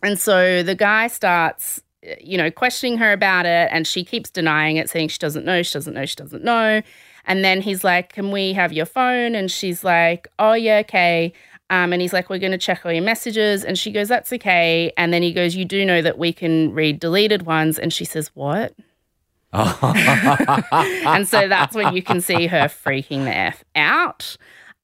and 0.01 0.19
so 0.19 0.63
the 0.63 0.75
guy 0.75 1.07
starts, 1.07 1.81
you 2.21 2.37
know, 2.37 2.49
questioning 2.51 2.97
her 2.97 3.11
about 3.11 3.45
it, 3.45 3.69
and 3.71 3.85
she 3.87 4.03
keeps 4.03 4.29
denying 4.29 4.77
it, 4.77 4.89
saying 4.89 5.09
she 5.09 5.17
doesn't 5.19 5.45
know, 5.45 5.61
she 5.63 5.73
doesn't 5.73 5.93
know, 5.93 6.05
she 6.05 6.15
doesn't 6.15 6.43
know. 6.43 6.81
And 7.25 7.43
then 7.43 7.61
he's 7.61 7.83
like, 7.83 8.13
"Can 8.13 8.31
we 8.31 8.53
have 8.53 8.73
your 8.73 8.85
phone?" 8.85 9.35
And 9.35 9.49
she's 9.51 9.83
like, 9.83 10.27
"Oh 10.39 10.53
yeah, 10.53 10.77
okay." 10.79 11.33
Um, 11.69 11.93
and 11.93 12.01
he's 12.01 12.13
like, 12.13 12.29
"We're 12.29 12.39
going 12.39 12.51
to 12.51 12.57
check 12.57 12.85
all 12.85 12.91
your 12.91 13.03
messages." 13.03 13.63
And 13.63 13.77
she 13.79 13.91
goes, 13.91 14.09
"That's 14.09 14.31
okay." 14.33 14.91
And 14.97 15.13
then 15.13 15.23
he 15.23 15.33
goes, 15.33 15.55
"You 15.55 15.65
do 15.65 15.85
know 15.85 16.01
that 16.01 16.17
we 16.17 16.33
can 16.33 16.73
read 16.73 16.99
deleted 16.99 17.43
ones?" 17.43 17.79
And 17.79 17.93
she 17.93 18.05
says, 18.05 18.31
"What?" 18.33 18.73
and 19.53 21.27
so 21.27 21.47
that's 21.47 21.75
when 21.75 21.95
you 21.95 22.01
can 22.01 22.21
see 22.21 22.47
her 22.47 22.65
freaking 22.65 23.25
the 23.25 23.35
F 23.35 23.63
out. 23.75 24.35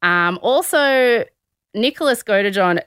Um, 0.04 0.38
also, 0.44 1.26
Nicholas 1.74 2.22
Godejohn 2.24 2.80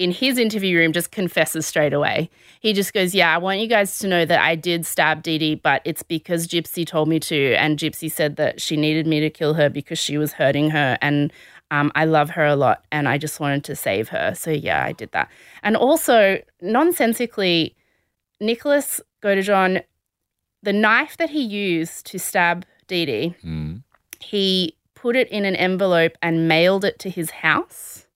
in 0.00 0.10
his 0.12 0.38
interview 0.38 0.78
room 0.78 0.92
just 0.92 1.10
confesses 1.10 1.66
straight 1.66 1.92
away. 1.92 2.30
He 2.60 2.72
just 2.72 2.92
goes, 2.94 3.14
Yeah, 3.14 3.34
I 3.34 3.38
want 3.38 3.60
you 3.60 3.66
guys 3.66 3.98
to 3.98 4.08
know 4.08 4.24
that 4.24 4.40
I 4.40 4.54
did 4.54 4.86
stab 4.86 5.22
Dee 5.22 5.38
Dee, 5.38 5.54
but 5.54 5.82
it's 5.84 6.02
because 6.02 6.46
Gypsy 6.48 6.86
told 6.86 7.08
me 7.08 7.20
to. 7.20 7.54
And 7.54 7.78
Gypsy 7.78 8.10
said 8.10 8.36
that 8.36 8.60
she 8.60 8.76
needed 8.76 9.06
me 9.06 9.20
to 9.20 9.30
kill 9.30 9.54
her 9.54 9.68
because 9.68 9.98
she 9.98 10.16
was 10.16 10.32
hurting 10.32 10.70
her. 10.70 10.96
And 11.02 11.32
um, 11.70 11.92
I 11.94 12.04
love 12.06 12.30
her 12.30 12.44
a 12.46 12.56
lot 12.56 12.84
and 12.90 13.08
I 13.08 13.18
just 13.18 13.38
wanted 13.40 13.62
to 13.64 13.76
save 13.76 14.08
her. 14.08 14.34
So, 14.34 14.50
yeah, 14.50 14.82
I 14.84 14.92
did 14.92 15.12
that. 15.12 15.28
And 15.62 15.76
also, 15.76 16.40
nonsensically, 16.62 17.76
Nicholas 18.40 19.00
Godejohn, 19.22 19.82
the 20.62 20.72
knife 20.72 21.16
that 21.18 21.30
he 21.30 21.42
used 21.42 22.06
to 22.06 22.18
stab 22.18 22.64
Dee 22.88 23.06
Dee, 23.06 23.34
Mm. 23.44 23.82
he 24.18 24.76
put 24.94 25.14
it 25.16 25.28
in 25.28 25.44
an 25.44 25.56
envelope 25.56 26.16
and 26.22 26.48
mailed 26.48 26.84
it 26.84 26.98
to 27.00 27.10
his 27.10 27.30
house. 27.30 28.06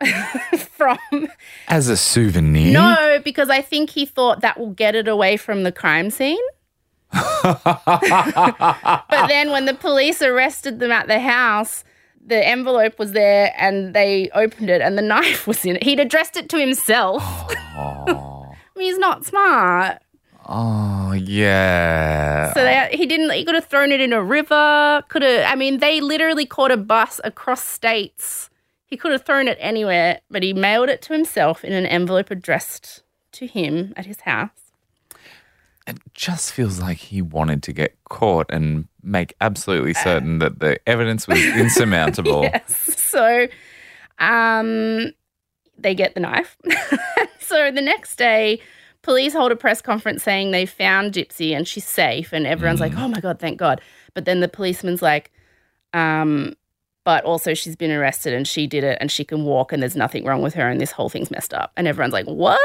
From 0.76 0.98
As 1.68 1.88
a 1.88 1.96
souvenir? 1.96 2.72
no, 2.72 3.20
because 3.24 3.48
I 3.50 3.62
think 3.62 3.90
he 3.90 4.04
thought 4.06 4.40
that 4.42 4.58
will 4.58 4.72
get 4.72 4.94
it 4.94 5.08
away 5.08 5.36
from 5.36 5.62
the 5.62 5.72
crime 5.72 6.10
scene. 6.10 6.38
But 7.12 9.26
then 9.28 9.50
when 9.50 9.64
the 9.66 9.74
police 9.74 10.20
arrested 10.22 10.80
them 10.80 10.90
at 10.92 11.06
the 11.06 11.20
house, 11.20 11.84
the 12.24 12.44
envelope 12.46 12.98
was 12.98 13.12
there 13.12 13.54
and 13.56 13.94
they 13.94 14.28
opened 14.34 14.68
it 14.70 14.80
and 14.82 14.98
the 14.98 15.02
knife 15.02 15.46
was 15.46 15.64
in 15.64 15.76
it. 15.76 15.82
He'd 15.82 16.00
addressed 16.00 16.36
it 16.36 16.48
to 16.50 16.58
himself. 16.58 17.22
I 17.24 18.54
mean, 18.76 18.86
he's 18.88 18.98
not 18.98 19.24
smart. 19.24 19.98
oh, 20.48 21.12
yeah. 21.12 22.52
So 22.52 22.62
they, 22.62 22.88
he 22.92 23.06
didn't. 23.06 23.30
He 23.30 23.44
could 23.44 23.54
have 23.54 23.66
thrown 23.66 23.92
it 23.92 24.00
in 24.00 24.12
a 24.12 24.22
river. 24.22 25.02
Could 25.08 25.22
have. 25.22 25.50
I 25.50 25.54
mean, 25.54 25.78
they 25.78 26.00
literally 26.00 26.46
caught 26.46 26.70
a 26.70 26.76
bus 26.76 27.20
across 27.24 27.62
states. 27.64 28.50
He 28.86 28.96
could 28.96 29.12
have 29.12 29.24
thrown 29.24 29.48
it 29.48 29.58
anywhere, 29.60 30.20
but 30.30 30.42
he 30.42 30.52
mailed 30.52 30.88
it 30.88 31.02
to 31.02 31.12
himself 31.12 31.64
in 31.64 31.72
an 31.72 31.86
envelope 31.86 32.30
addressed 32.30 33.02
to 33.32 33.46
him 33.46 33.92
at 33.96 34.06
his 34.06 34.20
house. 34.20 34.72
it 35.86 35.98
just 36.14 36.52
feels 36.52 36.80
like 36.80 36.96
he 36.98 37.20
wanted 37.22 37.62
to 37.64 37.72
get 37.72 37.96
caught 38.08 38.46
and 38.50 38.86
make 39.02 39.34
absolutely 39.40 39.94
certain 39.94 40.38
that 40.38 40.58
the 40.60 40.78
evidence 40.88 41.26
was 41.28 41.44
insurmountable. 41.56 42.42
Yes. 42.42 42.94
So, 43.02 43.46
um, 44.18 45.12
they 45.78 45.94
get 45.94 46.14
the 46.14 46.20
knife. 46.20 46.56
so 47.40 47.70
the 47.70 47.82
next 47.82 48.16
day, 48.16 48.60
police 49.02 49.32
hold 49.32 49.52
a 49.52 49.56
press 49.56 49.80
conference 49.82 50.22
saying 50.22 50.50
they 50.50 50.66
found 50.66 51.12
Gypsy 51.12 51.54
and 51.56 51.66
she's 51.68 51.84
safe, 51.86 52.32
and 52.32 52.46
everyone's 52.46 52.80
like, 52.80 52.96
"Oh 52.96 53.08
my 53.08 53.20
god, 53.20 53.38
thank 53.38 53.58
God!" 53.58 53.80
But 54.14 54.24
then 54.24 54.40
the 54.40 54.48
policeman's 54.48 55.02
like, 55.02 55.30
um, 55.92 56.54
"But 57.06 57.24
also 57.24 57.54
she's 57.54 57.76
been 57.76 57.92
arrested 57.92 58.34
and 58.34 58.46
she 58.46 58.66
did 58.66 58.84
it 58.84 58.98
and 59.00 59.10
she 59.10 59.24
can 59.24 59.44
walk 59.44 59.72
and 59.72 59.80
there's 59.80 59.96
nothing 59.96 60.24
wrong 60.24 60.42
with 60.42 60.54
her 60.54 60.68
and 60.68 60.80
this 60.80 60.90
whole 60.90 61.08
thing's 61.08 61.30
messed 61.30 61.54
up." 61.54 61.72
And 61.76 61.88
everyone's 61.88 62.12
like, 62.12 62.26
"What?" 62.26 62.60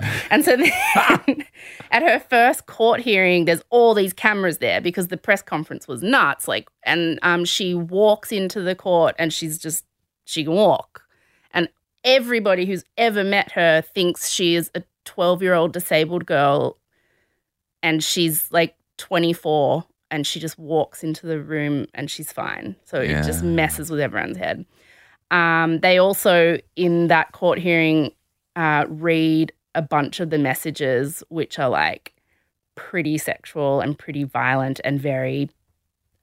and 0.30 0.44
so 0.44 0.56
then 0.56 0.70
at 1.90 2.02
her 2.02 2.20
first 2.20 2.66
court 2.66 3.00
hearing, 3.00 3.44
there's 3.44 3.62
all 3.70 3.94
these 3.94 4.12
cameras 4.12 4.58
there 4.58 4.80
because 4.80 5.08
the 5.08 5.16
press 5.16 5.42
conference 5.42 5.88
was 5.88 6.02
nuts. 6.02 6.46
Like, 6.46 6.68
and 6.84 7.18
um, 7.22 7.44
she 7.44 7.74
walks 7.74 8.30
into 8.32 8.60
the 8.60 8.74
court 8.74 9.14
and 9.18 9.32
she's 9.32 9.58
just 9.58 9.84
she 10.24 10.44
can 10.44 10.52
walk, 10.52 11.02
and 11.52 11.68
everybody 12.04 12.66
who's 12.66 12.84
ever 12.96 13.24
met 13.24 13.52
her 13.52 13.82
thinks 13.82 14.30
she 14.30 14.54
is 14.54 14.70
a 14.74 14.82
12 15.04 15.42
year 15.42 15.54
old 15.54 15.72
disabled 15.72 16.26
girl, 16.26 16.78
and 17.82 18.04
she's 18.04 18.50
like 18.52 18.76
24, 18.98 19.84
and 20.10 20.26
she 20.26 20.40
just 20.40 20.58
walks 20.58 21.02
into 21.04 21.26
the 21.26 21.40
room 21.40 21.86
and 21.94 22.10
she's 22.10 22.32
fine. 22.32 22.76
So 22.84 23.00
it 23.00 23.22
just 23.24 23.42
messes 23.42 23.90
with 23.90 24.00
everyone's 24.00 24.36
head. 24.36 24.64
Um, 25.30 25.78
they 25.80 25.98
also 25.98 26.58
in 26.76 27.06
that 27.08 27.32
court 27.32 27.58
hearing 27.58 28.12
uh, 28.56 28.86
read 28.88 29.52
a 29.74 29.82
bunch 29.82 30.18
of 30.20 30.30
the 30.30 30.38
messages, 30.38 31.22
which 31.28 31.58
are 31.58 31.68
like 31.68 32.14
pretty 32.74 33.16
sexual 33.18 33.80
and 33.80 33.96
pretty 33.98 34.24
violent 34.24 34.80
and 34.84 35.00
very 35.00 35.48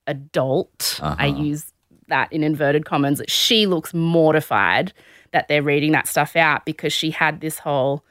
adult. 0.07 0.99
I 1.01 1.27
Uh-huh. 1.29 1.41
use 1.41 1.73
that 2.07 2.31
in 2.31 2.43
inverted 2.43 2.85
commas. 2.85 3.21
She 3.27 3.65
looks 3.67 3.93
mortified 3.93 4.93
that 5.31 5.47
they're 5.47 5.63
reading 5.63 5.91
that 5.91 6.07
stuff 6.07 6.35
out 6.35 6.65
because 6.65 6.93
she 6.93 7.11
had 7.11 7.41
this 7.41 7.59
whole 7.59 8.03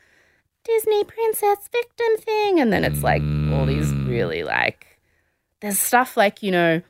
Disney 0.64 1.05
princess 1.05 1.68
victim 1.72 2.16
thing. 2.18 2.61
And 2.61 2.72
then 2.72 2.85
it's 2.85 3.03
like 3.03 3.22
all 3.53 3.66
these 3.66 3.93
Mm. 3.93 4.09
really 4.09 4.43
like, 4.43 4.95
there's 5.61 5.78
stuff 5.78 6.16
like, 6.16 6.42
you 6.42 6.50
know, 6.50 6.82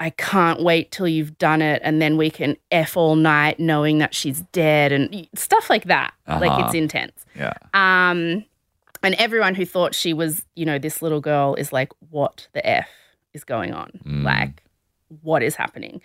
I 0.00 0.10
can't 0.10 0.62
wait 0.62 0.90
till 0.90 1.06
you've 1.08 1.38
done 1.38 1.62
it 1.62 1.80
and 1.84 2.02
then 2.02 2.16
we 2.16 2.28
can 2.30 2.56
F 2.70 2.96
all 2.96 3.16
night 3.16 3.60
knowing 3.60 3.98
that 3.98 4.14
she's 4.14 4.40
dead 4.52 4.92
and 4.92 5.28
stuff 5.34 5.70
like 5.70 5.84
that. 5.84 6.12
Like 6.26 6.50
Uh-huh. 6.50 6.64
it's 6.66 6.74
intense. 6.74 7.24
Yeah. 7.36 7.54
Um, 7.72 8.44
and 9.02 9.14
everyone 9.18 9.54
who 9.54 9.64
thought 9.64 9.94
she 9.94 10.12
was, 10.12 10.44
you 10.56 10.66
know, 10.66 10.78
this 10.78 11.00
little 11.02 11.20
girl 11.20 11.54
is 11.54 11.72
like, 11.72 11.90
what 12.10 12.48
the 12.54 12.66
F 12.68 12.88
is 13.34 13.44
going 13.44 13.72
on? 13.72 13.90
Mm. 14.04 14.24
Like, 14.24 14.62
what 15.22 15.42
is 15.42 15.54
happening? 15.54 16.00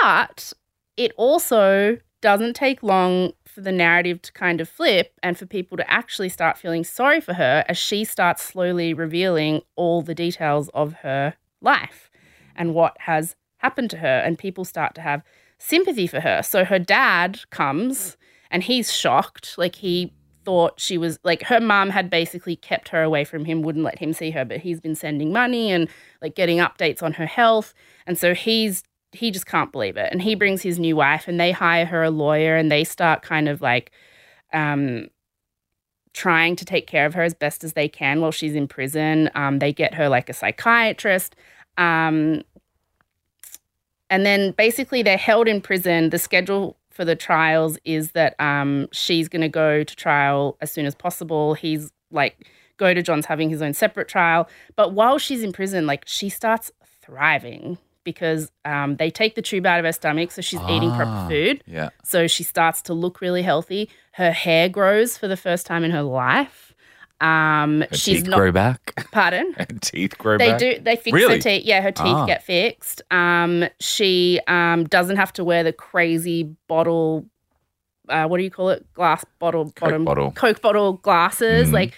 But 0.00 0.52
it 0.96 1.12
also 1.16 1.98
doesn't 2.22 2.54
take 2.54 2.82
long 2.82 3.34
for 3.44 3.60
the 3.60 3.72
narrative 3.72 4.22
to 4.22 4.32
kind 4.32 4.60
of 4.60 4.68
flip 4.68 5.12
and 5.22 5.36
for 5.36 5.44
people 5.44 5.76
to 5.76 5.90
actually 5.90 6.30
start 6.30 6.56
feeling 6.56 6.84
sorry 6.84 7.20
for 7.20 7.34
her 7.34 7.64
as 7.68 7.76
she 7.76 8.04
starts 8.04 8.42
slowly 8.42 8.94
revealing 8.94 9.60
all 9.76 10.00
the 10.00 10.14
details 10.14 10.70
of 10.72 10.94
her 10.94 11.34
life 11.60 12.10
and 12.56 12.74
what 12.74 12.96
has 13.00 13.36
happened 13.58 13.90
to 13.90 13.98
her. 13.98 14.22
And 14.24 14.38
people 14.38 14.64
start 14.64 14.94
to 14.94 15.02
have 15.02 15.22
sympathy 15.58 16.06
for 16.06 16.20
her. 16.20 16.42
So 16.42 16.64
her 16.64 16.78
dad 16.78 17.40
comes 17.50 18.16
and 18.50 18.62
he's 18.62 18.92
shocked. 18.92 19.56
Like 19.58 19.76
he 19.76 20.12
thought 20.44 20.80
she 20.80 20.98
was 20.98 21.18
like 21.22 21.42
her 21.44 21.60
mom 21.60 21.90
had 21.90 22.08
basically 22.10 22.56
kept 22.56 22.88
her 22.88 23.02
away 23.02 23.24
from 23.24 23.44
him, 23.44 23.62
wouldn't 23.62 23.84
let 23.84 23.98
him 23.98 24.12
see 24.12 24.30
her, 24.30 24.44
but 24.44 24.58
he's 24.58 24.80
been 24.80 24.94
sending 24.94 25.32
money 25.32 25.70
and 25.70 25.88
like 26.20 26.34
getting 26.34 26.58
updates 26.58 27.02
on 27.02 27.12
her 27.14 27.26
health. 27.26 27.74
And 28.06 28.18
so 28.18 28.34
he's 28.34 28.82
he 29.12 29.30
just 29.30 29.46
can't 29.46 29.72
believe 29.72 29.96
it. 29.96 30.08
And 30.10 30.22
he 30.22 30.34
brings 30.34 30.62
his 30.62 30.78
new 30.78 30.96
wife 30.96 31.28
and 31.28 31.38
they 31.38 31.52
hire 31.52 31.86
her 31.86 32.02
a 32.02 32.10
lawyer 32.10 32.56
and 32.56 32.70
they 32.70 32.84
start 32.84 33.22
kind 33.22 33.48
of 33.48 33.60
like 33.60 33.92
um 34.52 35.08
trying 36.12 36.56
to 36.56 36.64
take 36.64 36.86
care 36.86 37.06
of 37.06 37.14
her 37.14 37.22
as 37.22 37.34
best 37.34 37.64
as 37.64 37.72
they 37.72 37.88
can 37.88 38.20
while 38.20 38.32
she's 38.32 38.54
in 38.54 38.68
prison. 38.68 39.30
Um, 39.34 39.58
they 39.58 39.72
get 39.72 39.94
her 39.94 40.08
like 40.08 40.28
a 40.28 40.34
psychiatrist. 40.34 41.34
Um, 41.78 42.42
and 44.10 44.26
then 44.26 44.52
basically 44.52 45.02
they're 45.02 45.16
held 45.16 45.48
in 45.48 45.62
prison. 45.62 46.10
The 46.10 46.18
schedule 46.18 46.76
for 46.90 47.06
the 47.06 47.16
trials 47.16 47.78
is 47.84 48.10
that 48.10 48.38
um, 48.38 48.88
she's 48.92 49.28
going 49.28 49.40
to 49.40 49.48
go 49.48 49.82
to 49.82 49.96
trial 49.96 50.58
as 50.60 50.70
soon 50.70 50.84
as 50.84 50.94
possible. 50.94 51.54
He's 51.54 51.90
like, 52.10 52.46
Godejohn's 52.78 53.26
having 53.26 53.48
his 53.48 53.62
own 53.62 53.72
separate 53.72 54.08
trial. 54.08 54.48
But 54.76 54.92
while 54.92 55.18
she's 55.18 55.42
in 55.42 55.52
prison, 55.52 55.86
like 55.86 56.04
she 56.06 56.28
starts 56.28 56.70
thriving 57.00 57.78
because 58.04 58.50
um, 58.64 58.96
they 58.96 59.10
take 59.10 59.34
the 59.34 59.42
tube 59.42 59.66
out 59.66 59.78
of 59.78 59.84
her 59.84 59.92
stomach. 59.92 60.30
So 60.32 60.42
she's 60.42 60.60
eating 60.68 60.90
Ah. 60.90 60.96
proper 60.96 61.28
food. 61.30 61.62
Yeah. 61.66 61.90
So 62.04 62.26
she 62.26 62.42
starts 62.42 62.82
to 62.82 62.94
look 62.94 63.20
really 63.20 63.42
healthy. 63.42 63.88
Her 64.12 64.32
hair 64.32 64.68
grows 64.68 65.16
for 65.18 65.28
the 65.28 65.36
first 65.36 65.66
time 65.66 65.84
in 65.84 65.90
her 65.90 66.02
life. 66.02 66.74
Um, 67.20 67.82
Her 67.82 67.96
she's 67.96 68.18
teeth 68.22 68.26
not. 68.26 68.36
grow 68.38 68.50
back. 68.50 69.06
Pardon. 69.12 69.52
Her 69.56 69.66
teeth 69.80 70.18
grow 70.18 70.38
They 70.38 70.50
back. 70.50 70.58
They 70.58 70.74
do. 70.74 70.80
They 70.82 70.96
fix 70.96 71.14
Really? 71.14 71.36
her 71.36 71.40
teeth. 71.40 71.64
Yeah, 71.64 71.80
her 71.80 71.92
teeth 71.92 72.06
Ah. 72.06 72.26
get 72.26 72.42
fixed. 72.42 73.00
Um, 73.12 73.64
she 73.78 74.40
um 74.48 74.84
doesn't 74.84 75.16
have 75.16 75.32
to 75.34 75.44
wear 75.44 75.62
the 75.62 75.72
crazy 75.72 76.54
bottle. 76.66 77.26
Uh, 78.08 78.26
what 78.26 78.38
do 78.38 78.42
you 78.42 78.50
call 78.50 78.70
it? 78.70 78.92
Glass 78.94 79.24
bottle, 79.38 79.72
bottom, 79.80 80.04
bottle. 80.04 80.32
Coke 80.32 80.60
bottle 80.60 80.94
glasses. 80.94 81.68
Mhm. 81.68 81.72
Like, 81.72 81.94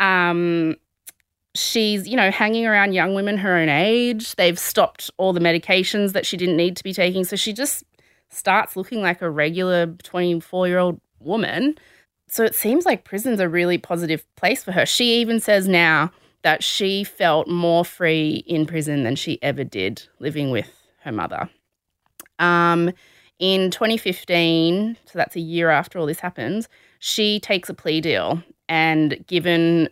um, 0.00 0.74
she's 1.54 2.06
you 2.08 2.16
know 2.16 2.30
hanging 2.30 2.66
around 2.66 2.92
young 2.92 3.14
women 3.14 3.38
her 3.38 3.56
own 3.56 3.68
age. 3.68 4.34
They've 4.36 4.58
stopped 4.58 5.10
all 5.16 5.32
the 5.32 5.40
medications 5.40 6.12
that 6.12 6.26
she 6.26 6.36
didn't 6.36 6.56
need 6.56 6.76
to 6.76 6.84
be 6.84 6.92
taking, 6.92 7.24
so 7.24 7.36
she 7.36 7.52
just 7.52 7.84
starts 8.30 8.76
looking 8.76 9.00
like 9.00 9.22
a 9.22 9.30
regular 9.30 9.86
twenty-four 10.02 10.68
year 10.68 10.78
old 10.78 11.00
woman. 11.20 11.76
So 12.28 12.42
it 12.42 12.54
seems 12.54 12.84
like 12.84 13.04
prison's 13.04 13.40
a 13.40 13.48
really 13.48 13.78
positive 13.78 14.24
place 14.36 14.64
for 14.64 14.72
her. 14.72 14.86
She 14.86 15.20
even 15.20 15.40
says 15.40 15.68
now 15.68 16.10
that 16.42 16.62
she 16.62 17.04
felt 17.04 17.48
more 17.48 17.84
free 17.84 18.44
in 18.46 18.66
prison 18.66 19.04
than 19.04 19.16
she 19.16 19.42
ever 19.42 19.64
did 19.64 20.02
living 20.18 20.50
with 20.50 20.70
her 21.02 21.12
mother. 21.12 21.48
Um, 22.38 22.92
in 23.38 23.70
2015, 23.70 24.96
so 25.06 25.18
that's 25.18 25.36
a 25.36 25.40
year 25.40 25.70
after 25.70 25.98
all 25.98 26.06
this 26.06 26.20
happens, 26.20 26.68
she 26.98 27.40
takes 27.40 27.68
a 27.68 27.74
plea 27.74 28.00
deal. 28.00 28.42
And 28.68 29.24
given 29.26 29.88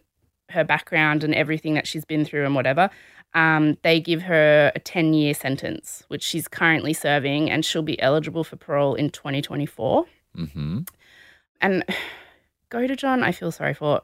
her 0.53 0.65
background 0.65 1.25
and 1.25 1.35
everything 1.35 1.75
that 1.75 1.87
she's 1.87 2.05
been 2.05 2.25
through 2.25 2.45
and 2.45 2.55
whatever, 2.55 2.89
um, 3.35 3.77
they 3.83 4.01
give 4.01 4.23
her 4.23 4.73
a 4.75 4.79
10 4.79 5.15
year 5.15 5.35
sentence, 5.35 6.05
which 6.09 6.23
she's 6.23 6.49
currently 6.49 6.93
serving, 6.93 7.51
and 7.51 7.65
she'll 7.65 7.83
be 7.83 8.01
eligible 8.01 8.45
for 8.45 8.57
parole 8.57 8.95
in 8.95 9.11
2024 9.11 10.07
Mm-hmm. 10.37 10.79
and 11.61 11.85
Godejohn, 12.71 13.23
I 13.23 13.33
feel 13.33 13.53
sorry 13.53 13.75
for. 13.75 14.01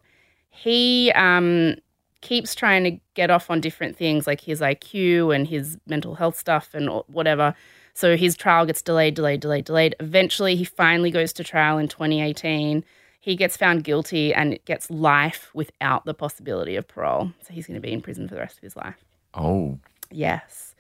He 0.51 1.11
um, 1.15 1.77
keeps 2.21 2.55
trying 2.55 2.85
to 2.85 2.99
get 3.15 3.31
off 3.31 3.51
on 3.51 3.61
different 3.61 3.97
things 3.97 4.27
like 4.27 4.41
his 4.43 4.61
IQ 4.61 5.35
and 5.35 5.47
his 5.47 5.79
mental 5.87 6.17
health 6.17 6.37
stuff 6.37 6.71
and 6.75 6.91
whatever. 7.07 7.55
So 7.95 8.17
his 8.17 8.37
trial 8.37 8.67
gets 8.67 8.83
delayed, 8.83 9.15
delayed, 9.15 9.41
delayed, 9.41 9.65
delayed. 9.65 9.95
Eventually, 10.01 10.55
he 10.55 10.65
finally 10.65 11.11
goes 11.11 11.33
to 11.35 11.45
trial 11.45 11.79
in 11.79 11.89
2018. 11.89 12.85
He 13.29 13.37
gets 13.37 13.59
found 13.59 13.85
guilty 13.85 14.33
and 14.33 14.59
gets 14.65 14.89
life 14.91 15.51
without 15.53 16.07
the 16.07 16.15
possibility 16.15 16.77
of 16.77 16.89
parole. 16.89 17.31
So 17.47 17.53
he's 17.53 17.67
going 17.67 17.75
to 17.75 17.81
be 17.87 17.93
in 17.93 18.01
prison 18.01 18.27
for 18.27 18.35
the 18.35 18.41
rest 18.41 18.57
of 18.57 18.63
his 18.63 18.75
life. 18.75 18.97
Oh. 19.35 19.79
Yes. 20.11 20.75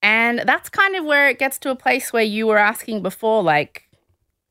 And 0.00 0.44
that's 0.46 0.68
kind 0.68 0.94
of 0.94 1.04
where 1.04 1.28
it 1.28 1.40
gets 1.40 1.58
to 1.58 1.70
a 1.70 1.74
place 1.74 2.12
where 2.12 2.22
you 2.22 2.46
were 2.46 2.58
asking 2.58 3.02
before, 3.02 3.42
like, 3.42 3.88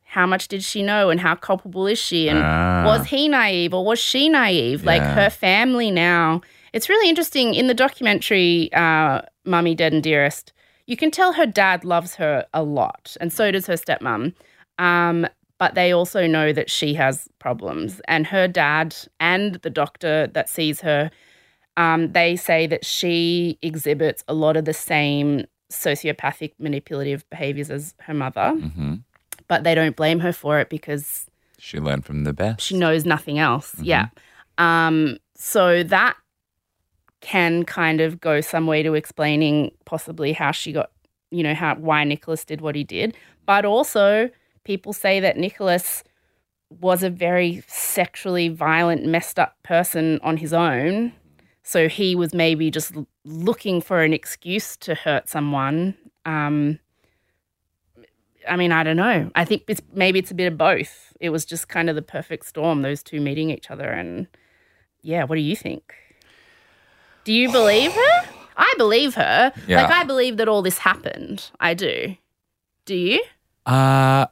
how 0.04 0.26
much 0.26 0.50
did 0.50 0.62
she 0.62 0.84
know 0.84 1.10
and 1.10 1.22
how 1.22 1.36
culpable 1.36 1.88
is 1.88 1.98
she? 1.98 2.28
And 2.28 2.40
Ah. 2.40 2.84
was 2.86 3.08
he 3.08 3.30
naive 3.30 3.74
or 3.74 3.86
was 3.86 3.98
she 4.00 4.28
naive? 4.28 4.84
Like 4.84 5.02
her 5.02 5.30
family 5.30 5.90
now. 5.90 6.42
It's 6.74 6.90
really 6.90 7.08
interesting 7.08 7.54
in 7.54 7.68
the 7.68 7.74
documentary, 7.74 8.70
uh, 8.74 9.22
Mummy 9.46 9.74
Dead 9.74 9.94
and 9.94 10.04
Dearest. 10.04 10.52
You 10.86 10.98
can 10.98 11.12
tell 11.12 11.32
her 11.32 11.46
dad 11.46 11.86
loves 11.86 12.16
her 12.16 12.46
a 12.54 12.62
lot, 12.62 13.16
and 13.22 13.32
so 13.32 13.52
does 13.52 13.68
her 13.68 13.76
stepmom. 13.76 14.34
Um, 14.80 15.28
but 15.62 15.76
they 15.76 15.92
also 15.92 16.26
know 16.26 16.52
that 16.52 16.70
she 16.78 16.90
has 16.96 17.30
problems, 17.38 18.02
and 18.08 18.26
her 18.28 18.48
dad 18.48 18.96
and 19.20 19.56
the 19.66 19.70
doctor 19.70 20.16
that 20.36 20.50
sees 20.50 20.82
her 20.82 21.12
um, 21.78 22.12
they 22.12 22.36
say 22.36 22.68
that 22.68 22.84
she 22.84 23.58
exhibits 23.62 24.24
a 24.28 24.34
lot 24.34 24.58
of 24.58 24.66
the 24.66 24.74
same 24.74 25.46
sociopathic 25.72 26.52
manipulative 26.60 27.22
behaviors 27.30 27.70
as 27.72 27.94
her 28.08 28.14
mother, 28.14 28.54
Mm-hmm. 28.58 28.96
but 29.48 29.64
they 29.64 29.74
don't 29.74 29.96
blame 29.96 30.20
her 30.20 30.34
for 30.34 30.60
it 30.60 30.70
because 30.70 31.28
She 31.60 31.80
learned 31.80 32.04
from 32.06 32.24
the 32.26 32.34
best. 32.34 32.62
she 32.68 32.76
knows 32.78 33.06
nothing 33.06 33.38
else. 33.40 33.74
Yeah. 33.82 34.08
Um, 34.58 35.18
so 35.36 35.84
that 35.84 36.16
can 37.22 37.64
kind 37.64 38.02
of 38.02 38.20
go 38.20 38.42
some 38.42 38.66
way 38.68 38.84
to 38.84 38.94
explaining 38.96 39.72
possibly 39.86 40.34
how 40.34 40.52
she 40.52 40.74
got, 40.74 40.90
you 41.30 41.44
know, 41.44 41.54
how 41.54 41.76
why 41.76 42.04
Nicholas 42.04 42.44
did 42.44 42.60
what 42.62 42.76
he 42.76 42.84
did. 42.84 43.16
But 43.46 43.64
also, 43.64 44.30
people 44.64 44.94
say 44.94 45.20
that 45.20 45.38
Nicholas 45.38 46.04
was 46.70 47.04
a 47.04 47.10
very 47.10 47.64
sexually 47.68 48.48
violent, 48.50 49.06
messed 49.06 49.38
up 49.38 49.62
person 49.64 50.20
on 50.24 50.38
his 50.38 50.54
own. 50.54 51.14
So 51.64 51.88
he 51.88 52.16
was 52.16 52.34
maybe 52.34 52.72
just 52.72 52.94
looking 53.26 53.82
for 53.82 54.02
an 54.02 54.14
excuse 54.14 54.78
to 54.78 54.96
hurt 54.96 55.30
someone. 55.30 55.96
Um, 56.26 56.80
I 58.48 58.56
mean, 58.56 58.72
I 58.72 58.84
don't 58.84 58.98
know. 58.98 59.30
I 59.36 59.46
think 59.46 59.64
it's 59.68 59.82
maybe 59.94 60.20
it's 60.20 60.32
a 60.32 60.36
bit 60.36 60.52
of 60.52 60.58
both. 60.58 61.14
It 61.20 61.30
was 61.30 61.46
just 61.46 61.68
kind 61.68 61.90
of 61.90 61.96
the 61.96 62.02
perfect 62.02 62.46
storm, 62.46 62.82
those 62.82 63.04
two 63.04 63.22
meeting 63.22 63.50
each 63.50 63.70
other. 63.70 63.90
And 63.90 64.28
yeah, 65.02 65.24
what 65.26 65.36
do 65.36 65.42
you 65.42 65.56
think? 65.56 65.94
Do 67.24 67.34
you 67.34 67.52
believe 67.52 67.94
her? 67.94 68.30
I 68.58 68.74
believe 68.78 69.14
her. 69.16 69.54
Yeah. 69.68 69.84
Like, 69.84 69.92
I 69.92 70.04
believe 70.04 70.38
that 70.38 70.48
all 70.48 70.62
this 70.62 70.80
happened. 70.80 71.52
I 71.60 71.74
do. 71.74 72.16
Do 72.86 72.96
you? 72.96 73.24
Uh, 73.66 74.26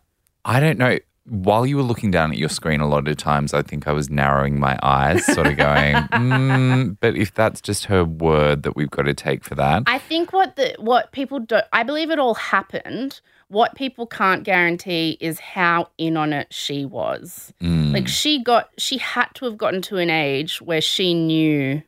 I 0.50 0.60
don't 0.60 0.80
know. 0.80 0.98
While 1.26 1.68
you 1.68 1.78
were 1.78 1.84
looking 1.84 2.10
down 2.10 2.32
at 2.32 2.40
your 2.40 2.50
screen, 2.50 2.82
a 2.82 2.88
lot 2.88 3.08
of 3.08 3.16
times 3.18 3.54
I 3.54 3.62
think 3.62 3.88
I 3.88 3.92
was 3.92 4.10
narrowing 4.10 4.60
my 4.60 4.80
eyes, 4.82 5.24
sort 5.28 5.46
of 5.46 5.58
going, 5.58 5.94
mm, 6.12 6.98
but 7.00 7.16
if 7.16 7.36
that's 7.36 7.62
just 7.62 7.86
her 7.86 8.04
word 8.04 8.64
that 8.64 8.76
we've 8.76 8.90
got 8.90 9.04
to 9.04 9.14
take 9.14 9.44
for 9.44 9.54
that. 9.54 9.84
I 9.86 10.00
think 10.00 10.34
what 10.34 10.56
the 10.56 10.74
what 10.80 11.12
people 11.12 11.40
don't 11.40 11.66
I 11.72 11.84
believe 11.84 12.10
it 12.10 12.18
all 12.18 12.34
happened. 12.34 13.22
What 13.48 13.76
people 13.76 14.08
can't 14.08 14.44
guarantee 14.44 15.18
is 15.20 15.40
how 15.40 15.90
in 16.00 16.18
on 16.18 16.34
it 16.34 16.48
she 16.52 16.84
was. 16.84 17.54
Mm, 17.62 17.94
Like 17.94 18.08
she 18.08 18.44
got 18.44 18.70
she 18.80 18.98
had 18.98 19.28
to 19.36 19.46
have 19.46 19.58
gotten 19.58 19.84
to 19.84 19.98
an 19.98 20.10
age 20.10 20.62
where 20.64 20.82
she 20.82 21.14
knew 21.14 21.84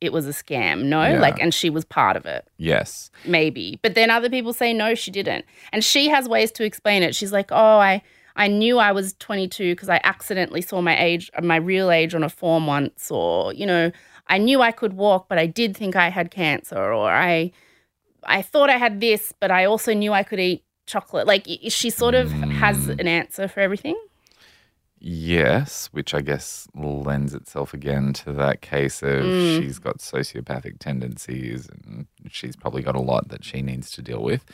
it 0.00 0.12
was 0.12 0.26
a 0.26 0.30
scam, 0.30 0.84
no? 0.84 1.02
Yeah. 1.02 1.20
Like 1.20 1.40
and 1.40 1.52
she 1.52 1.70
was 1.70 1.84
part 1.84 2.16
of 2.16 2.24
it. 2.26 2.48
yes. 2.58 3.10
Maybe. 3.26 3.78
But 3.82 3.94
then 3.94 4.10
other 4.10 4.30
people 4.30 4.52
say 4.52 4.72
no, 4.72 4.94
she 4.94 5.10
didn't. 5.10 5.44
And 5.72 5.84
she 5.84 6.08
has 6.08 6.28
ways 6.28 6.50
to 6.52 6.64
explain 6.64 7.02
it. 7.02 7.14
She's 7.14 7.32
like, 7.32 7.50
"Oh, 7.52 7.78
I 7.78 8.02
I 8.36 8.46
knew 8.48 8.78
I 8.78 8.92
was 8.92 9.12
22 9.14 9.74
because 9.74 9.88
I 9.88 10.00
accidentally 10.04 10.62
saw 10.62 10.80
my 10.80 10.96
age 10.98 11.30
my 11.42 11.56
real 11.56 11.90
age 11.90 12.14
on 12.14 12.22
a 12.22 12.28
form 12.30 12.66
once 12.66 13.10
or, 13.10 13.52
you 13.52 13.66
know, 13.66 13.90
I 14.28 14.38
knew 14.38 14.62
I 14.62 14.70
could 14.72 14.94
walk, 14.94 15.28
but 15.28 15.38
I 15.38 15.46
did 15.46 15.76
think 15.76 15.96
I 15.96 16.08
had 16.08 16.30
cancer 16.30 16.78
or 16.92 17.10
I 17.10 17.50
I 18.24 18.42
thought 18.42 18.70
I 18.70 18.76
had 18.78 19.00
this, 19.00 19.32
but 19.40 19.50
I 19.50 19.64
also 19.64 19.92
knew 19.94 20.12
I 20.12 20.22
could 20.22 20.40
eat 20.40 20.62
chocolate. 20.86 21.26
Like 21.26 21.46
she 21.68 21.90
sort 21.90 22.14
of 22.14 22.30
has 22.32 22.76
Mm. 22.86 23.00
an 23.00 23.08
answer 23.08 23.48
for 23.48 23.60
everything. 23.60 23.96
Yes, 25.00 25.88
which 25.92 26.12
I 26.14 26.20
guess 26.20 26.68
lends 26.74 27.34
itself 27.34 27.72
again 27.72 28.12
to 28.14 28.32
that 28.34 28.60
case 28.60 29.02
of 29.02 29.24
Mm. 29.24 29.58
she's 29.58 29.78
got 29.78 29.98
sociopathic 29.98 30.78
tendencies 30.78 31.68
and 31.70 32.06
she's 32.30 32.54
probably 32.54 32.82
got 32.82 32.94
a 32.94 33.00
lot 33.00 33.28
that 33.28 33.42
she 33.42 33.62
needs 33.62 33.90
to 33.92 34.02
deal 34.02 34.22
with. 34.22 34.44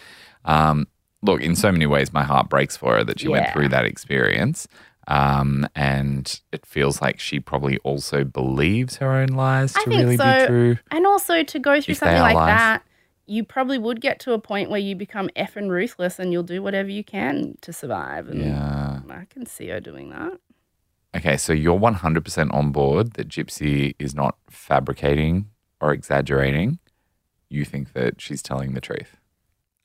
Um, 0.44 0.86
look, 1.22 1.40
in 1.42 1.56
so 1.56 1.72
many 1.72 1.86
ways, 1.86 2.12
my 2.12 2.22
heart 2.22 2.48
breaks 2.48 2.76
for 2.76 2.94
her 2.96 3.04
that 3.04 3.18
she 3.18 3.26
went 3.28 3.52
through 3.52 3.68
that 3.70 3.84
experience. 3.84 4.68
Um, 5.08 5.68
and 5.76 6.40
it 6.52 6.64
feels 6.66 7.00
like 7.00 7.20
she 7.20 7.38
probably 7.38 7.78
also 7.78 8.24
believes 8.24 8.96
her 8.96 9.12
own 9.12 9.28
lies 9.28 9.72
to 9.72 9.80
I 9.80 9.84
think 9.84 9.96
really 10.00 10.16
so. 10.16 10.40
be 10.40 10.46
true. 10.46 10.78
And 10.90 11.06
also 11.06 11.42
to 11.44 11.58
go 11.58 11.80
through 11.80 11.94
something 11.94 12.20
like 12.20 12.34
lies. 12.34 12.48
that, 12.48 12.82
you 13.26 13.44
probably 13.44 13.78
would 13.78 14.00
get 14.00 14.20
to 14.20 14.32
a 14.32 14.38
point 14.38 14.70
where 14.70 14.80
you 14.80 14.94
become 14.94 15.28
effing 15.36 15.68
ruthless 15.68 16.18
and 16.18 16.32
you'll 16.32 16.42
do 16.42 16.62
whatever 16.62 16.88
you 16.88 17.02
can 17.04 17.56
to 17.60 17.72
survive. 17.72 18.28
And 18.28 18.40
Yeah. 18.44 19.00
I 19.08 19.24
can 19.24 19.46
see 19.46 19.68
her 19.68 19.80
doing 19.80 20.10
that. 20.10 20.38
Okay, 21.14 21.36
so 21.36 21.52
you're 21.52 21.78
100% 21.78 22.52
on 22.52 22.72
board 22.72 23.14
that 23.14 23.28
Gypsy 23.28 23.94
is 23.98 24.14
not 24.14 24.36
fabricating 24.50 25.48
or 25.80 25.92
exaggerating. 25.92 26.78
You 27.48 27.64
think 27.64 27.94
that 27.94 28.20
she's 28.20 28.42
telling 28.42 28.74
the 28.74 28.80
truth. 28.80 29.16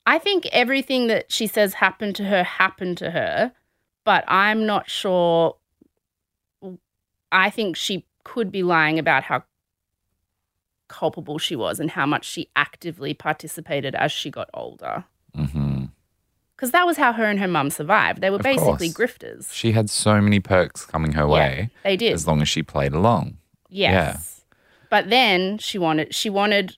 I 0.06 0.18
think 0.18 0.48
everything 0.52 1.08
that 1.08 1.32
she 1.32 1.48
says 1.48 1.76
happened 1.76 2.16
to 2.18 2.26
her 2.26 2.44
happened 2.44 2.98
to 2.98 3.12
her, 3.12 3.54
but 4.04 4.24
I'm 4.28 4.66
not 4.66 4.90
sure. 4.90 5.58
I 7.32 7.50
think 7.50 7.78
she 7.78 8.06
could 8.24 8.52
be 8.52 8.64
lying 8.64 9.00
about 9.00 9.24
how 9.24 9.44
culpable 10.92 11.38
she 11.40 11.56
was 11.56 11.80
and 11.80 11.90
how 11.92 12.06
much 12.06 12.26
she 12.26 12.50
actively 12.56 13.14
participated 13.14 13.96
as 13.96 14.12
she 14.12 14.30
got 14.30 14.50
older. 14.54 15.06
Because 15.34 16.72
that 16.72 16.86
was 16.86 16.98
how 16.98 17.12
her 17.14 17.26
and 17.26 17.40
her 17.40 17.48
mum 17.48 17.70
survived. 17.72 18.22
They 18.22 18.30
were 18.30 18.36
Of 18.36 18.44
basically 18.44 18.92
course. 18.92 19.14
grifters. 19.14 19.52
She 19.54 19.72
had 19.72 19.90
so 19.90 20.22
many 20.22 20.40
perks 20.40 20.86
coming 20.86 21.14
her 21.14 21.24
Yeah, 21.24 21.28
way 21.30 21.70
They 21.84 21.98
did. 21.98 22.14
as 22.14 22.28
long 22.28 22.42
as 22.42 22.50
she 22.50 22.62
played 22.62 22.94
along. 22.94 23.38
Yes. 23.70 24.42
But 24.90 25.10
then 25.10 25.58
she 25.58 25.78
wanted 25.80 26.14
she 26.14 26.30
wanted 26.30 26.76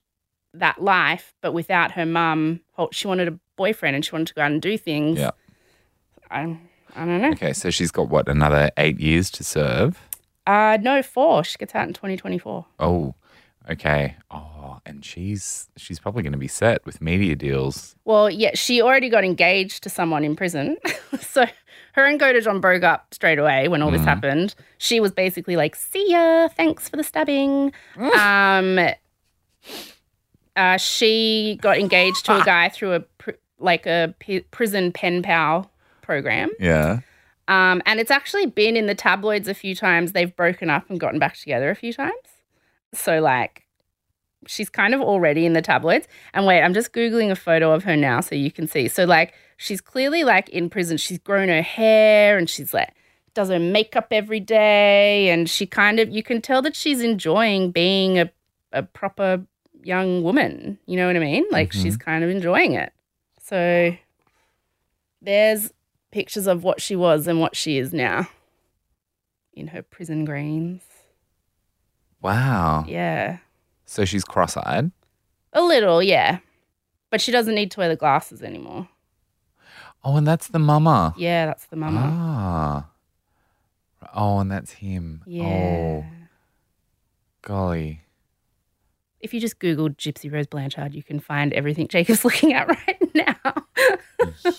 that 0.53 0.81
life, 0.81 1.33
but 1.41 1.51
without 1.51 1.91
her 1.93 2.05
mum. 2.05 2.61
She 2.91 3.07
wanted 3.07 3.27
a 3.27 3.39
boyfriend 3.57 3.95
and 3.95 4.05
she 4.05 4.11
wanted 4.11 4.27
to 4.27 4.33
go 4.35 4.41
out 4.43 4.51
and 4.51 4.61
do 4.61 4.77
things. 4.77 5.19
Yeah. 5.19 5.31
I 6.31 6.57
I 6.95 7.05
don't 7.05 7.21
know. 7.21 7.31
Okay, 7.31 7.53
so 7.53 7.69
she's 7.71 7.91
got 7.91 8.07
what, 8.09 8.29
another 8.29 8.69
eight 8.77 8.99
years 8.99 9.29
to 9.31 9.43
serve? 9.43 9.99
Uh 10.47 10.77
no, 10.79 11.01
four. 11.03 11.43
She 11.43 11.57
gets 11.57 11.73
out 11.75 11.87
in 11.87 11.93
2024. 11.93 12.65
Oh, 12.79 13.15
okay. 13.69 14.15
Oh, 14.31 14.79
and 14.85 15.03
she's 15.05 15.69
she's 15.77 15.99
probably 15.99 16.23
going 16.23 16.33
to 16.33 16.37
be 16.39 16.47
set 16.47 16.85
with 16.85 17.01
media 17.01 17.35
deals. 17.35 17.95
Well, 18.05 18.29
yeah, 18.29 18.51
she 18.55 18.81
already 18.81 19.09
got 19.09 19.23
engaged 19.23 19.83
to 19.83 19.89
someone 19.89 20.23
in 20.23 20.35
prison. 20.35 20.77
so 21.21 21.45
her 21.93 22.05
and 22.05 22.19
Godejohn 22.19 22.59
broke 22.61 22.83
up 22.83 23.13
straight 23.13 23.39
away 23.39 23.67
when 23.67 23.81
all 23.81 23.91
this 23.91 24.03
happened. 24.03 24.55
She 24.77 24.99
was 24.99 25.11
basically 25.11 25.55
like, 25.55 25.75
"See 25.75 26.11
ya, 26.11 26.47
thanks 26.49 26.89
for 26.89 26.97
the 26.97 27.03
stabbing." 27.03 27.71
um, 27.97 28.79
uh, 30.55 30.77
she 30.77 31.57
got 31.61 31.77
engaged 31.77 32.25
to 32.25 32.39
a 32.41 32.43
guy 32.43 32.69
through 32.69 32.93
a 32.93 32.99
pr- 32.99 33.31
like 33.59 33.85
a 33.85 34.13
p- 34.19 34.41
prison 34.51 34.91
pen 34.91 35.21
pal 35.23 35.71
program, 36.01 36.49
Yeah. 36.59 36.99
um, 37.47 37.81
and 37.85 37.99
it's 37.99 38.11
actually 38.11 38.45
been 38.45 38.75
in 38.75 38.87
the 38.87 38.93
tabloids 38.95 39.47
a 39.47 39.53
few 39.53 39.73
times. 39.75 40.11
They've 40.11 40.35
broken 40.35 40.69
up 40.69 40.89
and 40.89 40.99
gotten 40.99 41.17
back 41.19 41.37
together 41.37 41.69
a 41.69 41.75
few 41.75 41.93
times. 41.93 42.13
So 42.93 43.19
like, 43.19 43.65
she's 44.47 44.69
kind 44.69 44.93
of 44.93 45.01
already 45.01 45.45
in 45.45 45.53
the 45.53 45.61
tabloids. 45.61 46.07
And 46.33 46.45
wait, 46.45 46.61
I'm 46.61 46.73
just 46.73 46.93
googling 46.93 47.31
a 47.31 47.35
photo 47.35 47.71
of 47.71 47.83
her 47.83 47.95
now 47.95 48.19
so 48.19 48.35
you 48.35 48.51
can 48.51 48.67
see. 48.67 48.87
So 48.87 49.05
like, 49.05 49.33
she's 49.57 49.81
clearly 49.81 50.23
like 50.23 50.49
in 50.49 50.69
prison. 50.69 50.97
She's 50.97 51.19
grown 51.19 51.49
her 51.49 51.61
hair 51.61 52.37
and 52.37 52.49
she's 52.49 52.73
like 52.73 52.93
does 53.33 53.49
her 53.49 53.59
makeup 53.59 54.07
every 54.11 54.39
day, 54.39 55.29
and 55.29 55.49
she 55.49 55.65
kind 55.65 55.99
of 55.99 56.09
you 56.09 56.23
can 56.23 56.41
tell 56.41 56.61
that 56.61 56.75
she's 56.75 57.01
enjoying 57.01 57.71
being 57.71 58.19
a 58.19 58.31
a 58.71 58.83
proper 58.83 59.45
young 59.83 60.23
woman. 60.23 60.79
You 60.85 60.97
know 60.97 61.07
what 61.07 61.15
I 61.15 61.19
mean? 61.19 61.45
Like 61.51 61.69
mm-hmm. 61.69 61.81
she's 61.81 61.97
kind 61.97 62.23
of 62.23 62.29
enjoying 62.29 62.73
it. 62.73 62.93
So 63.41 63.95
there's 65.21 65.73
pictures 66.11 66.47
of 66.47 66.63
what 66.63 66.81
she 66.81 66.95
was 66.95 67.27
and 67.27 67.39
what 67.39 67.55
she 67.55 67.77
is 67.77 67.93
now 67.93 68.27
in 69.53 69.67
her 69.67 69.81
prison 69.81 70.25
greens. 70.25 70.81
Wow. 72.23 72.85
Yeah. 72.87 73.37
So 73.85 74.05
she's 74.05 74.23
cross 74.23 74.57
eyed. 74.57 74.91
A 75.51 75.61
little, 75.61 76.01
yeah. 76.01 76.39
But 77.11 77.21
she 77.21 77.31
doesn't 77.31 77.53
need 77.53 77.69
to 77.71 77.79
wear 77.79 77.89
the 77.89 77.95
glasses 77.95 78.41
anymore. 78.41 78.87
Oh, 80.03 80.15
and 80.15 80.25
that's 80.25 80.47
the 80.47 80.59
mama. 80.59 81.13
Yeah, 81.17 81.45
that's 81.45 81.65
the 81.67 81.75
mama. 81.75 81.99
Ah. 82.01 82.89
Oh, 84.15 84.39
and 84.39 84.51
that's 84.51 84.71
him. 84.71 85.21
Yeah. 85.25 85.43
Oh, 85.43 86.05
golly. 87.41 88.01
If 89.19 89.33
you 89.33 89.39
just 89.39 89.59
Google 89.59 89.89
Gypsy 89.89 90.31
Rose 90.31 90.47
Blanchard, 90.47 90.93
you 90.93 91.03
can 91.03 91.19
find 91.19 91.53
everything 91.53 91.87
Jacob's 91.87 92.25
looking 92.25 92.53
at 92.53 92.67
right 92.67 93.15
now. 93.15 93.35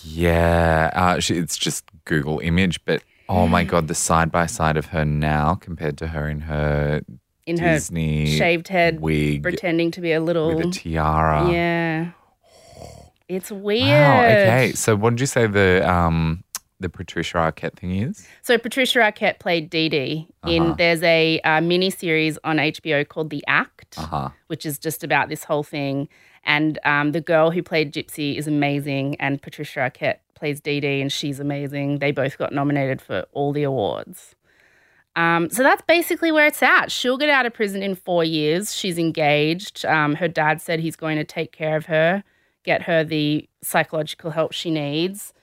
Yeah. 0.03 0.91
Uh, 0.93 1.19
she, 1.19 1.37
it's 1.37 1.57
just 1.57 1.85
Google 2.05 2.39
image, 2.39 2.83
but 2.85 3.03
oh 3.27 3.47
my 3.47 3.63
God, 3.63 3.87
the 3.87 3.95
side 3.95 4.31
by 4.31 4.45
side 4.45 4.77
of 4.77 4.87
her 4.87 5.03
now 5.03 5.55
compared 5.55 5.97
to 5.97 6.07
her 6.07 6.29
in 6.29 6.41
her 6.41 7.01
In 7.45 7.57
her 7.59 7.79
shaved 7.79 8.67
head, 8.69 8.99
wig 9.01 9.43
pretending 9.43 9.91
to 9.91 10.01
be 10.01 10.11
a 10.13 10.19
little. 10.19 10.55
with 10.55 10.65
a 10.67 10.71
tiara. 10.71 11.51
Yeah. 11.51 12.11
It's 13.27 13.51
weird. 13.51 13.81
Wow. 13.89 14.23
Okay. 14.23 14.71
So, 14.73 14.95
what 14.95 15.11
did 15.11 15.19
you 15.19 15.25
say 15.25 15.47
the 15.47 15.87
um 15.89 16.43
the 16.79 16.89
Patricia 16.89 17.37
Arquette 17.37 17.75
thing 17.77 17.95
is? 17.97 18.27
So 18.41 18.57
Patricia 18.57 18.99
Arquette 18.99 19.39
played 19.39 19.69
Dee 19.69 19.89
Dee 19.89 20.27
in 20.45 20.63
Uh-huh. 20.63 20.75
there's 20.77 21.01
a 21.03 21.39
uh, 21.41 21.61
mini 21.61 21.89
series 21.89 22.37
on 22.43 22.57
HBO 22.57 23.07
called 23.07 23.29
The 23.29 23.43
Act, 23.47 23.95
Uh 23.97 24.05
huh. 24.05 24.29
which 24.47 24.65
is 24.65 24.77
just 24.77 25.03
about 25.03 25.29
this 25.29 25.45
whole 25.45 25.63
thing. 25.63 26.07
And 26.43 26.77
um, 26.83 27.11
the 27.13 27.21
girl 27.21 27.49
who 27.49 27.63
played 27.63 27.91
Gypsy 27.93 28.35
is 28.37 28.45
amazing, 28.47 29.15
and 29.19 29.41
Patricia 29.41 29.79
Arquette 29.79 30.17
plays 30.35 30.59
Dee 30.61 30.79
Dee, 30.79 31.01
and 31.01 31.11
she's 31.11 31.39
amazing. 31.39 31.99
They 31.99 32.11
both 32.11 32.37
got 32.37 32.53
nominated 32.53 33.01
for 33.01 33.25
all 33.31 33.51
the 33.53 33.63
awards. 33.63 34.34
Um, 35.15 35.49
so 35.49 35.63
that's 35.63 35.81
basically 35.87 36.31
where 36.31 36.45
it's 36.45 36.61
at. 36.61 36.91
She'll 36.91 37.17
get 37.17 37.29
out 37.29 37.45
of 37.45 37.53
prison 37.53 37.81
in 37.81 37.95
four 37.95 38.23
years. 38.23 38.73
She's 38.75 38.97
engaged. 38.97 39.85
Um, 39.85 40.15
her 40.15 40.27
dad 40.27 40.61
said 40.61 40.79
he's 40.81 40.95
going 40.97 41.17
to 41.17 41.23
take 41.23 41.51
care 41.53 41.77
of 41.77 41.85
her, 41.85 42.23
get 42.63 42.81
her 42.83 43.03
the 43.03 43.47
psychological 43.61 44.31
help 44.31 44.51
she 44.51 44.71
needs. 44.71 45.33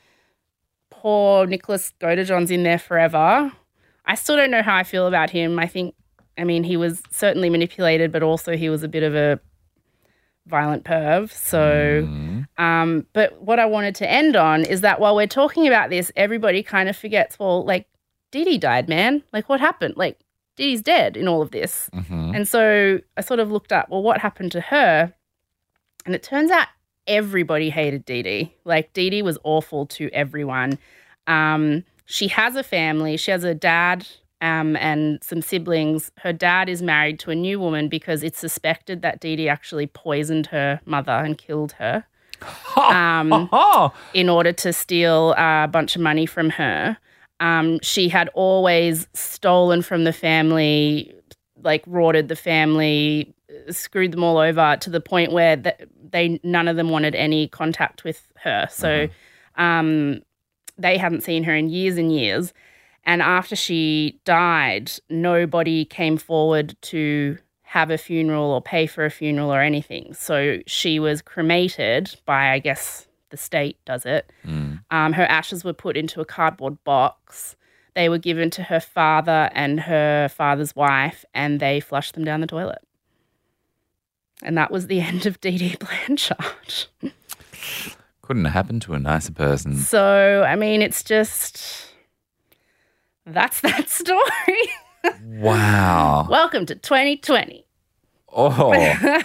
Poor 0.91 1.47
Nicholas 1.47 1.93
Godejohn's 2.01 2.51
in 2.51 2.63
there 2.65 2.79
forever. 2.79 3.51
I 4.05 4.15
still 4.15 4.37
don't 4.37 4.51
know 4.51 4.63
how 4.63 4.77
I 4.77 4.83
feel 4.83 5.07
about 5.07 5.31
him. 5.31 5.59
I 5.59 5.67
think, 5.67 5.95
I 6.37 6.45
mean, 6.45 6.65
he 6.65 6.77
was 6.77 7.03
certainly 7.11 7.49
manipulated, 7.49 8.13
but 8.13 8.23
also 8.23 8.57
he 8.57 8.69
was 8.69 8.83
a 8.83 8.89
bit 8.89 9.03
of 9.03 9.15
a 9.15 9.41
violent 10.47 10.85
perv. 10.85 11.31
So, 11.33 12.03
Mm. 12.05 12.47
um, 12.59 13.07
but 13.13 13.41
what 13.41 13.59
I 13.59 13.65
wanted 13.67 13.95
to 13.97 14.11
end 14.11 14.37
on 14.37 14.65
is 14.65 14.81
that 14.83 15.01
while 15.01 15.15
we're 15.15 15.27
talking 15.27 15.67
about 15.67 15.89
this, 15.89 16.11
everybody 16.17 16.63
kind 16.63 16.89
of 16.89 16.97
forgets, 16.97 17.39
well, 17.39 17.65
like, 17.65 17.87
Dee 18.33 18.45
Dee 18.45 18.59
died, 18.59 18.89
man. 18.89 19.23
Like, 19.33 19.49
what 19.49 19.61
happened? 19.61 19.95
Like, 19.97 20.19
Dee 20.57 20.71
Dee's 20.73 20.83
dead 20.83 21.17
in 21.17 21.29
all 21.29 21.41
of 21.41 21.53
this. 21.53 21.89
hmm 21.93 22.33
And 22.35 22.49
so 22.49 22.99
I 23.17 23.21
sort 23.21 23.39
of 23.39 23.53
looked 23.53 23.73
up, 23.73 23.89
well, 23.89 24.03
what 24.03 24.19
happened 24.21 24.51
to 24.53 24.61
her? 24.61 25.15
And 26.05 26.15
it 26.15 26.23
turns 26.25 26.51
out 26.51 26.67
everybody 27.07 27.71
hated 27.71 28.05
Dee 28.05 28.23
Dee. 28.23 28.55
Like 28.65 28.93
Dee 28.93 29.11
Dee 29.11 29.23
was 29.23 29.39
awful 29.45 29.87
to 29.87 30.11
everyone. 30.13 30.79
Um, 31.27 31.85
she 32.07 32.29
has 32.29 32.57
a 32.57 32.63
family. 32.63 33.17
She 33.17 33.31
has 33.31 33.45
a 33.45 33.55
dad 33.55 34.07
um, 34.41 34.77
and 34.77 35.23
some 35.23 35.41
siblings. 35.43 36.11
Her 36.19 36.33
dad 36.33 36.69
is 36.69 36.83
married 36.83 37.19
to 37.21 37.31
a 37.31 37.35
new 37.35 37.61
woman 37.61 37.89
because 37.89 38.23
it's 38.23 38.39
suspected 38.39 39.03
that 39.03 39.21
Dee 39.21 39.37
Dee 39.37 39.49
actually 39.49 39.87
poisoned 39.87 40.47
her 40.49 40.81
mother 40.85 41.13
and 41.13 41.39
killed 41.39 41.73
her 41.73 42.05
um, 42.77 43.49
in 44.15 44.29
order 44.29 44.53
to 44.53 44.73
steal 44.73 45.35
uh, 45.39 45.65
a 45.65 45.69
bunch 45.69 45.95
of 45.97 46.03
money 46.03 46.27
from 46.27 46.51
her. 46.51 46.97
Um, 47.43 47.81
she 47.83 48.09
had 48.09 48.31
always 48.35 49.09
stolen 49.15 49.83
from 49.83 50.05
the 50.05 50.13
family, 50.13 51.13
like 51.61 51.83
rorted 51.89 52.29
the 52.29 52.37
family, 52.37 53.35
screwed 53.69 54.13
them 54.13 54.23
all 54.23 54.39
over 54.39 54.77
to 54.81 54.89
the 54.89 55.01
point 55.01 55.33
where 55.33 55.57
th- 55.57 55.89
they 56.11 56.41
none 56.45 56.69
of 56.69 56.77
them 56.77 56.89
wanted 56.89 57.17
any 57.17 57.49
contact 57.49 58.05
with 58.05 58.29
her. 58.37 58.69
So 58.71 59.09
um, 59.57 60.23
they 60.79 60.97
hadn't 60.97 61.23
seen 61.23 61.43
her 61.43 61.55
in 61.55 61.69
years 61.69 61.97
and 61.97 62.15
years. 62.15 62.55
And 63.05 63.21
after 63.21 63.57
she 63.57 64.21
died, 64.25 64.93
nobody 65.11 65.85
came 65.85 66.19
forward 66.19 66.77
to 66.83 67.39
have 67.63 67.91
a 67.91 67.99
funeral 67.99 68.53
or 68.53 68.63
pay 68.63 68.87
for 68.87 69.05
a 69.05 69.11
funeral 69.11 69.53
or 69.53 69.61
anything. 69.61 70.15
So 70.15 70.61
she 70.69 71.01
was 71.01 71.23
cremated 71.23 72.15
by, 72.25 72.53
I 72.53 72.61
guess, 72.61 73.09
the 73.33 73.37
state 73.37 73.77
does 73.85 74.07
it. 74.07 74.31
Um, 74.47 75.13
her 75.15 75.25
ashes 75.25 75.65
were 75.65 75.73
put 75.73 75.97
into 75.97 76.21
a 76.21 76.25
cardboard 76.25 76.83
box. 76.85 77.57
They 77.95 78.09
were 78.09 78.19
given 78.19 78.49
to 78.51 78.63
her 78.63 78.79
father 78.79 79.51
and 79.55 79.81
her 79.81 80.29
father's 80.29 80.77
wife, 80.77 81.25
and 81.35 81.59
they 81.59 81.81
flushed 81.81 82.15
them 82.15 82.25
down 82.25 82.41
the 82.41 82.47
toilet. 82.47 82.79
And 84.45 84.57
that 84.57 84.71
was 84.71 84.87
the 84.87 85.01
end 85.11 85.27
of 85.27 85.41
Dee 85.41 85.59
Dee 85.59 85.77
Blanchard. 85.77 86.87
couldn't 88.23 88.45
have 88.45 88.55
happened 88.55 88.83
to 88.83 88.95
a 88.95 88.99
nicer 89.01 89.33
person. 89.33 89.77
So, 89.77 90.45
I 90.47 90.55
mean, 90.55 90.81
it's 90.83 91.03
just 91.03 91.89
that's 93.27 93.61
that 93.63 93.89
story. 94.01 94.23
Wow. 95.25 96.27
Welcome 96.31 96.67
to 96.67 96.75
2020. 96.77 97.67
Oh, 98.35 98.73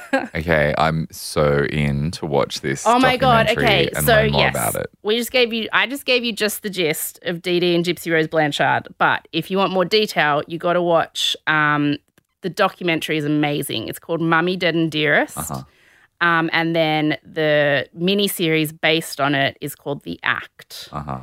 okay. 0.36 0.74
I'm 0.78 1.08
so 1.12 1.66
in 1.70 2.12
to 2.12 2.26
watch 2.26 2.62
this. 2.62 2.86
Oh 2.86 2.99
my 2.99 3.18
god. 3.18 3.49
Okay, 3.49 3.89
and 3.95 4.05
so 4.05 4.14
learn 4.14 4.32
more 4.32 4.41
yes, 4.41 4.55
about 4.55 4.76
it. 4.76 4.88
we 5.03 5.18
just 5.18 5.32
gave 5.32 5.53
you. 5.53 5.70
I 5.72 5.88
just 5.88 6.05
gave 6.05 6.24
you 6.24 6.34
just 6.34 6.62
the 6.62 6.70
gist 6.70 7.20
of 7.24 7.41
Dee 7.41 7.60
Dee 7.60 7.74
and 7.76 7.86
Gypsy 7.86 8.12
Rose 8.12 8.28
Blanchard. 8.28 8.88
But 8.97 9.28
if 9.32 9.49
you 9.49 9.58
want 9.58 9.72
more 9.72 9.86
detail, 9.86 10.43
you 10.47 10.58
got 10.58 10.74
to 10.74 10.82
watch. 10.82 11.36
Um, 11.47 11.97
the 12.41 12.49
documentary 12.49 13.18
is 13.18 13.26
amazing. 13.26 13.88
It's 13.88 13.99
called 13.99 14.22
Mummy 14.22 14.58
Dead 14.58 14.76
and 14.76 14.91
Dearest. 14.91 15.38
Uh-huh. 15.38 15.64
Um, 16.20 16.49
and 16.51 16.76
then 16.76 17.18
the 17.24 17.88
mini 17.93 18.28
series 18.28 18.72
based 18.72 19.22
on 19.22 19.36
it 19.36 19.58
is 19.62 19.76
called 19.76 20.03
The 20.03 20.20
Act. 20.24 20.89
Uh 20.91 21.03
huh. 21.03 21.20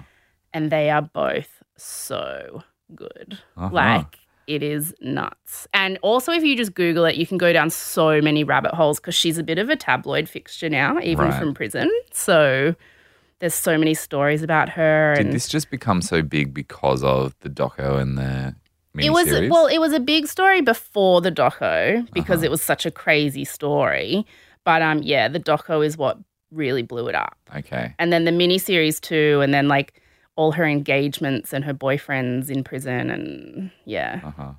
and 0.53 0.71
they 0.71 0.91
are 0.91 1.03
both 1.03 1.63
so 1.77 2.63
good. 2.95 3.39
Uh-huh. 3.57 3.71
Like 3.73 4.19
it 4.47 4.63
is 4.63 4.95
nuts. 5.01 5.67
And 5.73 5.99
also, 6.03 6.33
if 6.33 6.43
you 6.45 6.57
just 6.57 6.75
Google 6.75 7.05
it, 7.05 7.17
you 7.17 7.27
can 7.27 7.39
go 7.39 7.53
down 7.53 7.71
so 7.71 8.21
many 8.21 8.45
rabbit 8.45 8.75
holes 8.75 9.01
because 9.01 9.15
she's 9.15 9.39
a 9.39 9.43
bit 9.43 9.59
of 9.59 9.71
a 9.71 9.77
tabloid 9.77 10.29
fixture 10.29 10.69
now, 10.69 10.99
even 11.01 11.27
Right. 11.29 11.39
from 11.39 11.55
prison. 11.55 11.91
So 12.13 12.75
there's 13.41 13.55
so 13.55 13.77
many 13.79 13.95
stories 13.95 14.43
about 14.43 14.69
her. 14.71 15.15
Did 15.17 15.33
this 15.33 15.49
just 15.49 15.71
become 15.71 16.01
so 16.03 16.23
big 16.23 16.55
because 16.55 17.03
of 17.05 17.35
the 17.41 17.49
doco 17.51 18.01
and 18.01 18.17
the 18.19 18.55
miniseries? 18.97 19.05
it 19.05 19.11
was 19.11 19.51
well, 19.51 19.67
it 19.67 19.79
was 19.79 19.93
a 19.93 20.01
big 20.01 20.27
story 20.27 20.61
before 20.61 21.21
the 21.21 21.33
doco 21.33 22.07
because 22.13 22.39
Uh-huh. 22.39 22.45
it 22.47 22.51
was 22.51 22.63
such 22.63 22.87
a 22.87 22.91
crazy 22.91 23.45
story. 23.45 24.25
But 24.65 24.81
um, 24.83 25.03
yeah, 25.03 25.29
the 25.29 25.41
doco 25.41 25.85
is 25.85 25.99
what 25.99 26.19
really 26.53 26.83
blew 26.83 27.09
it 27.09 27.15
up. 27.15 27.37
okay. 27.57 27.95
and 27.99 28.13
then 28.13 28.25
the 28.25 28.31
miniseries 28.31 29.01
too, 29.01 29.41
and 29.43 29.53
then 29.53 29.67
like 29.69 30.01
all 30.37 30.53
her 30.53 30.65
engagements 30.65 31.53
and 31.53 31.65
her 31.65 31.75
boyfriends 31.75 32.51
in 32.51 32.65
prison, 32.65 33.11
and 33.11 33.71
yeah, 33.85 34.21
Uh 34.25 34.31
huh. 34.31 34.53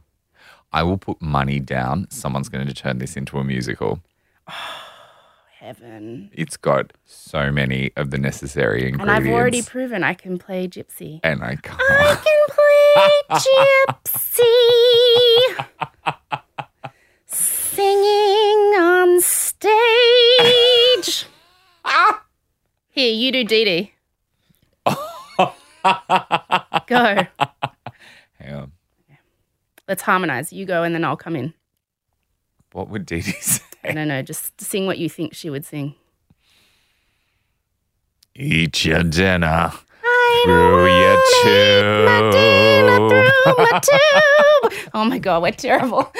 I 0.74 0.84
will 0.84 0.98
put 0.98 1.22
money 1.22 1.60
down. 1.60 2.08
Someone's 2.10 2.50
going 2.50 2.68
to 2.68 2.74
turn 2.74 2.98
this 2.98 3.16
into 3.16 3.38
a 3.38 3.44
musical. 3.44 4.00
heaven. 5.60 6.30
It's 6.34 6.58
got 6.58 6.94
so 7.06 7.52
many 7.52 7.92
of 7.96 8.12
the 8.12 8.18
necessary 8.20 8.88
ingredients. 8.88 9.02
And. 9.02 9.10
I've 9.12 9.28
already 9.34 9.62
proven 9.64 10.04
I 10.04 10.14
can 10.14 10.38
play 10.38 10.68
gypsy. 10.68 11.20
and 11.24 11.44
I 11.44 11.56
can't. 11.56 11.82
I 11.82 12.16
can 12.24 12.48
play 12.56 13.40
gypsy, 14.04 14.46
singing 17.26 18.76
on 18.80 19.22
stage. 19.22 19.66
Here, 22.92 23.12
you 23.14 23.32
do 23.32 23.44
Dee 23.44 23.66
Dee. 23.66 23.94
Go. 25.86 27.28
Hang 28.40 28.54
on. 28.54 28.72
Let's 29.88 30.02
harmonize. 30.02 30.52
You 30.52 30.66
go, 30.66 30.84
and 30.84 30.96
then 30.96 31.04
I'll 31.06 31.16
come 31.18 31.36
in. 31.36 31.54
What 32.72 32.90
would 32.90 33.06
Dee 33.06 33.22
Dee 33.22 33.32
say? 33.40 33.62
I 33.84 33.92
don't 33.92 34.08
know. 34.08 34.22
Just 34.22 34.60
sing 34.60 34.88
what 34.88 34.98
you 34.98 35.10
think 35.10 35.34
she 35.36 35.50
would 35.50 35.64
sing. 35.66 35.94
Eat 38.36 38.84
your 38.84 39.04
dinner 39.04 39.72
through 40.44 40.88
your 40.88 41.16
tube. 41.44 42.32
through 42.34 43.56
my 43.58 43.80
tube. 44.72 44.90
Oh 44.94 45.06
my 45.06 45.20
god, 45.20 45.42
we're 45.44 45.52
terrible. 45.52 46.12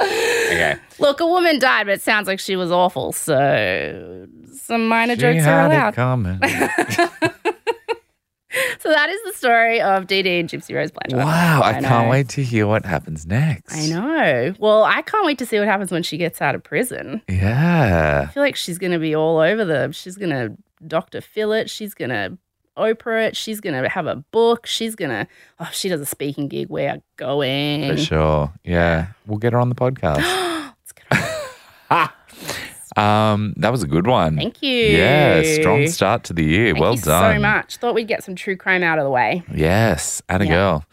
Okay. 0.00 0.76
Look, 0.98 1.20
a 1.20 1.26
woman 1.26 1.58
died, 1.58 1.86
but 1.86 1.94
it 1.94 2.02
sounds 2.02 2.26
like 2.28 2.38
she 2.40 2.56
was 2.56 2.70
awful. 2.70 3.12
So 3.12 4.26
some 4.54 4.88
minor 4.88 5.14
She 5.14 5.20
jokes 5.20 5.46
are 5.46 5.66
allowed. 5.66 5.94
So 8.78 8.88
that 8.90 9.08
is 9.08 9.20
the 9.24 9.32
story 9.32 9.80
of 9.80 10.06
Dee 10.06 10.22
Dee 10.22 10.38
and 10.38 10.48
Gypsy 10.48 10.74
Rose 10.74 10.92
Blanchard. 10.92 11.18
wow, 11.18 11.62
I, 11.64 11.80
know. 11.80 11.88
can't 11.88 12.10
wait 12.10 12.28
to 12.30 12.42
hear 12.42 12.66
what 12.66 12.84
happens 12.84 13.26
next. 13.26 13.74
I 13.74 13.86
know. 13.86 14.54
Well, 14.58 14.84
I 14.84 15.02
can't 15.02 15.26
wait 15.26 15.38
to 15.38 15.46
see 15.46 15.58
what 15.58 15.66
happens 15.66 15.90
when 15.90 16.02
she 16.02 16.16
gets 16.18 16.40
out 16.40 16.54
of 16.54 16.62
prison. 16.62 17.22
Yeah. 17.28 18.26
I 18.28 18.32
feel 18.32 18.42
like 18.42 18.56
she's 18.56 18.78
going 18.78 18.92
to 18.92 18.98
be 18.98 19.14
all 19.16 19.38
over 19.38 19.64
the. 19.64 19.90
She's 19.92 20.16
going 20.16 20.30
to 20.30 20.56
Dr. 20.86 21.20
Phil 21.20 21.52
it. 21.52 21.68
She's 21.68 21.94
going 21.94 22.10
to 22.10 22.38
Oprah 22.76 23.28
it. 23.28 23.36
She's 23.36 23.60
going 23.60 23.80
to 23.80 23.88
have 23.88 24.06
a 24.06 24.16
book. 24.16 24.66
She's 24.66 24.94
going 24.94 25.10
to. 25.10 25.26
Oh, 25.58 25.70
she 25.72 25.88
does 25.88 26.00
a 26.00 26.06
speaking 26.06 26.48
gig. 26.48 26.68
We 26.68 26.84
are 26.84 26.98
going. 27.16 27.88
For 27.88 27.96
sure. 27.96 28.52
Yeah. 28.64 29.08
We'll 29.26 29.38
get 29.38 29.52
her 29.52 29.58
on 29.58 29.68
the 29.68 29.74
podcast. 29.74 30.22
Let's 32.96 32.96
get 32.96 33.02
her. 33.02 33.08
um, 33.32 33.54
that 33.56 33.70
was 33.72 33.82
a 33.82 33.86
good 33.86 34.06
one. 34.06 34.36
Thank 34.36 34.62
you. 34.62 34.70
Yeah, 34.70 35.42
strong 35.42 35.86
start 35.88 36.24
to 36.24 36.32
the 36.32 36.44
year. 36.44 36.72
Thank 36.72 36.80
well 36.82 36.94
you 36.94 37.00
done. 37.02 37.34
so 37.36 37.40
much. 37.40 37.76
Thought 37.76 37.94
we'd 37.94 38.08
get 38.08 38.22
some 38.24 38.34
true 38.34 38.56
crime 38.56 38.82
out 38.82 38.98
of 38.98 39.04
the 39.04 39.10
way. 39.10 39.42
Yes, 39.54 40.22
and 40.28 40.42
a 40.42 40.46
Yeah. 40.46 40.52
girl. 40.52 40.84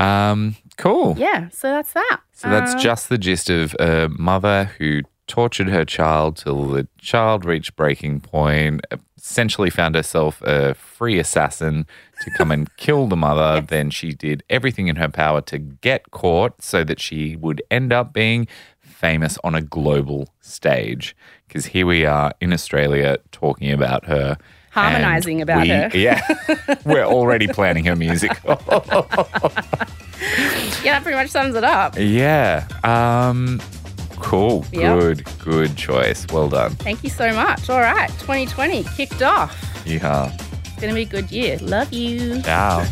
Um, 0.00 0.56
cool. 0.76 1.14
Yeah. 1.18 1.48
So 1.50 1.68
that's 1.70 1.92
that. 1.92 2.20
So 2.32 2.48
that's 2.50 2.74
Uh, 2.74 2.78
just 2.78 3.08
the 3.08 3.18
gist 3.18 3.48
of 3.50 3.74
a 3.78 4.08
mother 4.10 4.70
who 4.78 5.02
tortured 5.26 5.68
her 5.68 5.84
child 5.84 6.36
till 6.36 6.66
the 6.66 6.86
child 6.98 7.44
reached 7.44 7.76
breaking 7.76 8.20
point, 8.20 8.84
essentially 9.16 9.70
found 9.70 9.94
herself 9.94 10.42
a 10.42 10.74
free 10.74 11.18
assassin 11.18 11.86
to 12.22 12.30
come 12.36 12.50
and 12.50 12.68
kill 12.76 13.06
the 13.06 13.16
mother. 13.16 13.60
Then 13.62 13.88
she 13.90 14.12
did 14.12 14.42
everything 14.50 14.88
in 14.88 14.96
her 14.96 15.08
power 15.08 15.40
to 15.42 15.58
get 15.58 16.10
caught 16.10 16.60
so 16.62 16.84
that 16.84 17.00
she 17.00 17.36
would 17.36 17.62
end 17.70 17.92
up 17.92 18.12
being 18.12 18.46
famous 18.94 19.38
on 19.44 19.54
a 19.54 19.60
global 19.60 20.28
stage. 20.40 21.14
Because 21.46 21.66
here 21.66 21.86
we 21.86 22.06
are 22.06 22.32
in 22.40 22.52
Australia 22.52 23.18
talking 23.32 23.70
about 23.70 24.06
her. 24.06 24.36
Harmonising 24.70 25.40
about 25.42 25.62
we- 25.62 25.68
her. 25.68 25.90
Yeah. 25.94 26.20
We're 26.84 27.04
already 27.04 27.46
planning 27.46 27.84
her 27.84 27.96
music. 27.96 28.32
Yeah, 30.82 30.92
that 30.94 31.02
pretty 31.02 31.16
much 31.16 31.30
sums 31.30 31.54
it 31.54 31.64
up. 31.64 31.94
Yeah. 31.98 32.66
Um 32.82 33.60
cool. 34.16 34.64
Yep. 34.72 34.98
Good. 35.00 35.28
Good 35.38 35.76
choice. 35.76 36.26
Well 36.32 36.48
done. 36.48 36.72
Thank 36.76 37.02
you 37.04 37.10
so 37.10 37.32
much. 37.34 37.68
All 37.70 37.80
right. 37.80 38.10
2020 38.20 38.84
kicked 38.96 39.22
off. 39.22 39.54
Yeah. 39.86 40.30
It's 40.64 40.80
going 40.80 40.88
to 40.88 40.94
be 40.94 41.02
a 41.02 41.04
good 41.06 41.30
year. 41.30 41.58
Love 41.58 41.92
you. 41.92 42.42
Ciao. 42.42 42.84